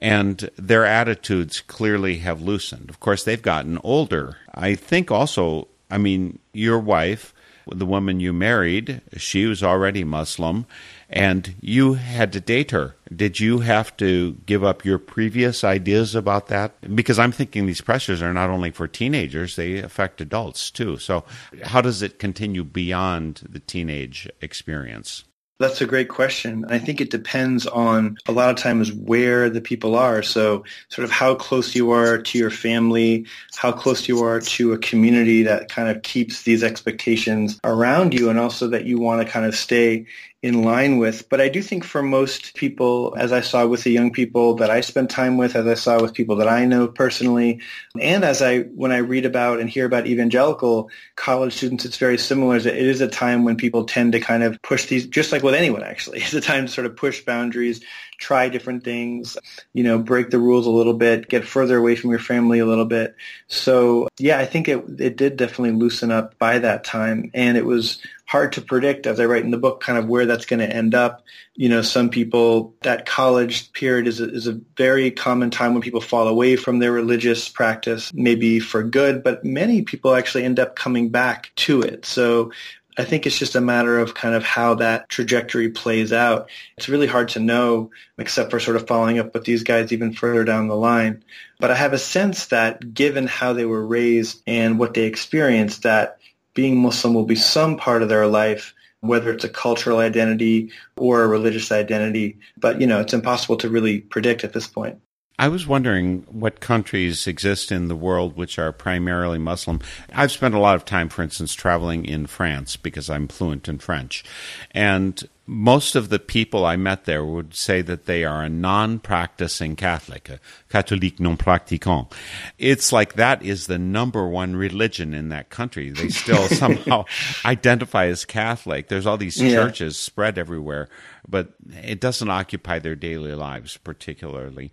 And 0.00 0.48
their 0.56 0.84
attitudes 0.84 1.60
clearly 1.60 2.18
have 2.18 2.40
loosened. 2.40 2.88
Of 2.88 3.00
course, 3.00 3.24
they've 3.24 3.42
gotten 3.42 3.80
older. 3.82 4.36
I 4.54 4.76
think 4.76 5.10
also, 5.10 5.66
I 5.90 5.98
mean, 5.98 6.38
your 6.52 6.78
wife 6.78 7.34
the 7.74 7.86
woman 7.86 8.20
you 8.20 8.32
married, 8.32 9.00
she 9.16 9.46
was 9.46 9.62
already 9.62 10.04
Muslim, 10.04 10.66
and 11.10 11.54
you 11.60 11.94
had 11.94 12.32
to 12.32 12.40
date 12.40 12.70
her. 12.70 12.96
Did 13.14 13.40
you 13.40 13.60
have 13.60 13.96
to 13.98 14.36
give 14.46 14.62
up 14.62 14.84
your 14.84 14.98
previous 14.98 15.64
ideas 15.64 16.14
about 16.14 16.48
that? 16.48 16.94
Because 16.94 17.18
I'm 17.18 17.32
thinking 17.32 17.66
these 17.66 17.80
pressures 17.80 18.22
are 18.22 18.32
not 18.32 18.50
only 18.50 18.70
for 18.70 18.86
teenagers, 18.86 19.56
they 19.56 19.78
affect 19.78 20.20
adults 20.20 20.70
too. 20.70 20.96
So, 20.98 21.24
how 21.64 21.80
does 21.80 22.02
it 22.02 22.18
continue 22.18 22.64
beyond 22.64 23.42
the 23.48 23.60
teenage 23.60 24.28
experience? 24.40 25.24
That's 25.58 25.80
a 25.80 25.86
great 25.86 26.10
question. 26.10 26.66
I 26.68 26.78
think 26.78 27.00
it 27.00 27.08
depends 27.10 27.66
on 27.66 28.18
a 28.26 28.32
lot 28.32 28.50
of 28.50 28.56
times 28.56 28.92
where 28.92 29.48
the 29.48 29.62
people 29.62 29.96
are. 29.96 30.22
So 30.22 30.64
sort 30.90 31.06
of 31.06 31.10
how 31.10 31.34
close 31.34 31.74
you 31.74 31.92
are 31.92 32.18
to 32.18 32.38
your 32.38 32.50
family, 32.50 33.24
how 33.54 33.72
close 33.72 34.06
you 34.06 34.22
are 34.22 34.40
to 34.40 34.74
a 34.74 34.78
community 34.78 35.44
that 35.44 35.70
kind 35.70 35.88
of 35.88 36.02
keeps 36.02 36.42
these 36.42 36.62
expectations 36.62 37.58
around 37.64 38.12
you 38.12 38.28
and 38.28 38.38
also 38.38 38.68
that 38.68 38.84
you 38.84 38.98
want 38.98 39.26
to 39.26 39.32
kind 39.32 39.46
of 39.46 39.56
stay 39.56 40.04
in 40.46 40.62
line 40.62 40.98
with. 40.98 41.28
But 41.28 41.40
I 41.40 41.48
do 41.48 41.60
think 41.60 41.82
for 41.82 42.04
most 42.04 42.54
people, 42.54 43.16
as 43.18 43.32
I 43.32 43.40
saw 43.40 43.66
with 43.66 43.82
the 43.82 43.90
young 43.90 44.12
people 44.12 44.54
that 44.54 44.70
I 44.70 44.80
spent 44.80 45.10
time 45.10 45.36
with, 45.38 45.56
as 45.56 45.66
I 45.66 45.74
saw 45.74 46.00
with 46.00 46.14
people 46.14 46.36
that 46.36 46.46
I 46.46 46.64
know 46.66 46.86
personally, 46.86 47.60
and 48.00 48.24
as 48.24 48.40
I 48.40 48.60
when 48.60 48.92
I 48.92 48.98
read 48.98 49.26
about 49.26 49.58
and 49.58 49.68
hear 49.68 49.86
about 49.86 50.06
evangelical 50.06 50.88
college 51.16 51.54
students, 51.54 51.84
it's 51.84 51.96
very 51.96 52.16
similar. 52.16 52.54
It 52.58 52.66
is 52.66 53.00
a 53.00 53.08
time 53.08 53.42
when 53.42 53.56
people 53.56 53.86
tend 53.86 54.12
to 54.12 54.20
kind 54.20 54.44
of 54.44 54.62
push 54.62 54.86
these, 54.86 55.08
just 55.08 55.32
like 55.32 55.42
with 55.42 55.54
anyone 55.54 55.82
actually. 55.82 56.20
It's 56.26 56.34
a 56.34 56.40
time 56.40 56.66
to 56.66 56.72
sort 56.72 56.86
of 56.86 56.96
push 56.96 57.24
boundaries, 57.24 57.80
try 58.18 58.48
different 58.48 58.84
things, 58.84 59.36
you 59.72 59.82
know, 59.82 59.98
break 59.98 60.30
the 60.30 60.38
rules 60.38 60.66
a 60.66 60.70
little 60.70 60.94
bit, 60.94 61.28
get 61.28 61.44
further 61.44 61.76
away 61.76 61.96
from 61.96 62.10
your 62.10 62.18
family 62.18 62.60
a 62.60 62.66
little 62.66 62.84
bit. 62.84 63.16
So 63.48 64.08
yeah, 64.18 64.38
I 64.38 64.44
think 64.44 64.68
it 64.68 64.84
it 64.98 65.16
did 65.16 65.36
definitely 65.36 65.72
loosen 65.72 66.12
up 66.12 66.38
by 66.38 66.60
that 66.60 66.84
time, 66.84 67.32
and 67.34 67.56
it 67.56 67.66
was 67.66 68.00
hard 68.26 68.52
to 68.52 68.60
predict, 68.60 69.06
as 69.06 69.20
I 69.20 69.24
write 69.24 69.44
in 69.44 69.52
the 69.52 69.56
book, 69.58 69.80
kind 69.80 69.98
of 69.98 70.08
where 70.08 70.26
that's 70.26 70.46
going 70.46 70.60
to 70.60 70.68
end 70.68 70.94
up. 70.94 71.22
You 71.54 71.68
know, 71.68 71.82
some 71.82 72.10
people 72.10 72.74
that 72.82 73.06
college 73.06 73.72
period 73.72 74.06
is 74.06 74.20
a, 74.20 74.28
is 74.28 74.46
a 74.46 74.60
very 74.76 75.10
common 75.12 75.50
time 75.50 75.72
when 75.72 75.82
people 75.82 76.00
fall 76.00 76.26
away 76.26 76.56
from 76.56 76.80
their 76.80 76.92
religious 76.92 77.48
practice, 77.48 78.12
maybe 78.12 78.58
for 78.58 78.82
good, 78.82 79.22
but 79.22 79.44
many 79.44 79.82
people 79.82 80.14
actually 80.14 80.44
end 80.44 80.58
up 80.58 80.74
coming 80.76 81.08
back 81.08 81.52
to 81.56 81.82
it. 81.82 82.04
So 82.04 82.50
I 82.98 83.04
think 83.04 83.26
it's 83.26 83.38
just 83.38 83.54
a 83.54 83.60
matter 83.60 83.98
of 83.98 84.14
kind 84.14 84.34
of 84.34 84.42
how 84.42 84.74
that 84.76 85.08
trajectory 85.08 85.68
plays 85.68 86.12
out. 86.12 86.48
It's 86.78 86.88
really 86.88 87.06
hard 87.06 87.28
to 87.30 87.40
know, 87.40 87.90
except 88.18 88.50
for 88.50 88.58
sort 88.58 88.76
of 88.76 88.86
following 88.86 89.18
up 89.18 89.34
with 89.34 89.44
these 89.44 89.62
guys 89.62 89.92
even 89.92 90.14
further 90.14 90.44
down 90.44 90.68
the 90.68 90.76
line. 90.76 91.22
But 91.60 91.70
I 91.70 91.74
have 91.74 91.92
a 91.92 91.98
sense 91.98 92.46
that 92.46 92.94
given 92.94 93.26
how 93.26 93.52
they 93.52 93.66
were 93.66 93.86
raised 93.86 94.42
and 94.46 94.78
what 94.78 94.94
they 94.94 95.04
experienced, 95.04 95.82
that 95.82 96.18
being 96.56 96.76
Muslim 96.76 97.14
will 97.14 97.24
be 97.24 97.36
some 97.36 97.76
part 97.76 98.02
of 98.02 98.08
their 98.08 98.26
life, 98.26 98.74
whether 99.00 99.30
it's 99.30 99.44
a 99.44 99.48
cultural 99.48 99.98
identity 99.98 100.72
or 100.96 101.22
a 101.22 101.28
religious 101.28 101.70
identity. 101.70 102.40
But, 102.56 102.80
you 102.80 102.88
know, 102.88 103.00
it's 103.00 103.14
impossible 103.14 103.58
to 103.58 103.68
really 103.68 104.00
predict 104.00 104.42
at 104.42 104.54
this 104.54 104.66
point. 104.66 104.98
I 105.38 105.48
was 105.48 105.66
wondering 105.66 106.24
what 106.30 106.60
countries 106.60 107.26
exist 107.26 107.70
in 107.70 107.88
the 107.88 107.96
world 107.96 108.36
which 108.36 108.58
are 108.58 108.72
primarily 108.72 109.38
Muslim. 109.38 109.80
I've 110.12 110.32
spent 110.32 110.54
a 110.54 110.58
lot 110.58 110.76
of 110.76 110.86
time, 110.86 111.10
for 111.10 111.22
instance, 111.22 111.54
traveling 111.54 112.06
in 112.06 112.26
France 112.26 112.76
because 112.76 113.10
I'm 113.10 113.28
fluent 113.28 113.68
in 113.68 113.78
French. 113.78 114.24
And 114.70 115.22
most 115.46 115.94
of 115.94 116.08
the 116.08 116.18
people 116.18 116.64
I 116.64 116.76
met 116.76 117.04
there 117.04 117.24
would 117.24 117.54
say 117.54 117.80
that 117.82 118.06
they 118.06 118.24
are 118.24 118.42
a 118.42 118.48
non 118.48 118.98
practicing 118.98 119.76
Catholic, 119.76 120.28
a 120.28 120.40
catholique 120.70 121.20
non 121.20 121.36
pratiquant. 121.36 122.12
It's 122.58 122.90
like 122.90 123.12
that 123.14 123.42
is 123.42 123.66
the 123.66 123.78
number 123.78 124.26
one 124.26 124.56
religion 124.56 125.14
in 125.14 125.28
that 125.28 125.50
country. 125.50 125.90
They 125.90 126.08
still 126.08 126.48
somehow 126.48 127.04
identify 127.44 128.06
as 128.06 128.24
Catholic. 128.24 128.88
There's 128.88 129.06
all 129.06 129.18
these 129.18 129.36
churches 129.36 129.94
yeah. 129.94 130.06
spread 130.06 130.38
everywhere, 130.38 130.88
but 131.28 131.52
it 131.82 132.00
doesn't 132.00 132.30
occupy 132.30 132.78
their 132.78 132.96
daily 132.96 133.34
lives 133.34 133.76
particularly. 133.76 134.72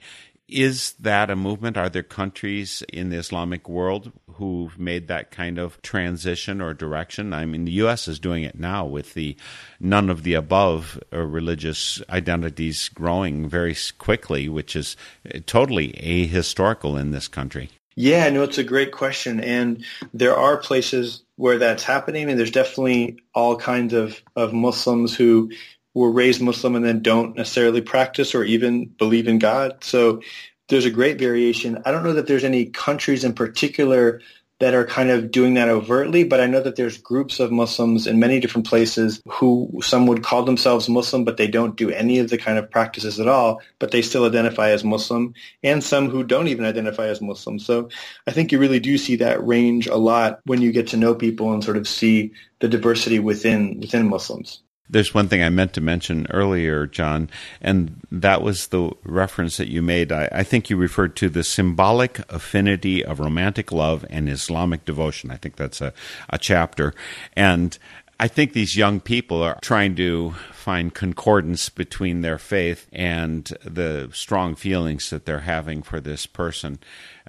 Is 0.53 0.93
that 0.99 1.31
a 1.31 1.35
movement? 1.35 1.77
Are 1.77 1.89
there 1.89 2.03
countries 2.03 2.83
in 2.93 3.09
the 3.09 3.17
Islamic 3.17 3.67
world 3.67 4.11
who've 4.33 4.77
made 4.77 5.07
that 5.07 5.31
kind 5.31 5.57
of 5.57 5.81
transition 5.81 6.61
or 6.61 6.75
direction? 6.75 7.33
I 7.33 7.45
mean, 7.45 7.65
the 7.65 7.71
U.S. 7.83 8.07
is 8.07 8.19
doing 8.19 8.43
it 8.43 8.59
now 8.59 8.85
with 8.85 9.15
the 9.15 9.35
none 9.79 10.11
of 10.11 10.21
the 10.21 10.35
above 10.35 11.01
uh, 11.11 11.21
religious 11.21 12.03
identities 12.07 12.87
growing 12.89 13.49
very 13.49 13.75
quickly, 13.97 14.47
which 14.47 14.75
is 14.75 14.95
uh, 15.33 15.39
totally 15.47 15.93
ahistorical 15.93 17.01
in 17.01 17.09
this 17.09 17.27
country. 17.27 17.71
Yeah, 17.95 18.29
no, 18.29 18.43
it's 18.43 18.59
a 18.59 18.63
great 18.63 18.91
question. 18.91 19.39
And 19.39 19.83
there 20.13 20.35
are 20.35 20.57
places 20.57 21.23
where 21.35 21.57
that's 21.57 21.83
happening. 21.83 22.29
And 22.29 22.37
there's 22.37 22.51
definitely 22.51 23.17
all 23.33 23.55
kinds 23.55 23.95
of, 23.95 24.21
of 24.35 24.53
Muslims 24.53 25.15
who 25.15 25.51
were 25.93 26.11
raised 26.11 26.41
Muslim 26.41 26.75
and 26.75 26.85
then 26.85 27.01
don't 27.01 27.35
necessarily 27.35 27.81
practice 27.81 28.33
or 28.33 28.43
even 28.43 28.85
believe 28.85 29.27
in 29.27 29.39
God. 29.39 29.83
So 29.83 30.21
there's 30.69 30.85
a 30.85 30.91
great 30.91 31.19
variation. 31.19 31.81
I 31.85 31.91
don't 31.91 32.03
know 32.03 32.13
that 32.13 32.27
there's 32.27 32.43
any 32.43 32.65
countries 32.65 33.23
in 33.23 33.33
particular 33.33 34.21
that 34.59 34.73
are 34.73 34.85
kind 34.85 35.09
of 35.09 35.29
doing 35.29 35.55
that 35.55 35.67
overtly, 35.67 36.23
but 36.23 36.39
I 36.39 36.45
know 36.45 36.61
that 36.61 36.77
there's 36.77 36.97
groups 36.97 37.41
of 37.41 37.51
Muslims 37.51 38.07
in 38.07 38.19
many 38.19 38.39
different 38.39 38.65
places 38.65 39.21
who 39.27 39.69
some 39.83 40.07
would 40.07 40.23
call 40.23 40.43
themselves 40.43 40.87
Muslim, 40.87 41.25
but 41.25 41.35
they 41.35 41.47
don't 41.47 41.75
do 41.75 41.89
any 41.89 42.19
of 42.19 42.29
the 42.29 42.37
kind 42.37 42.57
of 42.57 42.71
practices 42.71 43.19
at 43.19 43.27
all, 43.27 43.61
but 43.79 43.91
they 43.91 44.01
still 44.01 44.25
identify 44.25 44.69
as 44.69 44.83
Muslim, 44.85 45.33
and 45.63 45.83
some 45.83 46.09
who 46.09 46.23
don't 46.23 46.47
even 46.47 46.63
identify 46.63 47.07
as 47.07 47.19
Muslim. 47.19 47.59
So 47.59 47.89
I 48.25 48.31
think 48.31 48.51
you 48.51 48.59
really 48.59 48.79
do 48.79 48.97
see 48.97 49.17
that 49.17 49.45
range 49.45 49.87
a 49.87 49.97
lot 49.97 50.39
when 50.45 50.61
you 50.61 50.71
get 50.71 50.87
to 50.89 50.97
know 50.97 51.13
people 51.13 51.51
and 51.51 51.63
sort 51.63 51.77
of 51.77 51.87
see 51.87 52.31
the 52.59 52.69
diversity 52.69 53.19
within 53.19 53.81
within 53.81 54.07
Muslims. 54.07 54.61
There's 54.93 55.13
one 55.13 55.27
thing 55.27 55.43
I 55.43 55.49
meant 55.49 55.73
to 55.73 55.81
mention 55.81 56.27
earlier, 56.29 56.85
John, 56.85 57.29
and 57.61 57.99
that 58.11 58.41
was 58.41 58.67
the 58.67 58.91
reference 59.03 59.57
that 59.57 59.67
you 59.67 59.81
made. 59.81 60.11
I, 60.11 60.29
I, 60.31 60.43
think 60.43 60.69
you 60.69 60.77
referred 60.77 61.15
to 61.17 61.29
the 61.29 61.43
symbolic 61.43 62.19
affinity 62.31 63.03
of 63.03 63.19
romantic 63.19 63.71
love 63.71 64.05
and 64.09 64.29
Islamic 64.29 64.85
devotion. 64.85 65.31
I 65.31 65.37
think 65.37 65.55
that's 65.55 65.81
a, 65.81 65.93
a 66.29 66.37
chapter. 66.37 66.93
And 67.35 67.77
I 68.23 68.29
think 68.29 68.53
these 68.53 68.77
young 68.77 69.01
people 69.01 69.43
are 69.43 69.59
trying 69.61 69.95
to 69.95 70.31
find 70.53 70.93
concordance 70.93 71.67
between 71.67 72.21
their 72.21 72.37
faith 72.37 72.87
and 72.93 73.43
the 73.65 74.11
strong 74.13 74.55
feelings 74.55 75.09
that 75.09 75.25
they're 75.25 75.39
having 75.39 75.83
for 75.83 75.99
this 75.99 76.25
person, 76.25 76.79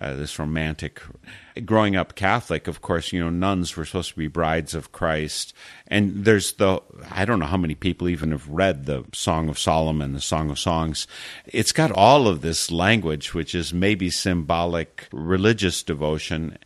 uh, 0.01 0.15
this 0.15 0.39
romantic. 0.39 1.03
Growing 1.65 1.97
up 1.97 2.15
Catholic, 2.15 2.69
of 2.69 2.81
course, 2.81 3.13
you 3.13 3.19
know, 3.19 3.29
nuns 3.29 3.77
were 3.77 3.85
supposed 3.85 4.11
to 4.11 4.17
be 4.17 4.29
brides 4.29 4.73
of 4.73 4.93
Christ. 4.93 5.53
And 5.89 6.25
there's 6.25 6.53
the, 6.53 6.81
I 7.11 7.25
don't 7.25 7.41
know 7.41 7.47
how 7.47 7.57
many 7.57 7.75
people 7.75 8.09
even 8.09 8.31
have 8.31 8.49
read 8.49 8.87
the 8.87 9.03
Song 9.13 9.49
of 9.49 9.59
Solomon, 9.59 10.13
the 10.13 10.21
Song 10.21 10.49
of 10.49 10.61
Songs. 10.61 11.09
It's 11.47 11.73
got 11.73 11.91
all 11.91 12.29
of 12.29 12.41
this 12.41 12.71
language, 12.71 13.35
which 13.35 13.57
is 13.57 13.75
maybe 13.75 14.11
symbolic 14.11 15.09
religious 15.11 15.83
devotion 15.83 16.57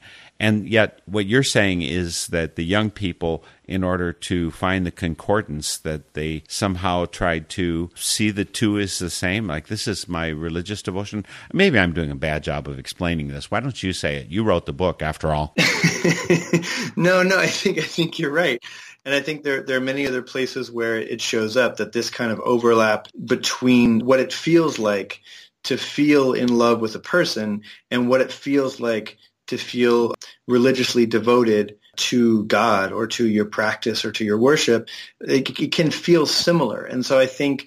and 0.40 0.68
yet, 0.68 1.00
what 1.06 1.26
you're 1.26 1.42
saying 1.42 1.82
is 1.82 2.28
that 2.28 2.54
the 2.54 2.64
young 2.64 2.90
people, 2.90 3.42
in 3.68 3.84
order 3.84 4.12
to 4.12 4.50
find 4.50 4.84
the 4.84 4.90
concordance, 4.90 5.76
that 5.78 6.14
they 6.14 6.42
somehow 6.48 7.04
tried 7.04 7.48
to 7.50 7.90
see 7.94 8.30
the 8.30 8.44
two 8.44 8.78
as 8.78 8.98
the 8.98 9.10
same. 9.10 9.46
Like, 9.46 9.68
this 9.68 9.86
is 9.86 10.08
my 10.08 10.28
religious 10.28 10.82
devotion. 10.82 11.26
Maybe 11.52 11.78
I'm 11.78 11.92
doing 11.92 12.10
a 12.10 12.16
bad 12.16 12.42
job 12.42 12.66
of 12.66 12.78
explaining 12.78 13.28
this. 13.28 13.50
Why 13.50 13.60
don't 13.60 13.82
you 13.82 13.92
say 13.92 14.16
it? 14.16 14.28
You 14.28 14.42
wrote 14.42 14.66
the 14.66 14.72
book, 14.72 15.02
after 15.02 15.32
all. 15.32 15.54
no, 16.96 17.22
no, 17.22 17.38
I 17.38 17.46
think 17.46 17.78
I 17.78 17.82
think 17.82 18.18
you're 18.18 18.32
right. 18.32 18.62
And 19.04 19.14
I 19.14 19.20
think 19.20 19.42
there, 19.42 19.62
there 19.62 19.78
are 19.78 19.80
many 19.80 20.06
other 20.06 20.22
places 20.22 20.70
where 20.70 20.96
it 20.96 21.20
shows 21.20 21.56
up 21.56 21.76
that 21.76 21.92
this 21.92 22.10
kind 22.10 22.30
of 22.32 22.40
overlap 22.40 23.08
between 23.24 24.04
what 24.04 24.20
it 24.20 24.32
feels 24.32 24.78
like 24.78 25.20
to 25.64 25.76
feel 25.76 26.32
in 26.32 26.48
love 26.56 26.80
with 26.80 26.94
a 26.94 27.00
person 27.00 27.62
and 27.90 28.08
what 28.08 28.20
it 28.20 28.32
feels 28.32 28.80
like 28.80 29.18
to 29.48 29.56
feel 29.56 30.14
religiously 30.46 31.06
devoted 31.06 31.78
to 31.98 32.44
God 32.44 32.92
or 32.92 33.06
to 33.08 33.26
your 33.26 33.44
practice 33.44 34.04
or 34.04 34.12
to 34.12 34.24
your 34.24 34.38
worship, 34.38 34.88
it, 35.20 35.58
it, 35.60 35.72
can 35.72 35.90
feel 35.90 36.26
similar. 36.26 36.84
And 36.84 37.04
so 37.04 37.18
I 37.18 37.26
think 37.26 37.66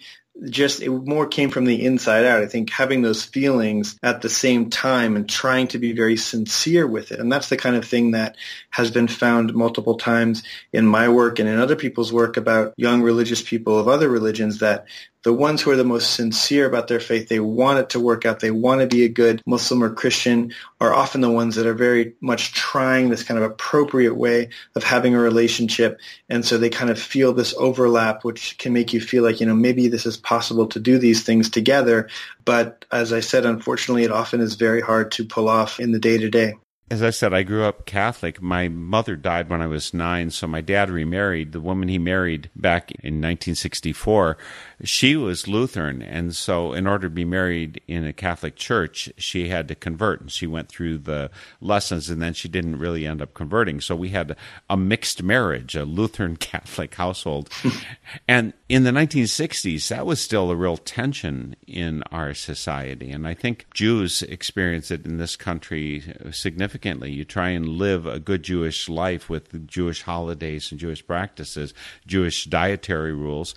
just 0.49 0.81
it 0.81 0.89
more 0.89 1.27
came 1.27 1.49
from 1.49 1.65
the 1.65 1.85
inside 1.85 2.25
out. 2.25 2.41
I 2.41 2.47
think 2.47 2.69
having 2.69 3.01
those 3.01 3.23
feelings 3.23 3.97
at 4.01 4.21
the 4.21 4.29
same 4.29 4.69
time 4.69 5.15
and 5.15 5.29
trying 5.29 5.67
to 5.69 5.79
be 5.79 5.91
very 5.91 6.17
sincere 6.17 6.87
with 6.87 7.11
it. 7.11 7.19
And 7.19 7.31
that's 7.31 7.49
the 7.49 7.57
kind 7.57 7.75
of 7.75 7.85
thing 7.85 8.11
that 8.11 8.37
has 8.69 8.89
been 8.91 9.07
found 9.07 9.53
multiple 9.53 9.97
times 9.97 10.43
in 10.71 10.87
my 10.87 11.09
work 11.09 11.39
and 11.39 11.49
in 11.49 11.59
other 11.59 11.75
people's 11.75 12.13
work 12.13 12.37
about 12.37 12.73
young 12.77 13.01
religious 13.01 13.41
people 13.41 13.77
of 13.77 13.87
other 13.87 14.09
religions 14.09 14.59
that 14.59 14.85
the 15.23 15.33
ones 15.33 15.61
who 15.61 15.71
are 15.71 15.75
the 15.75 15.83
most 15.83 16.15
sincere 16.15 16.65
about 16.65 16.87
their 16.87 16.99
faith, 16.99 17.29
they 17.29 17.39
want 17.39 17.79
it 17.79 17.89
to 17.89 17.99
work 17.99 18.25
out, 18.25 18.39
they 18.39 18.51
want 18.51 18.81
to 18.81 18.87
be 18.87 19.03
a 19.03 19.09
good 19.09 19.41
Muslim 19.45 19.83
or 19.83 19.93
Christian, 19.93 20.53
are 20.79 20.93
often 20.93 21.21
the 21.21 21.29
ones 21.29 21.55
that 21.55 21.67
are 21.67 21.75
very 21.75 22.13
much 22.21 22.53
trying 22.53 23.09
this 23.09 23.23
kind 23.23 23.37
of 23.37 23.49
appropriate 23.49 24.15
way 24.15 24.49
of 24.75 24.83
having 24.83 25.13
a 25.13 25.19
relationship. 25.19 25.99
And 26.29 26.43
so 26.43 26.57
they 26.57 26.69
kind 26.69 26.89
of 26.89 26.99
feel 26.99 27.33
this 27.33 27.53
overlap, 27.57 28.23
which 28.23 28.57
can 28.57 28.73
make 28.73 28.93
you 28.93 29.01
feel 29.01 29.23
like, 29.23 29.39
you 29.39 29.45
know, 29.45 29.55
maybe 29.55 29.87
this 29.87 30.05
is 30.05 30.17
possible 30.17 30.67
to 30.67 30.79
do 30.79 30.97
these 30.97 31.23
things 31.23 31.49
together. 31.49 32.09
But 32.43 32.85
as 32.91 33.13
I 33.13 33.19
said, 33.19 33.45
unfortunately, 33.45 34.03
it 34.03 34.11
often 34.11 34.41
is 34.41 34.55
very 34.55 34.81
hard 34.81 35.11
to 35.13 35.25
pull 35.25 35.47
off 35.47 35.79
in 35.79 35.91
the 35.91 35.99
day 35.99 36.17
to 36.17 36.29
day 36.29 36.55
as 36.91 37.01
I 37.01 37.09
said, 37.09 37.33
I 37.33 37.43
grew 37.43 37.63
up 37.63 37.85
Catholic. 37.85 38.41
My 38.41 38.67
mother 38.67 39.15
died 39.15 39.49
when 39.49 39.61
I 39.61 39.67
was 39.67 39.93
nine, 39.93 40.29
so 40.29 40.45
my 40.45 40.59
dad 40.59 40.89
remarried. 40.89 41.53
The 41.53 41.61
woman 41.61 41.87
he 41.87 41.97
married 41.97 42.49
back 42.53 42.91
in 42.91 43.21
1964, 43.21 44.37
she 44.83 45.15
was 45.15 45.47
Lutheran, 45.47 46.01
and 46.01 46.35
so 46.35 46.73
in 46.73 46.87
order 46.87 47.07
to 47.07 47.13
be 47.13 47.25
married 47.25 47.81
in 47.87 48.05
a 48.05 48.13
Catholic 48.13 48.55
church, 48.55 49.11
she 49.17 49.49
had 49.49 49.67
to 49.67 49.75
convert. 49.75 50.21
And 50.21 50.31
she 50.31 50.47
went 50.47 50.69
through 50.69 50.99
the 50.99 51.29
lessons, 51.59 52.09
and 52.09 52.21
then 52.21 52.33
she 52.33 52.47
didn't 52.47 52.79
really 52.79 53.05
end 53.05 53.21
up 53.21 53.33
converting. 53.33 53.81
So 53.81 53.95
we 53.95 54.09
had 54.09 54.35
a 54.69 54.77
mixed 54.77 55.21
marriage, 55.21 55.75
a 55.75 55.85
Lutheran 55.85 56.35
Catholic 56.51 56.95
household. 56.95 57.49
and 58.27 58.53
in 58.69 58.83
the 58.83 58.91
1960s, 58.91 59.89
that 59.89 60.05
was 60.05 60.21
still 60.21 60.49
a 60.49 60.55
real 60.55 60.77
tension 60.77 61.55
in 61.67 62.03
our 62.11 62.33
society, 62.33 63.11
and 63.11 63.27
I 63.27 63.33
think 63.33 63.65
Jews 63.73 64.21
experience 64.23 64.91
it 64.91 65.05
in 65.05 65.17
this 65.17 65.35
country 65.35 66.03
significantly. 66.31 67.11
You 67.11 67.25
try 67.25 67.49
and 67.49 67.67
live 67.67 68.05
a 68.05 68.19
good 68.19 68.43
Jewish 68.43 68.89
life 68.89 69.29
with 69.29 69.67
Jewish 69.67 70.03
holidays 70.03 70.71
and 70.71 70.79
Jewish 70.79 71.05
practices, 71.05 71.73
Jewish 72.07 72.45
dietary 72.45 73.13
rules. 73.13 73.53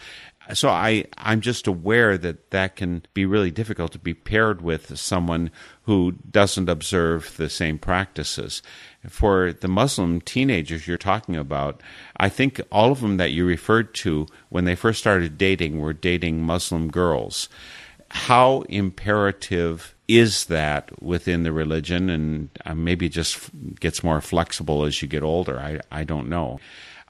So 0.53 0.69
I, 0.69 1.07
I'm 1.17 1.41
just 1.41 1.67
aware 1.67 2.19
that 2.19 2.51
that 2.51 2.77
can 2.77 3.03
be 3.15 3.25
really 3.25 3.51
difficult 3.51 3.93
to 3.93 3.99
be 3.99 4.13
paired 4.13 4.61
with 4.61 4.99
someone 4.99 5.51
who 5.85 6.13
doesn't 6.31 6.69
observe 6.69 7.35
the 7.39 7.49
same 7.49 7.79
practices. 7.79 8.63
For 9.09 9.53
the 9.53 9.69
Muslim 9.69 10.21
teenagers 10.21 10.87
you're 10.87 10.99
talking 10.99 11.37
about, 11.37 11.83
I 12.19 12.29
think 12.29 12.61
all 12.71 12.93
of 12.93 13.01
them 13.01 13.17
that 13.17 13.33
you 13.33 13.47
referred 13.47 13.95
to 13.97 14.27
when 14.51 14.67
they 14.67 14.75
first 14.75 14.99
started 15.01 15.39
dating 15.39 15.81
were 15.81 15.95
dating 15.95 16.43
Muslim 16.43 16.91
girls. 16.91 17.49
How 18.09 18.63
imperative 18.69 19.95
is 20.07 20.47
that 20.47 21.03
within 21.03 21.43
the 21.43 21.53
religion? 21.53 22.11
And 22.11 22.51
uh, 22.67 22.75
maybe 22.75 23.09
just 23.09 23.51
gets 23.81 24.05
more 24.05 24.21
flexible 24.21 24.85
as 24.85 25.01
you 25.01 25.09
get 25.09 25.23
older. 25.23 25.59
I, 25.59 25.81
I 25.91 26.05
don't 26.05 26.29
know. 26.29 26.61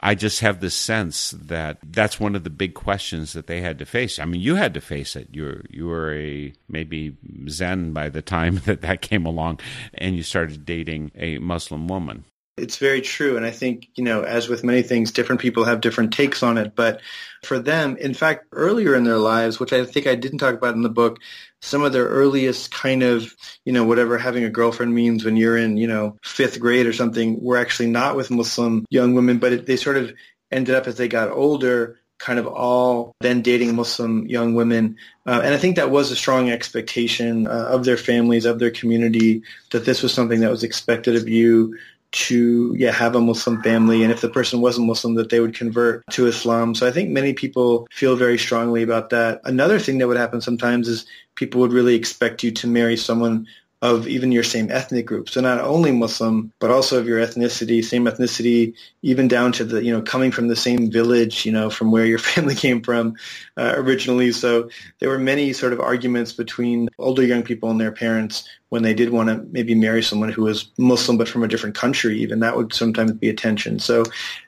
I 0.07 0.15
just 0.15 0.41
have 0.41 0.61
this 0.61 0.75
sense 0.75 1.31
that 1.31 1.79
that's 1.83 2.21
one 2.21 2.37
of 2.37 2.45
the 2.45 2.51
big 2.51 2.75
questions 2.75 3.33
that 3.33 3.47
they 3.47 3.63
had 3.63 3.79
to 3.79 3.87
face. 3.87 4.19
I 4.19 4.27
mean, 4.27 4.43
you 4.43 4.57
had 4.57 4.75
to 4.75 4.83
face 4.83 5.17
it. 5.17 5.29
You 5.33 5.45
were, 5.45 5.65
you 5.71 5.87
were 5.87 6.15
a 6.15 6.53
maybe 6.69 7.17
Zen 7.49 7.95
by 7.95 8.11
the 8.11 8.21
time 8.21 8.57
that 8.67 8.83
that 8.83 9.01
came 9.01 9.25
along, 9.25 9.61
and 9.95 10.15
you 10.15 10.23
started 10.23 10.67
dating 10.67 11.11
a 11.15 11.39
Muslim 11.39 11.89
woman. 11.89 12.25
It's 12.57 12.77
very 12.77 13.01
true. 13.01 13.37
And 13.37 13.45
I 13.45 13.51
think, 13.51 13.89
you 13.97 14.05
know, 14.05 14.23
as 14.23 14.49
with 14.49 14.63
many 14.63 14.83
things, 14.83 15.11
different 15.11 15.41
people 15.41 15.65
have 15.65 15.81
different 15.81 16.13
takes 16.13 16.43
on 16.43 16.57
it. 16.57 16.77
But 16.77 17.01
for 17.43 17.59
them, 17.59 17.97
in 17.97 18.15
fact, 18.15 18.47
earlier 18.53 18.95
in 18.95 19.03
their 19.03 19.19
lives, 19.19 19.59
which 19.59 19.73
I 19.73 19.85
think 19.85 20.07
I 20.07 20.15
didn't 20.15 20.39
talk 20.39 20.55
about 20.55 20.77
in 20.77 20.83
the 20.83 20.89
book, 20.89 21.19
some 21.63 21.83
of 21.83 21.93
their 21.93 22.07
earliest 22.07 22.71
kind 22.71 23.03
of, 23.03 23.35
you 23.65 23.73
know, 23.73 23.85
whatever 23.85 24.19
having 24.19 24.45
a 24.45 24.51
girlfriend 24.51 24.95
means 24.95 25.25
when 25.25 25.37
you're 25.37 25.57
in, 25.57 25.77
you 25.77 25.89
know, 25.89 26.17
fifth 26.23 26.61
grade 26.61 26.87
or 26.87 26.93
something, 26.93 27.43
were 27.43 27.57
actually 27.57 27.89
not 27.89 28.15
with 28.15 28.31
Muslim 28.31 28.87
young 28.89 29.15
women, 29.15 29.39
but 29.39 29.53
it, 29.53 29.67
they 29.67 29.77
sort 29.77 29.97
of 29.97 30.13
ended 30.53 30.77
up 30.77 30.87
as 30.87 30.97
they 30.97 31.09
got 31.09 31.31
older 31.31 31.99
kind 32.19 32.39
of 32.39 32.47
all 32.47 33.13
then 33.21 33.43
dating 33.43 33.75
Muslim 33.75 34.27
young 34.27 34.55
women. 34.55 34.97
Uh, 35.27 35.41
and 35.45 35.53
I 35.53 35.59
think 35.59 35.77
that 35.77 35.91
was 35.91 36.11
a 36.11 36.17
strong 36.17 36.51
expectation 36.51 37.47
uh, 37.49 37.67
of 37.71 37.85
their 37.85 37.97
families, 37.97 38.45
of 38.45 38.61
their 38.61 38.71
community, 38.71 39.43
that 39.73 39.85
this 39.85 40.03
was 40.03 40.15
something 40.15 40.41
that 40.41 40.51
was 40.51 40.63
expected 40.63 41.17
of 41.17 41.29
you 41.29 41.77
to 42.15 42.75
yeah 42.79 42.93
have 42.93 43.17
a 43.17 43.21
Muslim 43.21 43.61
family, 43.63 44.03
and 44.03 44.13
if 44.13 44.21
the 44.21 44.29
person 44.29 44.61
wasn't 44.61 44.87
Muslim, 44.87 45.15
that 45.17 45.31
they 45.31 45.41
would 45.41 45.55
convert 45.55 46.07
to 46.11 46.27
Islam. 46.27 46.75
So 46.75 46.87
I 46.87 46.93
think 46.93 47.11
many 47.11 47.33
people 47.33 47.89
feel 47.91 48.17
very 48.17 48.39
strongly 48.39 48.83
about 48.83 49.11
that. 49.11 49.41
Another 49.45 49.81
thing 49.81 49.99
that 49.99 50.07
would 50.07 50.17
happen 50.17 50.41
sometimes 50.41 50.89
is 50.89 51.07
people 51.35 51.61
would 51.61 51.73
really 51.73 51.97
expect 51.97 52.45
you 52.45 52.53
to 52.53 52.67
marry 52.69 52.97
someone 52.97 53.47
of 53.83 54.09
even 54.09 54.33
your 54.33 54.43
same 54.43 54.71
ethnic 54.71 55.05
group. 55.05 55.29
So 55.29 55.43
not 55.43 55.61
only 55.61 55.93
Muslim, 55.93 56.53
but 56.59 56.71
also 56.71 56.99
of 56.99 57.07
your 57.07 57.21
ethnicity, 57.21 57.85
same 57.85 58.07
ethnicity, 58.07 58.75
even 59.03 59.29
down 59.29 59.53
to 59.53 59.65
the, 59.65 59.85
you 59.85 59.93
know, 59.93 60.01
coming 60.01 60.31
from 60.31 60.49
the 60.49 60.57
same 60.57 60.91
village, 60.91 61.45
you 61.45 61.53
know, 61.53 61.69
from 61.69 61.91
where 61.91 62.07
your 62.07 62.19
family 62.31 62.55
came 62.55 62.83
from 62.83 63.17
uh, 63.59 63.75
originally. 63.77 64.33
So 64.33 64.71
there 65.01 65.11
were 65.11 65.19
many 65.19 65.53
sort 65.53 65.75
of 65.75 65.81
arguments 65.81 66.33
between 66.33 66.89
older 66.99 67.23
young 67.23 67.43
people 67.43 67.71
and 67.71 67.79
their 67.79 67.93
parents 67.93 68.49
when 68.71 68.83
they 68.83 68.95
did 68.95 69.11
want 69.11 69.29
to 69.29 69.47
maybe 69.51 69.75
marry 69.75 70.03
someone 70.03 70.33
who 70.33 70.43
was 70.43 70.71
Muslim 70.79 71.19
but 71.19 71.29
from 71.29 71.43
a 71.43 71.49
different 71.49 71.75
country. 71.75 72.19
Even 72.21 72.41
that 72.41 72.57
would 72.57 72.73
sometimes 72.73 73.13
be 73.13 73.29
a 73.29 73.35
tension. 73.35 73.79
So 73.79 74.05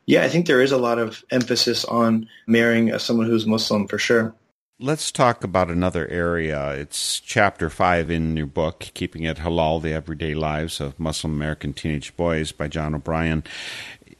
yeah, 0.07 0.23
I 0.23 0.29
think 0.29 0.47
there 0.47 0.63
is 0.63 0.73
a 0.73 0.79
lot 0.79 0.99
of 0.99 1.23
emphasis 1.31 1.85
on 1.85 2.29
marrying 2.47 2.99
someone 2.99 3.27
who's 3.27 3.47
Muslim 3.47 3.87
for 3.87 3.99
sure. 3.99 4.35
Let's 4.79 5.11
talk 5.11 5.43
about 5.43 5.71
another 5.71 6.07
area. 6.09 6.73
It's 6.73 7.19
chapter 7.21 7.71
five 7.71 8.11
in 8.11 8.37
your 8.37 8.45
book, 8.45 8.91
Keeping 8.93 9.23
It 9.23 9.39
Halal 9.39 9.81
The 9.81 9.95
Everyday 9.95 10.35
Lives 10.35 10.83
of 10.83 11.01
Muslim 11.01 11.33
American 11.33 11.73
Teenage 11.73 12.15
Boys 12.15 12.53
by 12.53 12.69
John 12.69 12.95
O'Brien. 12.95 13.43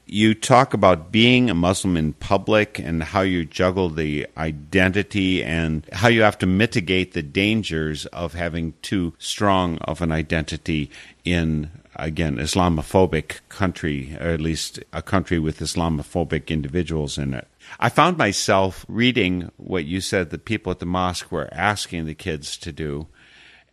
You 0.07 0.33
talk 0.33 0.73
about 0.73 1.11
being 1.11 1.51
a 1.51 1.53
Muslim 1.53 1.95
in 1.95 2.13
public 2.13 2.79
and 2.79 3.03
how 3.03 3.21
you 3.21 3.45
juggle 3.45 3.91
the 3.91 4.25
identity 4.35 5.43
and 5.43 5.87
how 5.93 6.07
you 6.07 6.23
have 6.23 6.39
to 6.39 6.47
mitigate 6.47 7.13
the 7.13 7.21
dangers 7.21 8.07
of 8.07 8.33
having 8.33 8.73
too 8.81 9.13
strong 9.19 9.77
of 9.81 10.01
an 10.01 10.11
identity 10.11 10.89
in 11.23 11.69
again 11.97 12.37
Islamophobic 12.37 13.39
country, 13.49 14.15
or 14.19 14.27
at 14.27 14.41
least 14.41 14.79
a 14.93 15.01
country 15.01 15.39
with 15.39 15.59
Islamophobic 15.59 16.47
individuals 16.47 17.17
in 17.17 17.33
it. 17.33 17.47
I 17.79 17.89
found 17.89 18.17
myself 18.17 18.85
reading 18.87 19.51
what 19.57 19.85
you 19.85 19.99
said 19.99 20.29
the 20.29 20.37
people 20.37 20.71
at 20.71 20.79
the 20.79 20.85
mosque 20.85 21.31
were 21.31 21.49
asking 21.51 22.05
the 22.05 22.15
kids 22.15 22.57
to 22.57 22.71
do 22.71 23.07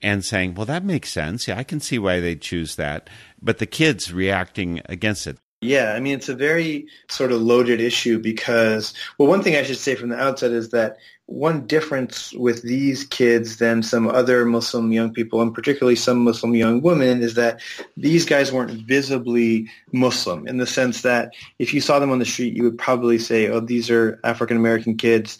and 0.02 0.24
saying, 0.24 0.54
well, 0.54 0.66
that 0.66 0.84
makes 0.84 1.10
sense. 1.10 1.48
Yeah, 1.48 1.58
I 1.58 1.64
can 1.64 1.80
see 1.80 1.98
why 1.98 2.20
they 2.20 2.36
choose 2.36 2.76
that. 2.76 3.08
But 3.40 3.58
the 3.58 3.66
kids 3.66 4.12
reacting 4.12 4.82
against 4.86 5.26
it. 5.26 5.38
Yeah, 5.60 5.94
I 5.94 6.00
mean, 6.00 6.14
it's 6.14 6.28
a 6.28 6.34
very 6.34 6.88
sort 7.08 7.32
of 7.32 7.40
loaded 7.40 7.80
issue 7.80 8.18
because, 8.18 8.92
well, 9.16 9.28
one 9.28 9.42
thing 9.42 9.56
I 9.56 9.62
should 9.62 9.78
say 9.78 9.94
from 9.94 10.10
the 10.10 10.20
outset 10.20 10.50
is 10.50 10.70
that 10.70 10.98
one 11.26 11.66
difference 11.66 12.32
with 12.34 12.62
these 12.62 13.04
kids 13.04 13.56
than 13.56 13.82
some 13.82 14.08
other 14.08 14.44
Muslim 14.44 14.92
young 14.92 15.12
people, 15.12 15.40
and 15.40 15.54
particularly 15.54 15.96
some 15.96 16.18
Muslim 16.18 16.54
young 16.54 16.82
women, 16.82 17.22
is 17.22 17.34
that 17.34 17.60
these 17.96 18.26
guys 18.26 18.52
weren't 18.52 18.86
visibly 18.86 19.68
Muslim 19.92 20.46
in 20.46 20.58
the 20.58 20.66
sense 20.66 21.02
that 21.02 21.32
if 21.58 21.72
you 21.72 21.80
saw 21.80 21.98
them 21.98 22.10
on 22.10 22.18
the 22.18 22.24
street, 22.24 22.54
you 22.54 22.62
would 22.64 22.78
probably 22.78 23.18
say, 23.18 23.48
oh, 23.48 23.60
these 23.60 23.90
are 23.90 24.20
African 24.22 24.56
American 24.56 24.96
kids. 24.96 25.38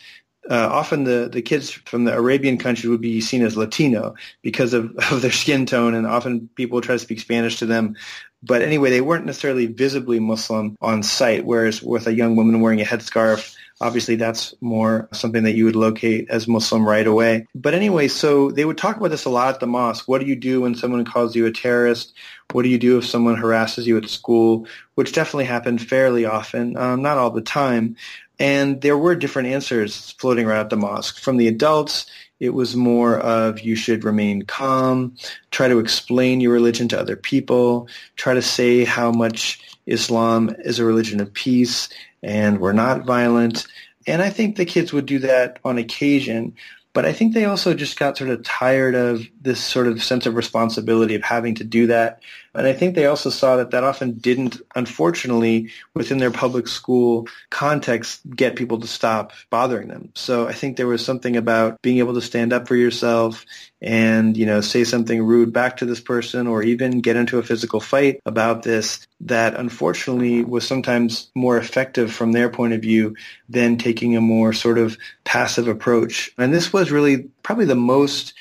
Uh, 0.51 0.69
often 0.71 1.05
the, 1.05 1.29
the 1.31 1.41
kids 1.41 1.71
from 1.71 2.05
the 2.05 2.15
Arabian 2.15 2.59
country 2.59 2.91
would 2.91 3.01
be 3.01 3.21
seen 3.21 3.43
as 3.43 3.57
Latino 3.57 4.15
because 4.43 4.75
of, 4.75 4.95
of 5.11 5.21
their 5.21 5.33
skin 5.33 5.67
tone, 5.67 5.95
and 5.95 6.07
often 6.07 6.49
people 6.55 6.81
try 6.81 6.95
to 6.95 6.99
speak 6.99 7.21
Spanish 7.21 7.59
to 7.59 7.67
them. 7.67 7.97
But 8.43 8.63
anyway, 8.63 8.91
they 8.91 9.01
weren't 9.01 9.25
necessarily 9.25 9.67
visibly 9.67 10.21
Muslim 10.21 10.77
on 10.81 11.03
sight, 11.03 11.45
whereas 11.47 11.83
with 11.83 12.07
a 12.07 12.15
young 12.15 12.37
woman 12.37 12.61
wearing 12.61 12.81
a 12.81 12.85
headscarf, 12.85 13.57
Obviously, 13.81 14.15
that's 14.15 14.55
more 14.61 15.09
something 15.13 15.43
that 15.43 15.57
you 15.57 15.65
would 15.65 15.77
locate 15.77 16.31
as 16.31 16.47
Muslim 16.47 16.87
right 16.87 17.07
away. 17.07 17.47
But 17.55 17.75
anyway, 17.75 18.09
so 18.09 18.51
they 18.51 18.65
would 18.65 18.79
talk 18.79 18.97
about 18.97 19.11
this 19.11 19.25
a 19.25 19.31
lot 19.31 19.55
at 19.55 19.61
the 19.61 19.67
mosque. 19.67 20.07
What 20.07 20.21
do 20.21 20.27
you 20.27 20.37
do 20.37 20.61
when 20.61 20.77
someone 20.77 21.05
calls 21.05 21.35
you 21.35 21.47
a 21.47 21.51
terrorist? 21.51 22.15
What 22.53 22.63
do 22.63 22.69
you 22.69 22.79
do 22.79 22.99
if 22.99 23.07
someone 23.07 23.37
harasses 23.37 23.87
you 23.87 23.97
at 23.97 24.09
school? 24.09 24.67
Which 24.95 25.13
definitely 25.13 25.47
happened 25.47 25.83
fairly 25.83 26.25
often, 26.25 26.77
um, 26.77 27.03
not 27.03 27.19
all 27.19 27.31
the 27.31 27.43
time. 27.43 27.97
And 28.39 28.81
there 28.81 28.99
were 28.99 29.15
different 29.15 29.49
answers 29.49 30.13
floating 30.13 30.47
around 30.47 30.61
at 30.61 30.71
the 30.71 30.77
mosque. 30.77 31.19
From 31.19 31.37
the 31.37 31.49
adults, 31.49 32.07
it 32.41 32.51
was 32.51 32.77
more 32.77 33.19
of 33.19 33.61
you 33.61 33.77
should 33.77 34.05
remain 34.05 34.43
calm, 34.43 35.17
try 35.51 35.69
to 35.69 35.79
explain 35.79 36.41
your 36.41 36.53
religion 36.53 36.89
to 36.89 36.99
other 37.01 37.17
people, 37.17 37.89
try 38.17 38.35
to 38.35 38.43
say 38.43 38.85
how 38.85 39.11
much 39.13 39.61
Islam 39.87 40.55
is 40.61 40.79
a 40.79 40.85
religion 40.85 41.21
of 41.21 41.33
peace 41.33 41.89
and 42.23 42.61
we're 42.61 42.73
not 42.73 43.05
violent. 43.05 43.67
And 44.07 44.23
I 44.23 44.31
think 44.31 44.57
the 44.57 44.65
kids 44.65 44.93
would 44.93 45.07
do 45.07 45.19
that 45.21 45.59
on 45.65 45.79
occasion. 45.79 46.55
But 46.93 47.05
I 47.05 47.13
think 47.13 47.35
they 47.35 47.45
also 47.45 47.75
just 47.75 47.99
got 47.99 48.17
sort 48.17 48.31
of 48.31 48.43
tired 48.45 48.95
of 48.95 49.27
this 49.41 49.63
sort 49.63 49.89
of 49.89 50.03
sense 50.03 50.27
of 50.27 50.37
responsibility 50.37 51.15
of 51.15 51.23
having 51.23 51.55
to 51.57 51.65
do 51.65 51.89
that. 51.89 52.21
And 52.55 52.67
I 52.67 52.73
think 52.73 52.95
they 52.95 53.07
also 53.07 53.31
saw 53.31 53.57
that 53.57 53.73
that 53.73 53.85
often 53.85 54.13
didn't, 54.13 54.61
unfortunately, 54.75 55.71
within 55.95 56.19
their 56.19 56.31
public 56.31 56.69
school 56.69 57.27
context, 57.51 58.21
get 58.31 58.57
people 58.57 58.79
to 58.81 58.87
stop 58.87 59.33
bothering 59.51 59.89
them. 59.89 60.11
So 60.15 60.47
I 60.47 60.53
think 60.53 60.77
there 60.77 60.87
was 60.87 61.05
something 61.05 61.37
about 61.37 61.83
being 61.83 61.99
able 61.99 62.15
to 62.15 62.23
stand 62.23 62.53
up 62.53 62.69
for 62.69 62.77
yourself 62.77 63.45
and, 63.83 64.37
you 64.37 64.47
know, 64.47 64.61
say 64.61 64.85
something 64.85 65.23
rude 65.23 65.53
back 65.53 65.79
to 65.79 65.85
this 65.87 66.01
person 66.01 66.47
or 66.47 66.63
even 66.63 67.01
get 67.01 67.17
into 67.17 67.39
a 67.39 67.43
physical 67.43 67.81
fight 67.81 68.21
about 68.25 68.63
this 68.63 69.07
that 69.21 69.55
unfortunately 69.55 70.45
was 70.45 70.67
sometimes 70.67 71.31
more 71.35 71.57
effective 71.59 72.13
from 72.13 72.33
their 72.33 72.49
point 72.49 72.73
of 72.73 72.81
view 72.83 73.17
than 73.49 73.77
taking 73.77 74.17
a 74.17 74.21
more 74.21 74.53
sort 74.53 74.79
of 74.79 74.97
passive 75.25 75.67
approach. 75.67 76.33
And 76.39 76.53
this 76.53 76.73
was 76.73 76.93
really 76.93 77.29
probably 77.43 77.67
the 77.67 77.75
most 77.75 78.35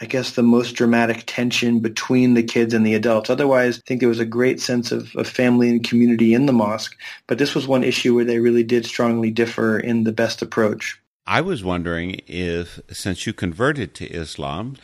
I 0.00 0.04
guess, 0.04 0.32
the 0.32 0.42
most 0.42 0.72
dramatic 0.72 1.24
tension 1.26 1.80
between 1.80 2.34
the 2.34 2.42
kids 2.42 2.74
and 2.74 2.84
the 2.84 2.94
adults. 2.94 3.30
Otherwise, 3.30 3.78
I 3.78 3.82
think 3.86 4.00
there 4.00 4.08
was 4.10 4.20
a 4.20 4.26
great 4.26 4.60
sense 4.60 4.92
of, 4.92 5.14
of 5.16 5.26
family 5.26 5.70
and 5.70 5.82
community 5.82 6.34
in 6.34 6.44
the 6.44 6.52
mosque. 6.52 6.96
But 7.26 7.38
this 7.38 7.54
was 7.54 7.66
one 7.66 7.82
issue 7.82 8.14
where 8.14 8.24
they 8.24 8.38
really 8.38 8.64
did 8.64 8.84
strongly 8.84 9.30
differ 9.30 9.78
in 9.78 10.04
the 10.04 10.12
best 10.12 10.42
approach. 10.42 11.00
I 11.26 11.40
was 11.40 11.64
wondering 11.64 12.20
if, 12.26 12.78
since 12.90 13.26
you 13.26 13.32
converted 13.32 13.94
to 13.94 14.06
Islam, 14.06 14.76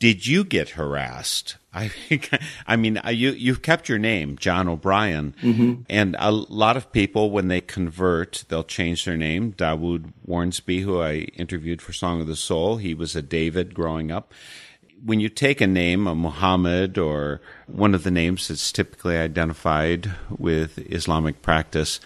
did 0.00 0.26
you 0.26 0.42
get 0.44 0.70
harassed? 0.70 1.56
I 1.72 1.86
think, 1.86 2.30
I 2.66 2.74
mean, 2.74 2.98
you 3.10 3.30
you've 3.30 3.62
kept 3.62 3.88
your 3.88 3.98
name, 3.98 4.36
John 4.36 4.66
O'Brien, 4.66 5.34
mm-hmm. 5.40 5.82
and 5.88 6.16
a 6.18 6.32
lot 6.32 6.76
of 6.76 6.90
people 6.90 7.30
when 7.30 7.46
they 7.46 7.60
convert, 7.60 8.44
they'll 8.48 8.64
change 8.64 9.04
their 9.04 9.16
name. 9.16 9.52
Dawud 9.52 10.12
Wharnsby, 10.26 10.82
who 10.82 11.00
I 11.00 11.12
interviewed 11.36 11.80
for 11.80 11.92
Song 11.92 12.20
of 12.20 12.26
the 12.26 12.34
Soul, 12.34 12.78
he 12.78 12.94
was 12.94 13.14
a 13.14 13.22
David 13.22 13.72
growing 13.74 14.10
up. 14.10 14.32
When 15.04 15.20
you 15.20 15.28
take 15.28 15.60
a 15.60 15.66
name, 15.66 16.06
a 16.06 16.14
Muhammad, 16.14 16.98
or 16.98 17.40
one 17.66 17.94
of 17.94 18.02
the 18.02 18.10
names 18.10 18.48
that's 18.48 18.72
typically 18.72 19.16
identified 19.16 20.10
with 20.30 20.78
Islamic 20.92 21.40
practice, 21.40 22.00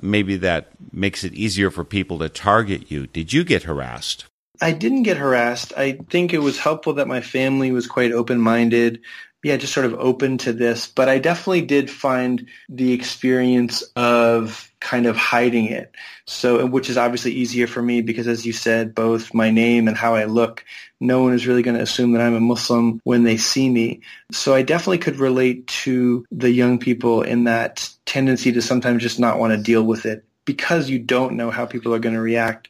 maybe 0.00 0.36
that 0.36 0.68
makes 0.92 1.24
it 1.24 1.34
easier 1.34 1.70
for 1.70 1.84
people 1.84 2.20
to 2.20 2.28
target 2.28 2.90
you. 2.90 3.06
Did 3.06 3.32
you 3.32 3.44
get 3.44 3.64
harassed? 3.64 4.26
I 4.60 4.72
didn't 4.72 5.04
get 5.04 5.16
harassed. 5.16 5.72
I 5.76 5.92
think 6.10 6.32
it 6.32 6.38
was 6.38 6.58
helpful 6.58 6.94
that 6.94 7.08
my 7.08 7.20
family 7.20 7.72
was 7.72 7.86
quite 7.86 8.12
open-minded. 8.12 9.00
yeah, 9.42 9.56
just 9.56 9.72
sort 9.72 9.86
of 9.86 9.94
open 9.94 10.36
to 10.38 10.52
this. 10.52 10.86
But 10.86 11.08
I 11.08 11.18
definitely 11.18 11.62
did 11.62 11.90
find 11.90 12.46
the 12.68 12.92
experience 12.92 13.82
of 13.96 14.70
kind 14.80 15.06
of 15.06 15.16
hiding 15.16 15.66
it. 15.66 15.94
So, 16.26 16.66
which 16.66 16.90
is 16.90 16.98
obviously 16.98 17.32
easier 17.32 17.66
for 17.66 17.82
me 17.82 18.02
because 18.02 18.28
as 18.28 18.44
you 18.44 18.52
said, 18.52 18.94
both 18.94 19.32
my 19.34 19.50
name 19.50 19.88
and 19.88 19.96
how 19.96 20.14
I 20.14 20.24
look, 20.24 20.64
no 21.00 21.22
one 21.22 21.32
is 21.32 21.46
really 21.46 21.62
going 21.62 21.76
to 21.76 21.82
assume 21.82 22.12
that 22.12 22.22
I'm 22.22 22.34
a 22.34 22.40
Muslim 22.40 23.00
when 23.04 23.24
they 23.24 23.36
see 23.38 23.68
me. 23.68 24.02
So 24.30 24.54
I 24.54 24.62
definitely 24.62 24.98
could 24.98 25.16
relate 25.16 25.66
to 25.68 26.24
the 26.30 26.50
young 26.50 26.78
people 26.78 27.22
in 27.22 27.44
that 27.44 27.88
tendency 28.04 28.52
to 28.52 28.62
sometimes 28.62 29.02
just 29.02 29.18
not 29.18 29.38
want 29.38 29.52
to 29.52 29.62
deal 29.62 29.82
with 29.82 30.04
it 30.06 30.24
because 30.44 30.90
you 30.90 30.98
don't 30.98 31.36
know 31.36 31.50
how 31.50 31.66
people 31.66 31.94
are 31.94 31.98
going 31.98 32.14
to 32.14 32.20
react. 32.20 32.68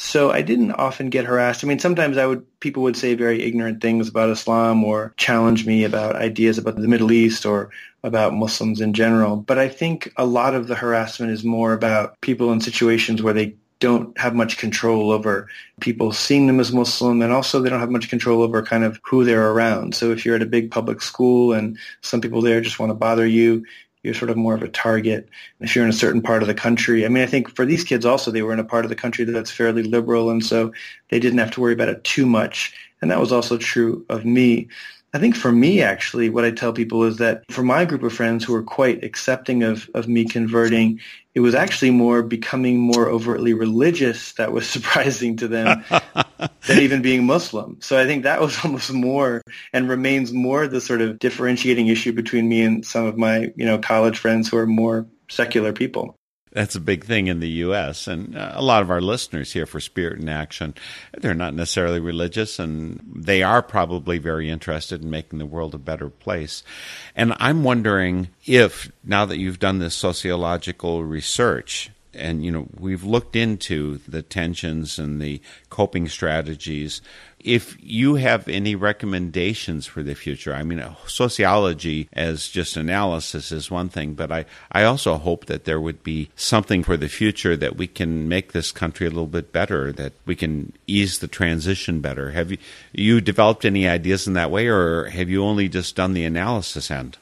So 0.00 0.30
I 0.30 0.42
didn't 0.42 0.72
often 0.72 1.10
get 1.10 1.24
harassed. 1.24 1.64
I 1.64 1.66
mean, 1.66 1.80
sometimes 1.80 2.16
I 2.18 2.24
would 2.24 2.46
people 2.60 2.84
would 2.84 2.96
say 2.96 3.16
very 3.16 3.42
ignorant 3.42 3.82
things 3.82 4.08
about 4.08 4.30
Islam 4.30 4.84
or 4.84 5.12
challenge 5.16 5.66
me 5.66 5.82
about 5.82 6.14
ideas 6.14 6.56
about 6.56 6.76
the 6.76 6.86
Middle 6.86 7.10
East 7.10 7.44
or 7.44 7.70
about 8.04 8.32
Muslims 8.32 8.80
in 8.80 8.92
general. 8.92 9.38
But 9.38 9.58
I 9.58 9.68
think 9.68 10.12
a 10.16 10.24
lot 10.24 10.54
of 10.54 10.68
the 10.68 10.76
harassment 10.76 11.32
is 11.32 11.42
more 11.42 11.72
about 11.72 12.18
people 12.20 12.52
in 12.52 12.60
situations 12.60 13.24
where 13.24 13.34
they 13.34 13.56
don't 13.80 14.16
have 14.18 14.36
much 14.36 14.56
control 14.56 15.10
over 15.10 15.48
people 15.80 16.12
seeing 16.12 16.46
them 16.46 16.60
as 16.60 16.72
Muslim 16.72 17.20
and 17.20 17.32
also 17.32 17.60
they 17.60 17.68
don't 17.68 17.80
have 17.80 17.90
much 17.90 18.08
control 18.08 18.42
over 18.42 18.62
kind 18.62 18.84
of 18.84 19.00
who 19.02 19.24
they're 19.24 19.50
around. 19.50 19.96
So 19.96 20.12
if 20.12 20.24
you're 20.24 20.36
at 20.36 20.42
a 20.42 20.46
big 20.46 20.70
public 20.70 21.02
school 21.02 21.52
and 21.52 21.76
some 22.02 22.20
people 22.20 22.40
there 22.40 22.60
just 22.60 22.78
want 22.78 22.90
to 22.90 22.94
bother 22.94 23.26
you, 23.26 23.64
you're 24.02 24.14
sort 24.14 24.30
of 24.30 24.36
more 24.36 24.54
of 24.54 24.62
a 24.62 24.68
target 24.68 25.28
if 25.60 25.74
you're 25.74 25.84
in 25.84 25.90
a 25.90 25.94
certain 25.94 26.22
part 26.22 26.42
of 26.42 26.48
the 26.48 26.54
country. 26.54 27.04
I 27.04 27.08
mean, 27.08 27.22
I 27.22 27.26
think 27.26 27.54
for 27.54 27.64
these 27.64 27.84
kids 27.84 28.04
also, 28.04 28.30
they 28.30 28.42
were 28.42 28.52
in 28.52 28.58
a 28.58 28.64
part 28.64 28.84
of 28.84 28.88
the 28.88 28.96
country 28.96 29.24
that's 29.24 29.50
fairly 29.50 29.82
liberal, 29.82 30.30
and 30.30 30.44
so 30.44 30.72
they 31.10 31.18
didn't 31.18 31.38
have 31.38 31.50
to 31.52 31.60
worry 31.60 31.72
about 31.72 31.88
it 31.88 32.04
too 32.04 32.26
much. 32.26 32.74
And 33.00 33.10
that 33.10 33.20
was 33.20 33.32
also 33.32 33.56
true 33.58 34.04
of 34.08 34.24
me. 34.24 34.68
I 35.14 35.18
think 35.18 35.36
for 35.36 35.50
me, 35.50 35.80
actually, 35.80 36.28
what 36.28 36.44
I 36.44 36.50
tell 36.50 36.72
people 36.72 37.04
is 37.04 37.16
that 37.16 37.42
for 37.50 37.62
my 37.62 37.86
group 37.86 38.02
of 38.02 38.12
friends 38.12 38.44
who 38.44 38.52
were 38.52 38.62
quite 38.62 39.02
accepting 39.02 39.62
of, 39.62 39.88
of 39.94 40.06
me 40.06 40.26
converting, 40.26 41.00
it 41.34 41.40
was 41.40 41.54
actually 41.54 41.92
more 41.92 42.22
becoming 42.22 42.78
more 42.78 43.08
overtly 43.08 43.54
religious 43.54 44.32
that 44.32 44.52
was 44.52 44.68
surprising 44.70 45.36
to 45.38 45.48
them 45.48 45.82
than 46.66 46.78
even 46.80 47.00
being 47.00 47.24
Muslim. 47.24 47.78
So 47.80 47.98
I 47.98 48.04
think 48.04 48.24
that 48.24 48.40
was 48.40 48.58
almost 48.64 48.92
more 48.92 49.40
and 49.72 49.88
remains 49.88 50.32
more 50.32 50.68
the 50.68 50.80
sort 50.80 51.00
of 51.00 51.18
differentiating 51.18 51.86
issue 51.86 52.12
between 52.12 52.48
me 52.48 52.60
and 52.60 52.84
some 52.84 53.06
of 53.06 53.16
my, 53.16 53.50
you 53.56 53.64
know, 53.64 53.78
college 53.78 54.18
friends 54.18 54.48
who 54.48 54.58
are 54.58 54.66
more 54.66 55.06
secular 55.30 55.72
people. 55.72 56.16
That's 56.52 56.74
a 56.74 56.80
big 56.80 57.04
thing 57.04 57.26
in 57.26 57.40
the 57.40 57.48
U.S. 57.48 58.06
And 58.06 58.36
uh, 58.36 58.52
a 58.54 58.62
lot 58.62 58.82
of 58.82 58.90
our 58.90 59.00
listeners 59.00 59.52
here 59.52 59.66
for 59.66 59.80
Spirit 59.80 60.20
in 60.20 60.28
Action, 60.28 60.74
they're 61.16 61.34
not 61.34 61.54
necessarily 61.54 62.00
religious, 62.00 62.58
and 62.58 63.00
they 63.14 63.42
are 63.42 63.62
probably 63.62 64.18
very 64.18 64.48
interested 64.48 65.02
in 65.02 65.10
making 65.10 65.38
the 65.38 65.46
world 65.46 65.74
a 65.74 65.78
better 65.78 66.08
place. 66.08 66.62
And 67.14 67.34
I'm 67.38 67.64
wondering 67.64 68.28
if, 68.46 68.90
now 69.04 69.24
that 69.26 69.38
you've 69.38 69.58
done 69.58 69.78
this 69.78 69.94
sociological 69.94 71.04
research, 71.04 71.90
and 72.14 72.44
you 72.44 72.50
know 72.50 72.66
we've 72.78 73.04
looked 73.04 73.36
into 73.36 73.98
the 74.08 74.22
tensions 74.22 74.98
and 74.98 75.20
the 75.20 75.40
coping 75.70 76.08
strategies 76.08 77.00
if 77.40 77.76
you 77.80 78.16
have 78.16 78.48
any 78.48 78.74
recommendations 78.74 79.86
for 79.86 80.02
the 80.02 80.14
future 80.14 80.54
i 80.54 80.62
mean 80.62 80.84
sociology 81.06 82.08
as 82.12 82.48
just 82.48 82.76
analysis 82.76 83.52
is 83.52 83.70
one 83.70 83.88
thing 83.88 84.14
but 84.14 84.30
i 84.32 84.44
i 84.72 84.82
also 84.82 85.16
hope 85.16 85.46
that 85.46 85.64
there 85.64 85.80
would 85.80 86.02
be 86.02 86.30
something 86.34 86.82
for 86.82 86.96
the 86.96 87.08
future 87.08 87.56
that 87.56 87.76
we 87.76 87.86
can 87.86 88.28
make 88.28 88.52
this 88.52 88.72
country 88.72 89.06
a 89.06 89.10
little 89.10 89.26
bit 89.26 89.52
better 89.52 89.92
that 89.92 90.12
we 90.26 90.34
can 90.34 90.72
ease 90.86 91.18
the 91.18 91.28
transition 91.28 92.00
better. 92.00 92.30
Have 92.30 92.50
you 92.50 92.58
you 92.92 93.20
developed 93.20 93.64
any 93.64 93.88
ideas 93.88 94.26
in 94.26 94.34
that 94.34 94.50
way 94.50 94.66
or 94.68 95.06
have 95.06 95.28
you 95.28 95.44
only 95.44 95.68
just 95.68 95.96
done 95.96 96.14
the 96.14 96.24
analysis 96.24 96.90
end 96.90 97.18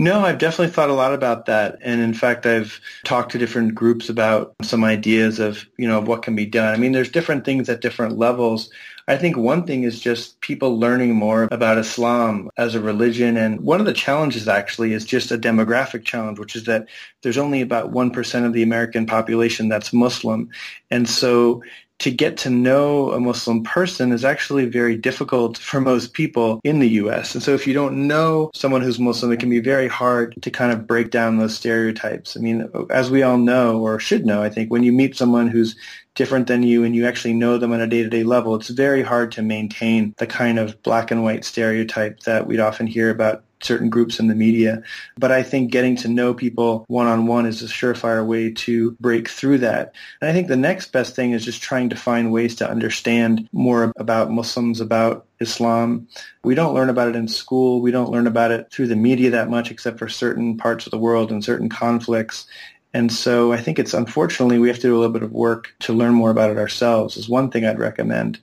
no, 0.00 0.20
I've 0.20 0.38
definitely 0.38 0.72
thought 0.72 0.88
a 0.88 0.94
lot 0.94 1.12
about 1.12 1.44
that. 1.44 1.76
And 1.82 2.00
in 2.00 2.14
fact, 2.14 2.46
I've 2.46 2.80
talked 3.04 3.32
to 3.32 3.38
different 3.38 3.74
groups 3.74 4.08
about 4.08 4.54
some 4.62 4.82
ideas 4.82 5.38
of, 5.38 5.66
you 5.76 5.86
know, 5.86 6.00
what 6.00 6.22
can 6.22 6.34
be 6.34 6.46
done. 6.46 6.72
I 6.72 6.78
mean, 6.78 6.92
there's 6.92 7.10
different 7.10 7.44
things 7.44 7.68
at 7.68 7.82
different 7.82 8.16
levels. 8.16 8.70
I 9.08 9.18
think 9.18 9.36
one 9.36 9.66
thing 9.66 9.82
is 9.82 10.00
just 10.00 10.40
people 10.40 10.78
learning 10.78 11.14
more 11.14 11.48
about 11.50 11.76
Islam 11.76 12.48
as 12.56 12.74
a 12.74 12.80
religion. 12.80 13.36
And 13.36 13.60
one 13.60 13.78
of 13.78 13.84
the 13.84 13.92
challenges 13.92 14.48
actually 14.48 14.94
is 14.94 15.04
just 15.04 15.32
a 15.32 15.38
demographic 15.38 16.04
challenge, 16.04 16.38
which 16.38 16.56
is 16.56 16.64
that 16.64 16.86
there's 17.20 17.36
only 17.36 17.60
about 17.60 17.92
1% 17.92 18.46
of 18.46 18.54
the 18.54 18.62
American 18.62 19.04
population 19.04 19.68
that's 19.68 19.92
Muslim. 19.92 20.48
And 20.90 21.06
so 21.10 21.62
to 22.00 22.10
get 22.10 22.36
to 22.38 22.50
know 22.50 23.12
a 23.12 23.20
Muslim 23.20 23.62
person 23.62 24.10
is 24.10 24.24
actually 24.24 24.64
very 24.66 24.96
difficult 24.96 25.58
for 25.58 25.80
most 25.80 26.14
people 26.14 26.60
in 26.64 26.80
the 26.80 26.88
U.S. 26.88 27.34
And 27.34 27.42
so 27.42 27.54
if 27.54 27.66
you 27.66 27.74
don't 27.74 28.08
know 28.08 28.50
someone 28.54 28.80
who's 28.80 28.98
Muslim, 28.98 29.30
it 29.32 29.38
can 29.38 29.50
be 29.50 29.60
very 29.60 29.86
hard 29.86 30.34
to 30.42 30.50
kind 30.50 30.72
of 30.72 30.86
break 30.86 31.10
down 31.10 31.38
those 31.38 31.54
stereotypes. 31.54 32.36
I 32.36 32.40
mean, 32.40 32.68
as 32.90 33.10
we 33.10 33.22
all 33.22 33.38
know, 33.38 33.80
or 33.80 33.98
should 33.98 34.24
know, 34.26 34.42
I 34.42 34.48
think, 34.48 34.70
when 34.70 34.82
you 34.82 34.92
meet 34.92 35.16
someone 35.16 35.48
who's 35.48 35.76
different 36.20 36.48
than 36.48 36.62
you 36.62 36.84
and 36.84 36.94
you 36.94 37.06
actually 37.06 37.32
know 37.32 37.56
them 37.56 37.72
on 37.72 37.80
a 37.80 37.86
day-to-day 37.86 38.24
level, 38.24 38.54
it's 38.54 38.68
very 38.68 39.02
hard 39.02 39.32
to 39.32 39.40
maintain 39.40 40.14
the 40.18 40.26
kind 40.26 40.58
of 40.58 40.82
black 40.82 41.10
and 41.10 41.24
white 41.24 41.46
stereotype 41.46 42.20
that 42.24 42.46
we'd 42.46 42.60
often 42.60 42.86
hear 42.86 43.08
about 43.08 43.42
certain 43.62 43.88
groups 43.88 44.20
in 44.20 44.26
the 44.26 44.34
media. 44.34 44.82
But 45.16 45.32
I 45.32 45.42
think 45.42 45.70
getting 45.70 45.96
to 45.96 46.08
know 46.08 46.34
people 46.34 46.84
one-on-one 46.88 47.46
is 47.46 47.62
a 47.62 47.68
surefire 47.68 48.26
way 48.26 48.52
to 48.52 48.90
break 49.00 49.30
through 49.30 49.58
that. 49.58 49.94
And 50.20 50.28
I 50.28 50.34
think 50.34 50.48
the 50.48 50.58
next 50.58 50.92
best 50.92 51.16
thing 51.16 51.32
is 51.32 51.42
just 51.42 51.62
trying 51.62 51.88
to 51.88 51.96
find 51.96 52.30
ways 52.30 52.54
to 52.56 52.68
understand 52.68 53.48
more 53.52 53.90
about 53.96 54.30
Muslims, 54.30 54.78
about 54.78 55.24
Islam. 55.40 56.06
We 56.44 56.54
don't 56.54 56.74
learn 56.74 56.90
about 56.90 57.08
it 57.08 57.16
in 57.16 57.28
school. 57.28 57.80
We 57.80 57.92
don't 57.92 58.10
learn 58.10 58.26
about 58.26 58.50
it 58.50 58.70
through 58.70 58.88
the 58.88 58.96
media 58.96 59.30
that 59.30 59.48
much 59.48 59.70
except 59.70 59.98
for 59.98 60.08
certain 60.10 60.58
parts 60.58 60.86
of 60.86 60.90
the 60.90 60.98
world 60.98 61.32
and 61.32 61.42
certain 61.42 61.70
conflicts. 61.70 62.46
And 62.92 63.12
so 63.12 63.52
I 63.52 63.58
think 63.58 63.78
it's 63.78 63.94
unfortunately 63.94 64.58
we 64.58 64.68
have 64.68 64.78
to 64.78 64.82
do 64.82 64.96
a 64.96 64.98
little 64.98 65.12
bit 65.12 65.22
of 65.22 65.32
work 65.32 65.74
to 65.80 65.92
learn 65.92 66.14
more 66.14 66.30
about 66.30 66.50
it 66.50 66.58
ourselves 66.58 67.16
is 67.16 67.28
one 67.28 67.50
thing 67.50 67.64
I'd 67.64 67.78
recommend. 67.78 68.40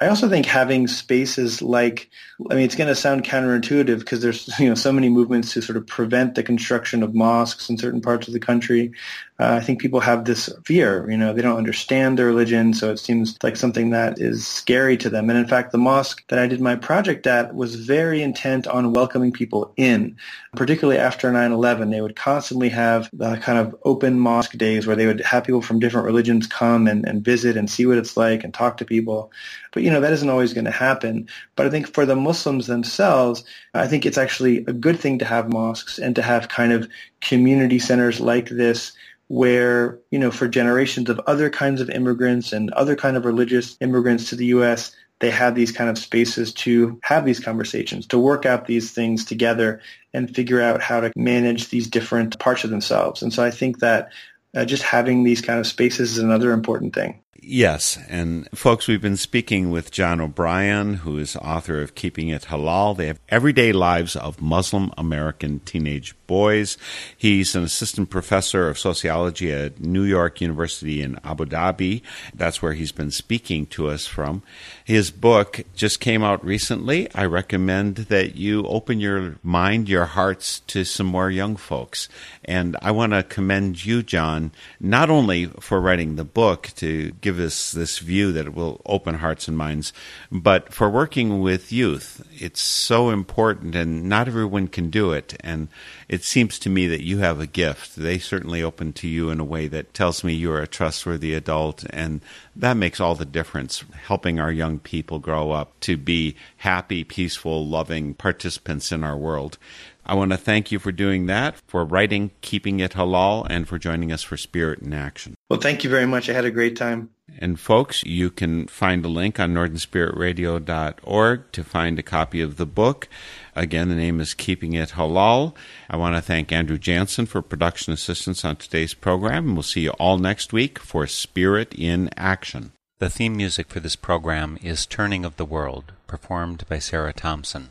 I 0.00 0.08
also 0.08 0.28
think 0.28 0.46
having 0.46 0.88
spaces 0.88 1.62
like, 1.62 2.10
I 2.50 2.54
mean, 2.54 2.64
it's 2.64 2.74
going 2.74 2.88
to 2.88 2.96
sound 2.96 3.24
counterintuitive 3.24 4.00
because 4.00 4.22
there's, 4.22 4.48
you 4.58 4.68
know, 4.68 4.74
so 4.74 4.92
many 4.92 5.08
movements 5.08 5.52
to 5.52 5.62
sort 5.62 5.76
of 5.76 5.86
prevent 5.86 6.34
the 6.34 6.42
construction 6.42 7.02
of 7.02 7.14
mosques 7.14 7.70
in 7.70 7.78
certain 7.78 8.00
parts 8.00 8.26
of 8.26 8.32
the 8.32 8.40
country. 8.40 8.92
Uh, 9.36 9.54
I 9.54 9.60
think 9.60 9.80
people 9.80 9.98
have 9.98 10.24
this 10.24 10.48
fear, 10.64 11.10
you 11.10 11.16
know, 11.16 11.32
they 11.32 11.42
don't 11.42 11.56
understand 11.56 12.16
their 12.16 12.26
religion, 12.26 12.72
so 12.72 12.92
it 12.92 13.00
seems 13.00 13.36
like 13.42 13.56
something 13.56 13.90
that 13.90 14.20
is 14.20 14.46
scary 14.46 14.96
to 14.98 15.10
them. 15.10 15.28
And 15.28 15.36
in 15.36 15.48
fact, 15.48 15.72
the 15.72 15.78
mosque 15.78 16.22
that 16.28 16.38
I 16.38 16.46
did 16.46 16.60
my 16.60 16.76
project 16.76 17.26
at 17.26 17.52
was 17.52 17.74
very 17.74 18.22
intent 18.22 18.68
on 18.68 18.92
welcoming 18.92 19.32
people 19.32 19.72
in, 19.76 20.16
particularly 20.54 21.00
after 21.00 21.32
9-11. 21.32 21.90
They 21.90 22.00
would 22.00 22.14
constantly 22.14 22.68
have 22.68 23.10
the 23.12 23.36
kind 23.38 23.58
of 23.58 23.74
open 23.82 24.20
mosque 24.20 24.56
days 24.56 24.86
where 24.86 24.94
they 24.94 25.06
would 25.06 25.20
have 25.22 25.42
people 25.42 25.62
from 25.62 25.80
different 25.80 26.06
religions 26.06 26.46
come 26.46 26.86
and, 26.86 27.04
and 27.04 27.24
visit 27.24 27.56
and 27.56 27.68
see 27.68 27.86
what 27.86 27.98
it's 27.98 28.16
like 28.16 28.44
and 28.44 28.54
talk 28.54 28.76
to 28.76 28.84
people. 28.84 29.32
But, 29.72 29.82
you 29.82 29.90
know, 29.90 30.00
that 30.00 30.12
isn't 30.12 30.30
always 30.30 30.52
going 30.52 30.66
to 30.66 30.70
happen. 30.70 31.28
But 31.56 31.66
I 31.66 31.70
think 31.70 31.92
for 31.92 32.06
the 32.06 32.14
Muslims 32.14 32.68
themselves, 32.68 33.42
I 33.74 33.88
think 33.88 34.06
it's 34.06 34.18
actually 34.18 34.58
a 34.58 34.72
good 34.72 35.00
thing 35.00 35.18
to 35.18 35.24
have 35.24 35.52
mosques 35.52 35.98
and 35.98 36.14
to 36.14 36.22
have 36.22 36.48
kind 36.48 36.72
of 36.72 36.88
community 37.20 37.80
centers 37.80 38.20
like 38.20 38.48
this 38.48 38.92
where, 39.28 39.98
you 40.10 40.18
know, 40.18 40.30
for 40.30 40.48
generations 40.48 41.08
of 41.08 41.20
other 41.26 41.50
kinds 41.50 41.80
of 41.80 41.90
immigrants 41.90 42.52
and 42.52 42.70
other 42.72 42.96
kind 42.96 43.16
of 43.16 43.24
religious 43.24 43.76
immigrants 43.80 44.28
to 44.28 44.36
the 44.36 44.46
U.S., 44.46 44.94
they 45.20 45.30
had 45.30 45.54
these 45.54 45.72
kind 45.72 45.88
of 45.88 45.96
spaces 45.96 46.52
to 46.52 46.98
have 47.02 47.24
these 47.24 47.40
conversations, 47.40 48.06
to 48.08 48.18
work 48.18 48.44
out 48.44 48.66
these 48.66 48.92
things 48.92 49.24
together 49.24 49.80
and 50.12 50.34
figure 50.34 50.60
out 50.60 50.82
how 50.82 51.00
to 51.00 51.12
manage 51.16 51.68
these 51.68 51.88
different 51.88 52.38
parts 52.38 52.64
of 52.64 52.70
themselves. 52.70 53.22
And 53.22 53.32
so 53.32 53.42
I 53.42 53.50
think 53.50 53.78
that 53.78 54.10
uh, 54.54 54.64
just 54.64 54.82
having 54.82 55.24
these 55.24 55.40
kind 55.40 55.58
of 55.58 55.66
spaces 55.66 56.12
is 56.12 56.18
another 56.18 56.52
important 56.52 56.94
thing. 56.94 57.23
Yes. 57.46 57.98
And 58.08 58.48
folks, 58.54 58.88
we've 58.88 59.02
been 59.02 59.18
speaking 59.18 59.70
with 59.70 59.90
John 59.90 60.18
O'Brien, 60.18 60.94
who 60.94 61.18
is 61.18 61.36
author 61.36 61.82
of 61.82 61.94
Keeping 61.94 62.28
It 62.28 62.44
Halal. 62.44 62.96
They 62.96 63.06
have 63.06 63.20
everyday 63.28 63.70
lives 63.70 64.16
of 64.16 64.40
Muslim 64.40 64.90
American 64.96 65.60
teenage 65.60 66.14
boys. 66.26 66.78
He's 67.14 67.54
an 67.54 67.62
assistant 67.62 68.08
professor 68.08 68.68
of 68.70 68.78
sociology 68.78 69.52
at 69.52 69.78
New 69.78 70.04
York 70.04 70.40
University 70.40 71.02
in 71.02 71.18
Abu 71.22 71.44
Dhabi. 71.44 72.00
That's 72.34 72.62
where 72.62 72.72
he's 72.72 72.92
been 72.92 73.10
speaking 73.10 73.66
to 73.66 73.88
us 73.88 74.06
from. 74.06 74.42
His 74.82 75.10
book 75.10 75.60
just 75.74 76.00
came 76.00 76.24
out 76.24 76.42
recently. 76.42 77.12
I 77.14 77.26
recommend 77.26 77.96
that 77.96 78.36
you 78.36 78.66
open 78.66 79.00
your 79.00 79.36
mind, 79.42 79.90
your 79.90 80.06
hearts 80.06 80.60
to 80.60 80.84
some 80.84 81.06
more 81.06 81.30
young 81.30 81.56
folks. 81.56 82.08
And 82.44 82.76
I 82.82 82.90
want 82.90 83.12
to 83.12 83.22
commend 83.22 83.84
you, 83.84 84.02
John, 84.02 84.52
not 84.78 85.10
only 85.10 85.46
for 85.60 85.80
writing 85.80 86.16
the 86.16 86.24
book 86.24 86.70
to 86.76 87.12
give 87.20 87.38
us 87.38 87.72
this 87.72 87.98
view 87.98 88.32
that 88.32 88.54
will 88.54 88.80
open 88.84 89.16
hearts 89.16 89.48
and 89.48 89.56
minds. 89.56 89.92
But 90.30 90.72
for 90.72 90.90
working 90.90 91.40
with 91.40 91.72
youth, 91.72 92.26
it's 92.32 92.60
so 92.60 93.10
important, 93.10 93.74
and 93.74 94.08
not 94.08 94.28
everyone 94.28 94.68
can 94.68 94.90
do 94.90 95.12
it. 95.12 95.36
And 95.40 95.68
it 96.08 96.22
seems 96.22 96.58
to 96.60 96.70
me 96.70 96.86
that 96.88 97.02
you 97.02 97.18
have 97.18 97.40
a 97.40 97.46
gift. 97.46 97.96
They 97.96 98.18
certainly 98.18 98.62
open 98.62 98.92
to 98.94 99.08
you 99.08 99.30
in 99.30 99.40
a 99.40 99.44
way 99.44 99.66
that 99.68 99.94
tells 99.94 100.22
me 100.22 100.34
you're 100.34 100.60
a 100.60 100.66
trustworthy 100.66 101.34
adult, 101.34 101.84
and 101.90 102.20
that 102.54 102.76
makes 102.76 103.00
all 103.00 103.14
the 103.14 103.24
difference, 103.24 103.84
helping 104.06 104.38
our 104.38 104.52
young 104.52 104.78
people 104.78 105.18
grow 105.18 105.50
up 105.50 105.78
to 105.80 105.96
be 105.96 106.36
happy, 106.58 107.04
peaceful, 107.04 107.66
loving 107.66 108.14
participants 108.14 108.92
in 108.92 109.02
our 109.02 109.16
world. 109.16 109.58
I 110.06 110.14
want 110.14 110.32
to 110.32 110.36
thank 110.36 110.70
you 110.70 110.78
for 110.78 110.92
doing 110.92 111.26
that, 111.26 111.56
for 111.66 111.84
writing 111.84 112.30
Keeping 112.40 112.80
It 112.80 112.92
Halal, 112.92 113.46
and 113.48 113.66
for 113.66 113.78
joining 113.78 114.12
us 114.12 114.22
for 114.22 114.36
Spirit 114.36 114.80
in 114.80 114.92
Action. 114.92 115.34
Well, 115.48 115.60
thank 115.60 115.84
you 115.84 115.90
very 115.90 116.06
much. 116.06 116.28
I 116.28 116.32
had 116.34 116.44
a 116.44 116.50
great 116.50 116.76
time. 116.76 117.10
And 117.38 117.58
folks, 117.58 118.04
you 118.04 118.30
can 118.30 118.66
find 118.66 119.04
a 119.04 119.08
link 119.08 119.40
on 119.40 119.54
northernspiritradio.org 119.54 121.52
to 121.52 121.64
find 121.64 121.98
a 121.98 122.02
copy 122.02 122.42
of 122.42 122.56
the 122.58 122.66
book. 122.66 123.08
Again, 123.56 123.88
the 123.88 123.94
name 123.94 124.20
is 124.20 124.34
Keeping 124.34 124.74
It 124.74 124.90
Halal. 124.90 125.54
I 125.88 125.96
want 125.96 126.16
to 126.16 126.22
thank 126.22 126.52
Andrew 126.52 126.78
Jansen 126.78 127.24
for 127.26 127.40
production 127.40 127.92
assistance 127.94 128.44
on 128.44 128.56
today's 128.56 128.92
program, 128.94 129.46
and 129.46 129.54
we'll 129.54 129.62
see 129.62 129.82
you 129.82 129.90
all 129.92 130.18
next 130.18 130.52
week 130.52 130.78
for 130.78 131.06
Spirit 131.06 131.74
in 131.74 132.10
Action. 132.16 132.72
The 132.98 133.08
theme 133.10 133.36
music 133.36 133.68
for 133.68 133.80
this 133.80 133.96
program 133.96 134.58
is 134.62 134.86
Turning 134.86 135.24
of 135.24 135.36
the 135.36 135.44
World, 135.44 135.92
performed 136.06 136.64
by 136.68 136.78
Sarah 136.78 137.12
Thompson. 137.12 137.70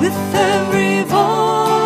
with 0.00 0.34
every 0.34 1.02
voice. 1.04 1.83